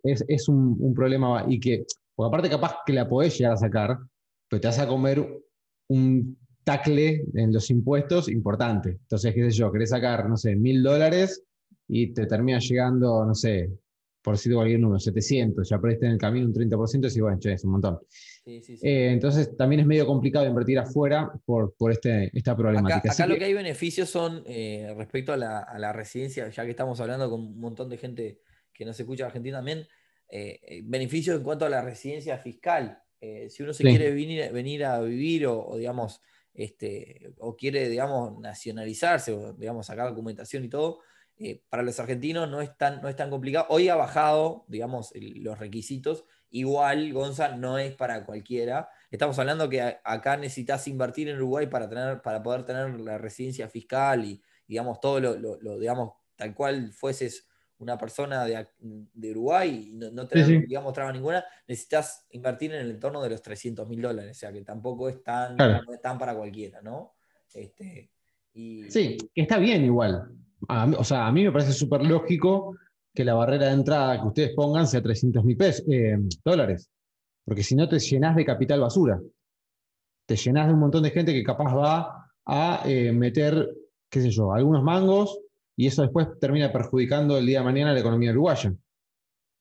un, 0.48 0.94
problema 0.94 1.44
y 1.46 1.60
que, 1.60 1.84
porque 2.16 2.28
aparte 2.28 2.48
capaz 2.48 2.78
que 2.86 2.94
la 2.94 3.06
podés 3.06 3.36
llegar 3.36 3.52
a 3.52 3.58
sacar, 3.58 3.98
pero 4.48 4.60
te 4.60 4.66
vas 4.66 4.78
a 4.78 4.88
comer 4.88 5.22
un 5.88 6.38
tacle 6.64 7.26
en 7.34 7.52
los 7.52 7.70
impuestos 7.70 8.30
importante. 8.30 8.98
Entonces, 9.02 9.34
qué 9.34 9.50
sé 9.50 9.58
yo, 9.58 9.70
querés 9.70 9.90
sacar, 9.90 10.26
no 10.30 10.38
sé, 10.38 10.56
mil 10.56 10.82
dólares 10.82 11.44
y 11.88 12.12
te 12.12 12.26
termina 12.26 12.58
llegando, 12.58 13.24
no 13.24 13.34
sé, 13.34 13.70
por 14.24 14.36
decirte 14.36 14.56
cualquier 14.56 14.80
número, 14.80 14.98
700, 14.98 15.68
ya 15.68 15.78
perdiste 15.78 16.06
en 16.06 16.12
el 16.12 16.18
camino 16.18 16.46
un 16.46 16.54
30% 16.54 17.14
y 17.14 17.20
bueno, 17.20 17.38
che, 17.38 17.52
es 17.52 17.64
un 17.64 17.72
montón. 17.72 18.00
Eh, 18.46 19.10
entonces 19.12 19.54
también 19.54 19.80
es 19.80 19.86
medio 19.86 20.06
complicado 20.06 20.46
invertir 20.46 20.78
afuera 20.78 21.30
por, 21.44 21.74
por 21.76 21.92
este, 21.92 22.30
esta 22.32 22.56
problemática. 22.56 23.12
Acá, 23.12 23.26
lo 23.26 23.36
que 23.36 23.44
hay 23.44 23.52
beneficios 23.52 24.08
son 24.08 24.42
eh, 24.46 24.94
respecto 24.96 25.34
a 25.34 25.36
la, 25.36 25.92
residencia, 25.92 26.48
ya 26.48 26.64
que 26.64 26.70
estamos 26.70 26.98
hablando 27.00 27.28
con 27.28 27.40
un 27.40 27.60
montón 27.60 27.90
de 27.90 27.98
gente 27.98 28.40
que 28.72 28.86
nos 28.86 28.98
escucha 28.98 29.24
en 29.24 29.26
Argentina 29.26 29.58
también, 29.58 29.86
eh, 30.30 30.80
beneficios 30.84 31.36
en 31.36 31.42
cuanto 31.42 31.66
a 31.66 31.68
la 31.68 31.82
residencia 31.82 32.38
fiscal. 32.38 32.98
si 33.20 33.62
uno 33.62 33.74
se 33.74 33.84
quiere 33.84 34.10
venir, 34.10 34.50
venir 34.52 34.86
a 34.86 35.00
vivir 35.00 35.46
o, 35.46 35.76
digamos, 35.76 36.22
este, 36.54 37.34
o 37.38 37.54
quiere, 37.54 37.90
digamos, 37.90 38.40
nacionalizarse 38.40 39.32
o, 39.32 39.52
digamos, 39.52 39.84
sacar 39.84 40.08
documentación 40.08 40.64
y 40.64 40.68
todo, 40.70 41.00
eh, 41.36 41.62
para 41.68 41.82
los 41.82 41.98
argentinos 41.98 42.48
no 42.48 42.60
es, 42.60 42.76
tan, 42.76 43.02
no 43.02 43.08
es 43.08 43.16
tan 43.16 43.28
complicado. 43.28 43.66
Hoy 43.68 43.88
ha 43.88 43.96
bajado, 43.96 44.64
digamos, 44.68 45.12
los 45.16 45.58
requisitos. 45.58 46.24
Igual, 46.50 47.12
Gonza, 47.12 47.56
no 47.56 47.78
es 47.78 47.94
para 47.96 48.24
cualquiera. 48.24 48.88
Estamos 49.10 49.36
hablando 49.40 49.68
que 49.68 49.98
acá 50.04 50.36
necesitas 50.36 50.86
invertir 50.86 51.28
en 51.28 51.36
Uruguay 51.36 51.66
para, 51.66 51.88
tener, 51.88 52.22
para 52.22 52.40
poder 52.42 52.64
tener 52.64 53.00
la 53.00 53.18
residencia 53.18 53.68
fiscal 53.68 54.24
y, 54.24 54.40
digamos, 54.68 55.00
todo 55.00 55.18
lo, 55.18 55.78
digamos, 55.78 56.12
tal 56.36 56.54
cual 56.54 56.92
fueses 56.92 57.48
una 57.78 57.98
persona 57.98 58.44
de, 58.44 59.30
Uruguay 59.32 59.88
y 59.90 59.94
no, 59.94 60.28
tener, 60.28 60.68
digamos, 60.68 60.92
traba 60.92 61.12
ninguna, 61.12 61.44
necesitas 61.66 62.26
invertir 62.30 62.72
en 62.72 62.82
el 62.82 62.90
entorno 62.92 63.20
de 63.20 63.30
los 63.30 63.42
300 63.42 63.88
mil 63.88 64.00
dólares. 64.00 64.36
O 64.36 64.38
sea, 64.38 64.52
que 64.52 64.62
tampoco 64.62 65.08
es 65.08 65.20
tan, 65.24 65.56
para 65.56 66.36
cualquiera, 66.36 66.80
¿no? 66.80 67.16
Este, 67.52 68.10
Sí, 68.52 69.18
que 69.34 69.42
está 69.42 69.58
bien 69.58 69.84
igual 69.84 70.30
o 70.68 71.04
sea, 71.04 71.26
a 71.26 71.32
mí 71.32 71.44
me 71.44 71.52
parece 71.52 71.72
súper 71.72 72.04
lógico 72.04 72.76
que 73.14 73.24
la 73.24 73.34
barrera 73.34 73.66
de 73.66 73.74
entrada 73.74 74.20
que 74.20 74.26
ustedes 74.26 74.54
pongan 74.54 74.86
sea 74.86 75.02
300 75.02 75.44
mil 75.44 75.56
eh, 75.60 76.18
dólares, 76.44 76.90
porque 77.44 77.62
si 77.62 77.76
no 77.76 77.88
te 77.88 77.98
llenas 77.98 78.34
de 78.34 78.44
capital 78.44 78.80
basura, 78.80 79.20
te 80.26 80.36
llenas 80.36 80.66
de 80.66 80.74
un 80.74 80.80
montón 80.80 81.02
de 81.02 81.10
gente 81.10 81.32
que 81.32 81.44
capaz 81.44 81.74
va 81.74 82.30
a 82.46 82.82
eh, 82.86 83.12
meter, 83.12 83.68
qué 84.10 84.20
sé 84.20 84.30
yo, 84.30 84.52
algunos 84.52 84.82
mangos 84.82 85.38
y 85.76 85.86
eso 85.86 86.02
después 86.02 86.28
termina 86.40 86.72
perjudicando 86.72 87.38
el 87.38 87.46
día 87.46 87.60
de 87.60 87.64
mañana 87.64 87.92
la 87.92 88.00
economía 88.00 88.32
uruguaya. 88.32 88.74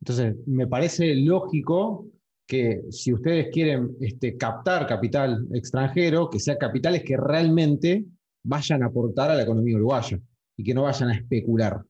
Entonces, 0.02 0.36
me 0.48 0.68
parece 0.68 1.16
lógico 1.16 2.08
que 2.46 2.84
si 2.90 3.14
ustedes 3.14 3.48
quieren 3.52 3.96
este, 4.02 4.36
captar 4.36 4.86
capital 4.86 5.48
extranjero, 5.54 6.30
que 6.30 6.40
sea 6.40 6.58
capitales 6.58 7.04
que 7.04 7.18
realmente 7.18 8.06
vayan 8.44 8.84
a 8.84 8.88
aportar 8.88 9.32
a 9.32 9.36
la 9.36 9.44
economía 9.44 9.78
uruguaya 9.78 10.20
y 10.58 10.64
que 10.64 10.74
no 10.74 10.84
vayan 10.84 11.10
a 11.10 11.16
especular. 11.16 11.84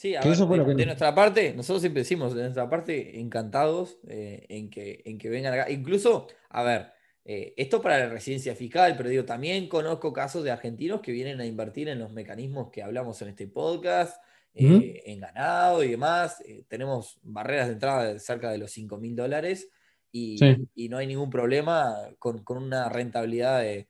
Sí, 0.00 0.14
a 0.14 0.22
ver, 0.22 0.34
de, 0.76 0.86
nuestra 0.86 1.14
parte, 1.14 1.52
nosotros 1.54 1.82
siempre 1.82 2.00
decimos, 2.00 2.34
de 2.34 2.40
nuestra 2.40 2.70
parte, 2.70 3.20
encantados 3.20 3.98
eh, 4.08 4.46
en, 4.48 4.70
que, 4.70 5.02
en 5.04 5.18
que 5.18 5.28
vengan 5.28 5.52
acá. 5.52 5.70
Incluso, 5.70 6.26
a 6.48 6.62
ver, 6.62 6.86
eh, 7.22 7.52
esto 7.58 7.82
para 7.82 7.98
la 7.98 8.08
residencia 8.08 8.54
fiscal, 8.54 8.94
pero 8.96 9.10
digo, 9.10 9.26
también 9.26 9.68
conozco 9.68 10.10
casos 10.10 10.42
de 10.42 10.50
argentinos 10.50 11.02
que 11.02 11.12
vienen 11.12 11.38
a 11.40 11.44
invertir 11.44 11.90
en 11.90 11.98
los 11.98 12.12
mecanismos 12.12 12.70
que 12.70 12.82
hablamos 12.82 13.20
en 13.20 13.28
este 13.28 13.46
podcast, 13.46 14.24
eh, 14.54 15.02
en 15.04 15.20
ganado 15.20 15.84
y 15.84 15.90
demás. 15.90 16.42
tenemos 16.68 17.18
barreras 17.22 17.66
de 17.66 17.74
entrada 17.74 18.14
de 18.14 18.18
cerca 18.20 18.50
de 18.50 18.56
los 18.56 18.70
5 18.70 18.96
mil 18.96 19.14
dólares 19.14 19.68
y, 20.10 20.40
no 20.88 20.96
hay 20.96 21.06
ningún 21.06 21.28
problema 21.28 21.94
con, 22.18 22.42
una 22.48 22.88
rentabilidad 22.88 23.60
de, 23.60 23.86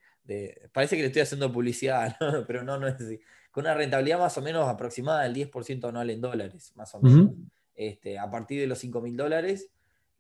Parece 0.73 0.97
que 0.97 1.03
le 1.03 1.07
estoy 1.07 1.23
haciendo 1.23 1.53
publicidad, 1.53 2.17
pero 2.49 2.65
no, 2.65 2.79
no 2.79 2.89
es 2.89 2.95
así 2.97 3.21
con 3.51 3.65
una 3.65 3.75
rentabilidad 3.75 4.19
más 4.19 4.37
o 4.39 4.43
menos 4.43 4.69
aproximada 4.69 5.23
del 5.23 5.35
10% 5.35 5.89
anual 5.89 6.11
en 6.11 6.21
dólares, 6.21 6.73
más 6.77 6.95
o 6.95 7.01
menos, 7.01 7.33
este, 7.75 8.19
a 8.19 8.31
partir 8.31 8.61
de 8.61 8.67
los 8.67 8.79
5 8.79 9.01
mil 9.01 9.17
dólares. 9.17 9.71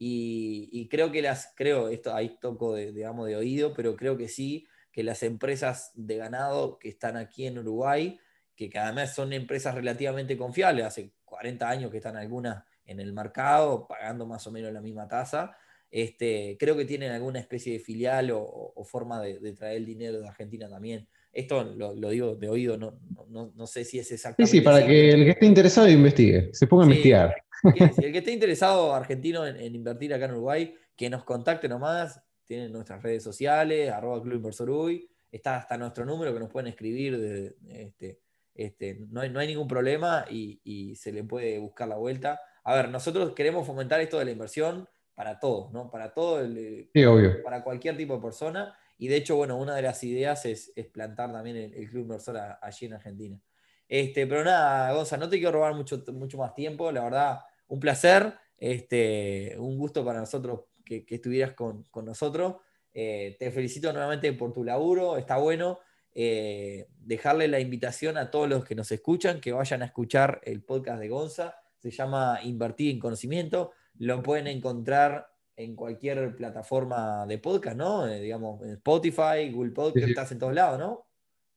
Y, 0.02 0.88
creo 0.90 1.12
que 1.12 1.20
las, 1.20 1.52
creo, 1.54 1.88
esto 1.88 2.14
ahí 2.14 2.38
toco 2.40 2.74
de, 2.74 2.90
digamos, 2.92 3.26
de 3.26 3.36
oído, 3.36 3.74
pero 3.74 3.96
creo 3.96 4.16
que 4.16 4.28
sí, 4.28 4.66
que 4.92 5.02
las 5.02 5.22
empresas 5.22 5.92
de 5.94 6.16
ganado 6.16 6.78
que 6.78 6.88
están 6.88 7.18
aquí 7.18 7.46
en 7.46 7.58
Uruguay, 7.58 8.18
que 8.56 8.70
además 8.78 9.14
son 9.14 9.32
empresas 9.34 9.74
relativamente 9.74 10.38
confiables, 10.38 10.86
hace 10.86 11.12
40 11.26 11.68
años 11.68 11.90
que 11.90 11.98
están 11.98 12.16
algunas 12.16 12.64
en 12.86 12.98
el 12.98 13.12
mercado, 13.12 13.86
pagando 13.86 14.26
más 14.26 14.46
o 14.46 14.50
menos 14.50 14.72
la 14.72 14.80
misma 14.80 15.06
tasa, 15.06 15.54
este, 15.90 16.56
creo 16.58 16.76
que 16.76 16.84
tienen 16.84 17.12
alguna 17.12 17.40
especie 17.40 17.74
de 17.74 17.80
filial 17.80 18.30
o, 18.32 18.84
forma 18.84 19.20
de, 19.20 19.38
de, 19.38 19.52
traer 19.52 19.76
el 19.76 19.86
dinero 19.86 20.20
de 20.20 20.28
Argentina 20.28 20.68
también. 20.68 21.08
Esto 21.32 21.62
lo, 21.62 22.10
digo 22.10 22.34
de 22.34 22.48
oído, 22.48 22.76
no, 22.76 22.98
no, 23.28 23.66
sé 23.66 23.84
si 23.84 23.98
es 23.98 24.10
exactamente. 24.10 24.50
Sí, 24.50 24.58
sí, 24.58 24.64
para 24.64 24.84
que 24.84 25.10
el 25.10 25.24
que 25.24 25.30
esté 25.30 25.46
interesado 25.46 25.88
investigue, 25.88 26.50
se 26.52 26.66
ponga 26.66 26.82
a 26.82 26.86
investigar. 26.86 27.34
el 28.02 28.12
que 28.12 28.18
esté 28.18 28.32
interesado, 28.32 28.92
argentino, 28.94 29.46
en, 29.46 29.74
invertir 29.74 30.12
acá 30.12 30.24
en 30.24 30.32
Uruguay, 30.32 30.74
que 30.96 31.08
nos 31.08 31.24
contacte 31.24 31.68
nomás. 31.68 32.20
Tienen 32.44 32.72
nuestras 32.72 33.00
redes 33.00 33.22
sociales, 33.22 33.90
arroba 33.90 34.20
Club 34.20 34.34
Inversor 34.34 34.70
Uy. 34.70 35.08
Está 35.30 35.56
hasta 35.56 35.78
nuestro 35.78 36.04
número 36.04 36.34
que 36.34 36.40
nos 36.40 36.50
pueden 36.50 36.66
escribir. 36.66 37.16
De, 37.16 37.54
este, 37.68 38.18
este, 38.54 38.98
no, 39.08 39.20
hay, 39.20 39.30
no 39.30 39.38
hay 39.38 39.46
ningún 39.46 39.68
problema 39.68 40.24
y, 40.28 40.96
se 40.96 41.12
le 41.12 41.22
puede 41.22 41.60
buscar 41.60 41.86
la 41.86 41.96
vuelta. 41.96 42.40
A 42.64 42.74
ver, 42.74 42.88
nosotros 42.88 43.34
queremos 43.34 43.64
fomentar 43.64 44.00
esto 44.00 44.18
de 44.18 44.24
la 44.24 44.32
inversión 44.32 44.88
para 45.14 45.38
todos, 45.38 45.72
¿no? 45.72 45.90
Para 45.90 46.12
todo, 46.12 46.40
el, 46.40 46.90
sí, 46.92 47.04
obvio. 47.04 47.42
para 47.44 47.62
cualquier 47.62 47.96
tipo 47.96 48.16
de 48.16 48.22
persona 48.22 48.74
y 49.00 49.08
de 49.08 49.16
hecho, 49.16 49.34
bueno, 49.34 49.56
una 49.56 49.74
de 49.74 49.80
las 49.80 50.04
ideas 50.04 50.44
es, 50.44 50.74
plantar 50.92 51.32
también 51.32 51.56
el, 51.56 51.88
Club 51.88 52.02
Inversor 52.02 52.38
allí 52.60 52.84
en 52.84 52.92
Argentina. 52.92 53.40
Este, 53.88 54.26
pero 54.26 54.44
nada, 54.44 54.92
Gonza, 54.92 55.16
no 55.16 55.26
te 55.26 55.38
quiero 55.38 55.52
robar 55.52 55.74
mucho, 55.74 56.04
mucho 56.12 56.36
más 56.36 56.54
tiempo. 56.54 56.92
La 56.92 57.04
verdad, 57.04 57.38
un 57.68 57.80
placer, 57.80 58.34
este, 58.58 59.56
un 59.58 59.78
gusto 59.78 60.04
para 60.04 60.20
nosotros 60.20 60.64
que, 60.84 61.06
estuvieras 61.08 61.54
con, 61.54 61.86
nosotros. 62.04 62.56
Eh, 62.92 63.36
te 63.38 63.50
felicito 63.50 63.90
nuevamente 63.90 64.30
por 64.34 64.52
tu 64.52 64.64
laburo, 64.64 65.16
está 65.16 65.38
bueno. 65.38 65.78
Eh, 66.12 66.86
dejarle 66.98 67.48
la 67.48 67.58
invitación 67.58 68.18
a 68.18 68.30
todos 68.30 68.50
los 68.50 68.66
que 68.66 68.74
nos 68.74 68.92
escuchan 68.92 69.40
que 69.40 69.52
vayan 69.52 69.80
a 69.80 69.86
escuchar 69.86 70.42
el 70.44 70.62
podcast 70.62 71.00
de 71.00 71.08
Gonza. 71.08 71.54
Se 71.78 71.90
llama 71.90 72.40
Invertir 72.42 72.90
en 72.90 73.00
Conocimiento. 73.00 73.72
Lo 73.96 74.22
pueden 74.22 74.46
encontrar 74.46 75.29
en 75.62 75.76
cualquier 75.76 76.34
plataforma 76.36 77.26
de 77.26 77.38
podcast, 77.38 77.76
¿no? 77.76 78.06
Eh, 78.06 78.20
digamos, 78.20 78.62
Spotify, 78.62 79.50
Google 79.52 79.72
Podcast, 79.72 80.08
estás 80.08 80.32
en 80.32 80.38
todos 80.38 80.54
lados, 80.54 80.78
¿no? 80.78 81.06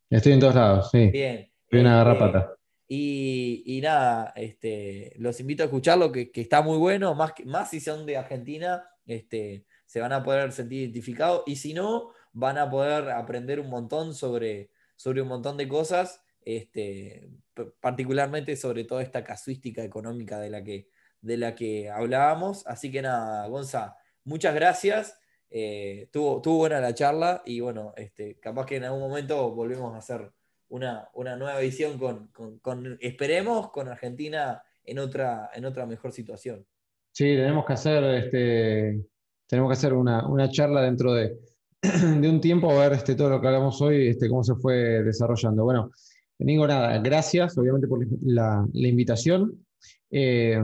Estoy 0.10 0.34
en 0.34 0.40
todos 0.40 0.56
lados, 0.56 0.90
sí. 0.92 1.10
Bien. 1.10 1.52
Estoy 1.64 1.80
una 1.80 2.00
este, 2.02 2.10
garrapata. 2.10 2.56
Y, 2.88 3.64
y, 3.66 3.82
nada, 3.82 4.34
este, 4.36 5.14
los 5.18 5.40
invito 5.40 5.64
a 5.64 5.68
escucharlo, 5.68 6.12
que, 6.12 6.32
que, 6.32 6.42
está 6.42 6.62
muy 6.62 6.78
bueno, 6.78 7.16
más, 7.16 7.34
más 7.46 7.70
si 7.70 7.80
son 7.80 8.06
de 8.06 8.18
Argentina, 8.18 8.86
este, 9.06 9.66
se 9.86 10.02
van 10.02 10.12
a 10.12 10.22
poder 10.22 10.52
sentir 10.52 10.82
identificados, 10.82 11.44
y 11.46 11.56
si 11.56 11.74
no, 11.74 12.10
van 12.34 12.58
a 12.58 12.70
poder 12.70 13.10
aprender 13.10 13.60
un 13.60 13.70
montón 13.70 14.14
sobre, 14.14 14.70
sobre 14.96 15.22
un 15.22 15.30
montón 15.30 15.56
de 15.58 15.68
cosas, 15.68 16.22
este, 16.42 17.30
particularmente 17.80 18.56
sobre 18.58 18.84
toda 18.84 19.02
esta 19.02 19.24
casuística 19.24 19.84
económica 19.84 20.40
de 20.40 20.50
la 20.50 20.64
que, 20.64 20.90
de 21.24 21.38
la 21.38 21.56
que 21.56 21.90
hablábamos. 21.90 22.68
Así 22.68 22.92
que 22.92 23.02
nada, 23.02 23.48
Gonza, 23.48 23.96
muchas 24.26 24.54
gracias. 24.54 25.18
Eh, 25.50 26.10
tuvo, 26.12 26.42
tuvo, 26.42 26.58
buena 26.58 26.80
la 26.80 26.94
charla 26.94 27.42
y 27.46 27.60
bueno, 27.60 27.94
este, 27.96 28.40
capaz 28.40 28.66
que 28.66 28.78
en 28.78 28.86
algún 28.86 29.02
momento 29.02 29.52
volvemos 29.54 29.94
a 29.94 29.98
hacer 29.98 30.32
una, 30.70 31.10
nueva 31.14 31.62
edición 31.62 32.00
con, 32.00 32.98
esperemos, 33.00 33.72
con 33.72 33.88
Argentina 33.88 34.64
en 34.84 35.00
otra, 35.00 35.52
en 35.54 35.66
otra 35.66 35.86
mejor 35.86 36.12
situación. 36.12 36.66
Sí, 37.12 37.26
tenemos 37.26 37.66
que 37.66 37.74
hacer, 37.74 38.04
este, 38.04 39.06
tenemos 39.46 39.70
que 39.70 39.74
hacer 39.74 39.94
una, 39.94 40.50
charla 40.50 40.82
dentro 40.82 41.14
de, 41.14 41.38
de, 41.82 42.28
un 42.30 42.42
tiempo, 42.42 42.72
a 42.72 42.90
ver 42.90 42.94
este, 42.94 43.14
todo 43.14 43.30
lo 43.30 43.40
que 43.40 43.48
hablamos 43.48 43.80
hoy, 43.82 44.08
este, 44.08 44.28
cómo 44.28 44.44
se 44.44 44.56
fue 44.56 45.04
desarrollando. 45.04 45.64
Bueno, 45.64 45.92
Nico, 46.40 46.66
nada, 46.68 46.98
gracias 46.98 47.56
obviamente 47.58 47.88
por 47.88 48.04
la, 48.24 48.68
la 48.74 48.88
invitación. 48.88 49.64
Eh, 50.10 50.62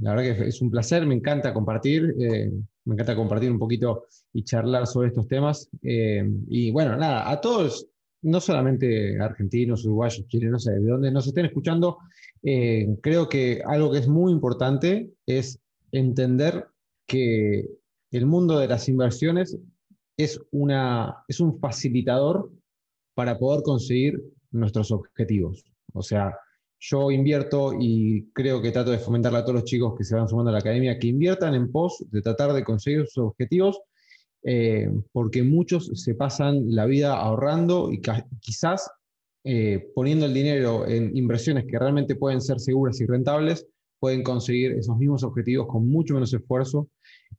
la 0.00 0.14
verdad 0.14 0.36
que 0.36 0.48
es 0.48 0.62
un 0.62 0.70
placer, 0.70 1.06
me 1.06 1.14
encanta 1.14 1.52
compartir, 1.52 2.14
eh, 2.20 2.52
me 2.84 2.94
encanta 2.94 3.16
compartir 3.16 3.50
un 3.50 3.58
poquito 3.58 4.06
y 4.32 4.44
charlar 4.44 4.86
sobre 4.86 5.08
estos 5.08 5.26
temas. 5.26 5.68
Eh, 5.82 6.24
y 6.48 6.70
bueno, 6.70 6.96
nada, 6.96 7.30
a 7.30 7.40
todos, 7.40 7.86
no 8.22 8.40
solamente 8.40 9.20
argentinos, 9.20 9.84
uruguayos, 9.84 10.26
chilenos, 10.28 10.52
no 10.52 10.72
sé, 10.72 10.78
de 10.78 10.90
donde 10.90 11.10
nos 11.10 11.26
estén 11.26 11.46
escuchando, 11.46 11.98
creo 12.40 13.28
que 13.28 13.62
algo 13.64 13.92
que 13.92 13.98
es 13.98 14.08
muy 14.08 14.32
importante 14.32 15.10
es 15.26 15.60
entender 15.90 16.66
que 17.06 17.68
el 18.12 18.26
mundo 18.26 18.58
de 18.58 18.68
las 18.68 18.88
inversiones 18.88 19.58
es, 20.16 20.40
una, 20.50 21.24
es 21.28 21.40
un 21.40 21.58
facilitador 21.58 22.50
para 23.14 23.38
poder 23.38 23.62
conseguir 23.62 24.22
nuestros 24.50 24.92
objetivos. 24.92 25.64
O 25.92 26.02
sea, 26.02 26.36
yo 26.84 27.12
invierto 27.12 27.74
y 27.78 28.28
creo 28.32 28.60
que 28.60 28.72
trato 28.72 28.90
de 28.90 28.98
fomentarle 28.98 29.38
a 29.38 29.42
todos 29.42 29.54
los 29.54 29.64
chicos 29.64 29.94
que 29.96 30.02
se 30.02 30.16
van 30.16 30.28
sumando 30.28 30.50
a 30.50 30.54
la 30.54 30.58
academia 30.58 30.98
que 30.98 31.06
inviertan 31.06 31.54
en 31.54 31.70
pos 31.70 32.04
de 32.10 32.20
tratar 32.20 32.52
de 32.52 32.64
conseguir 32.64 33.06
sus 33.06 33.24
objetivos 33.24 33.80
eh, 34.42 34.90
porque 35.12 35.44
muchos 35.44 35.92
se 35.94 36.16
pasan 36.16 36.74
la 36.74 36.86
vida 36.86 37.16
ahorrando 37.16 37.92
y 37.92 38.02
quizás 38.40 38.90
eh, 39.44 39.92
poniendo 39.94 40.26
el 40.26 40.34
dinero 40.34 40.84
en 40.88 41.16
inversiones 41.16 41.66
que 41.66 41.78
realmente 41.78 42.16
pueden 42.16 42.40
ser 42.40 42.58
seguras 42.58 43.00
y 43.00 43.06
rentables, 43.06 43.64
pueden 44.00 44.24
conseguir 44.24 44.72
esos 44.72 44.96
mismos 44.98 45.22
objetivos 45.22 45.68
con 45.68 45.88
mucho 45.88 46.14
menos 46.14 46.34
esfuerzo 46.34 46.88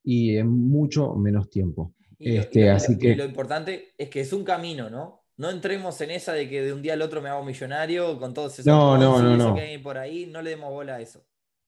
y 0.05 0.37
en 0.37 0.47
mucho 0.47 1.15
menos 1.15 1.49
tiempo. 1.49 1.93
este, 2.17 2.69
así 2.69 2.97
que... 2.97 3.17
lo 3.17 3.25
importante 3.25 3.89
es 3.97 4.07
que 4.07 4.21
es 4.21 4.31
un 4.31 4.45
camino, 4.45 4.89
¿no? 4.89 5.22
No 5.43 5.49
entremos 5.49 5.99
en 5.99 6.11
esa 6.11 6.31
de 6.31 6.47
que 6.47 6.61
de 6.61 6.71
un 6.71 6.81
día 6.81 6.93
al 6.93 7.01
otro 7.01 7.21
me 7.21 7.27
hago 7.27 7.43
millonario 7.43 8.17
con 8.17 8.33
todos 8.33 8.53
esos 8.53 8.65
no, 8.65 8.97
no, 8.97 9.21
no, 9.21 9.35
no. 9.35 9.53
que 9.53 9.59
hay 9.59 9.77
por 9.77 9.97
ahí, 9.97 10.25
no 10.25 10.41
le 10.41 10.51
demos 10.51 10.71
bola 10.71 10.95
a 10.95 11.01
eso. 11.01 11.21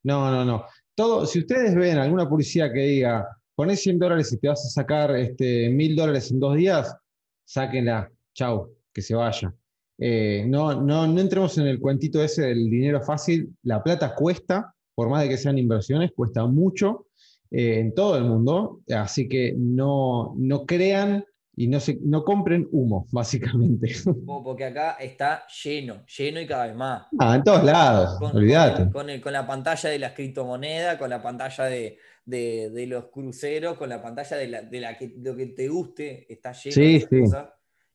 No, 0.05 0.31
no, 0.31 0.45
no. 0.45 0.63
Todo, 0.95 1.25
si 1.25 1.39
ustedes 1.39 1.75
ven 1.75 1.97
alguna 1.97 2.29
publicidad 2.29 2.71
que 2.71 2.79
diga, 2.79 3.27
pones 3.53 3.81
100 3.81 3.99
dólares 3.99 4.31
y 4.31 4.37
te 4.37 4.47
vas 4.47 4.65
a 4.65 4.69
sacar 4.69 5.13
este, 5.17 5.67
1000 5.67 5.93
dólares 5.93 6.31
en 6.31 6.39
dos 6.39 6.55
días, 6.55 6.95
sáquenla, 7.43 8.09
chau, 8.33 8.73
que 8.93 9.01
se 9.01 9.13
vaya. 9.13 9.53
Eh, 9.97 10.45
no, 10.47 10.81
no, 10.81 11.05
no 11.05 11.19
entremos 11.19 11.57
en 11.57 11.67
el 11.67 11.81
cuentito 11.81 12.23
ese 12.23 12.43
del 12.43 12.69
dinero 12.69 13.01
fácil. 13.01 13.57
La 13.63 13.83
plata 13.83 14.15
cuesta, 14.15 14.73
por 14.93 15.09
más 15.09 15.23
de 15.23 15.27
que 15.27 15.37
sean 15.37 15.57
inversiones, 15.57 16.13
cuesta 16.15 16.45
mucho 16.45 17.07
eh, 17.51 17.79
en 17.81 17.93
todo 17.93 18.17
el 18.17 18.23
mundo. 18.23 18.79
Así 18.95 19.27
que 19.27 19.53
no, 19.57 20.33
no 20.37 20.65
crean 20.65 21.25
y 21.57 21.67
no, 21.67 21.79
se, 21.79 21.97
no 22.01 22.23
compren 22.23 22.67
humo, 22.71 23.07
básicamente. 23.11 23.93
Porque 24.25 24.65
acá 24.65 24.97
está 24.99 25.45
lleno, 25.63 26.05
lleno 26.05 26.41
y 26.41 26.47
cada 26.47 26.67
vez 26.67 26.75
más. 26.75 27.07
Ah, 27.19 27.35
en 27.35 27.43
todos 27.43 27.63
lados, 27.63 28.19
olvídate. 28.21 28.91
Con, 28.91 29.07
con, 29.19 29.33
la 29.33 29.47
pantalla 29.47 29.89
de 29.89 29.99
la 29.99 30.13
criptomoneda, 30.13 30.97
con 30.97 31.09
la 31.09 31.21
pantalla 31.21 31.65
de, 31.65 31.97
de, 32.25 32.85
los 32.87 33.05
cruceros, 33.05 33.77
con 33.77 33.89
la 33.89 34.01
pantalla 34.01 34.37
de, 34.37 34.47
la, 34.47 34.61
de 34.61 34.79
la 34.79 34.97
que, 34.97 35.13
lo 35.17 35.35
que 35.35 35.47
te 35.47 35.67
guste, 35.67 36.31
está 36.31 36.51
lleno 36.51 37.07
de 37.09 37.21
cosas. 37.21 37.49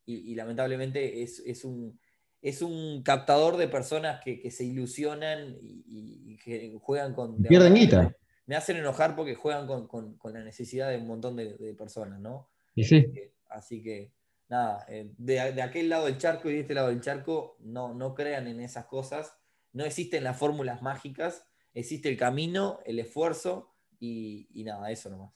Y, 0.06 0.34
lamentablemente 0.34 1.22
es, 1.22 1.64
un, 1.64 1.98
es 2.42 2.62
un 2.62 3.02
captador 3.02 3.56
de 3.56 3.68
personas 3.68 4.20
que, 4.24 4.50
se 4.50 4.64
ilusionan 4.64 5.56
y, 5.60 6.36
que 6.38 6.76
juegan 6.80 7.14
con... 7.14 7.40
Pierden 7.42 7.74
guita. 7.74 8.16
Me 8.46 8.56
hacen 8.56 8.76
enojar 8.76 9.14
porque 9.14 9.36
juegan 9.36 9.66
con, 9.66 10.18
la 10.32 10.42
necesidad 10.42 10.90
de 10.90 10.96
un 10.96 11.06
montón 11.06 11.36
de, 11.36 11.74
personas, 11.78 12.18
¿no? 12.18 12.48
Y 12.74 12.84
sí. 12.84 13.06
Así 13.50 13.82
que, 13.82 14.12
nada, 14.48 14.84
eh, 14.88 15.12
de, 15.18 15.40
aquel 15.40 15.88
lado 15.88 16.06
del 16.06 16.18
charco 16.18 16.48
y 16.48 16.54
de 16.54 16.60
este 16.60 16.74
lado 16.74 16.88
del 16.88 17.00
charco, 17.00 17.56
no, 17.60 17.94
no 17.94 18.14
crean 18.14 18.46
en 18.46 18.60
esas 18.60 18.86
cosas. 18.86 19.34
No 19.72 19.84
existen 19.84 20.24
las 20.24 20.36
fórmulas 20.36 20.82
mágicas, 20.82 21.46
existe 21.74 22.08
el 22.08 22.16
camino, 22.16 22.80
el 22.84 22.98
esfuerzo 22.98 23.74
y, 23.98 24.48
nada, 24.64 24.90
eso 24.90 25.10
nomás. 25.10 25.32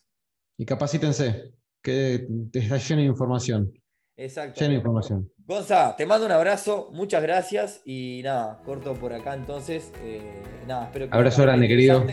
Y 0.57 0.65
capacítense, 0.65 1.53
que 1.83 2.27
está 2.53 2.79
lleno 2.79 3.03
de 3.03 3.09
información. 3.09 3.73
Exacto. 4.17 4.61
Lleno 4.61 4.71
de 4.71 4.77
información. 4.77 5.31
Gonza, 5.39 5.95
te 5.97 6.07
mando 6.07 6.27
un 6.27 6.33
abrazo, 6.33 6.91
muchas 6.93 7.23
gracias 7.23 7.83
y 7.85 8.23
nada, 8.25 8.63
corto 8.65 8.95
por 8.95 9.13
acá 9.13 9.35
entonces. 9.35 9.93
Eh, 10.03 10.43
nada, 10.67 10.87
espero 10.87 11.09
que. 11.09 11.17
Abrazo 11.17 11.43
grande, 11.43 11.69
querido. 11.69 12.05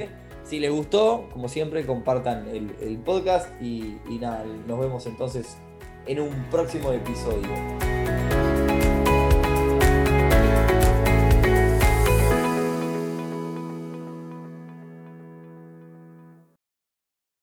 Si 0.43 0.60
les 0.60 0.72
gustó, 0.72 1.30
como 1.32 1.47
siempre, 1.47 1.86
compartan 1.86 2.47
el, 2.47 2.97
podcast 3.06 3.49
y, 3.62 3.99
y 4.10 4.18
nada, 4.20 4.43
nos 4.68 4.80
vemos 4.80 5.06
entonces 5.06 5.58
en 6.06 6.20
un 6.20 6.32
próximo 6.49 6.91
episodio. 6.91 7.49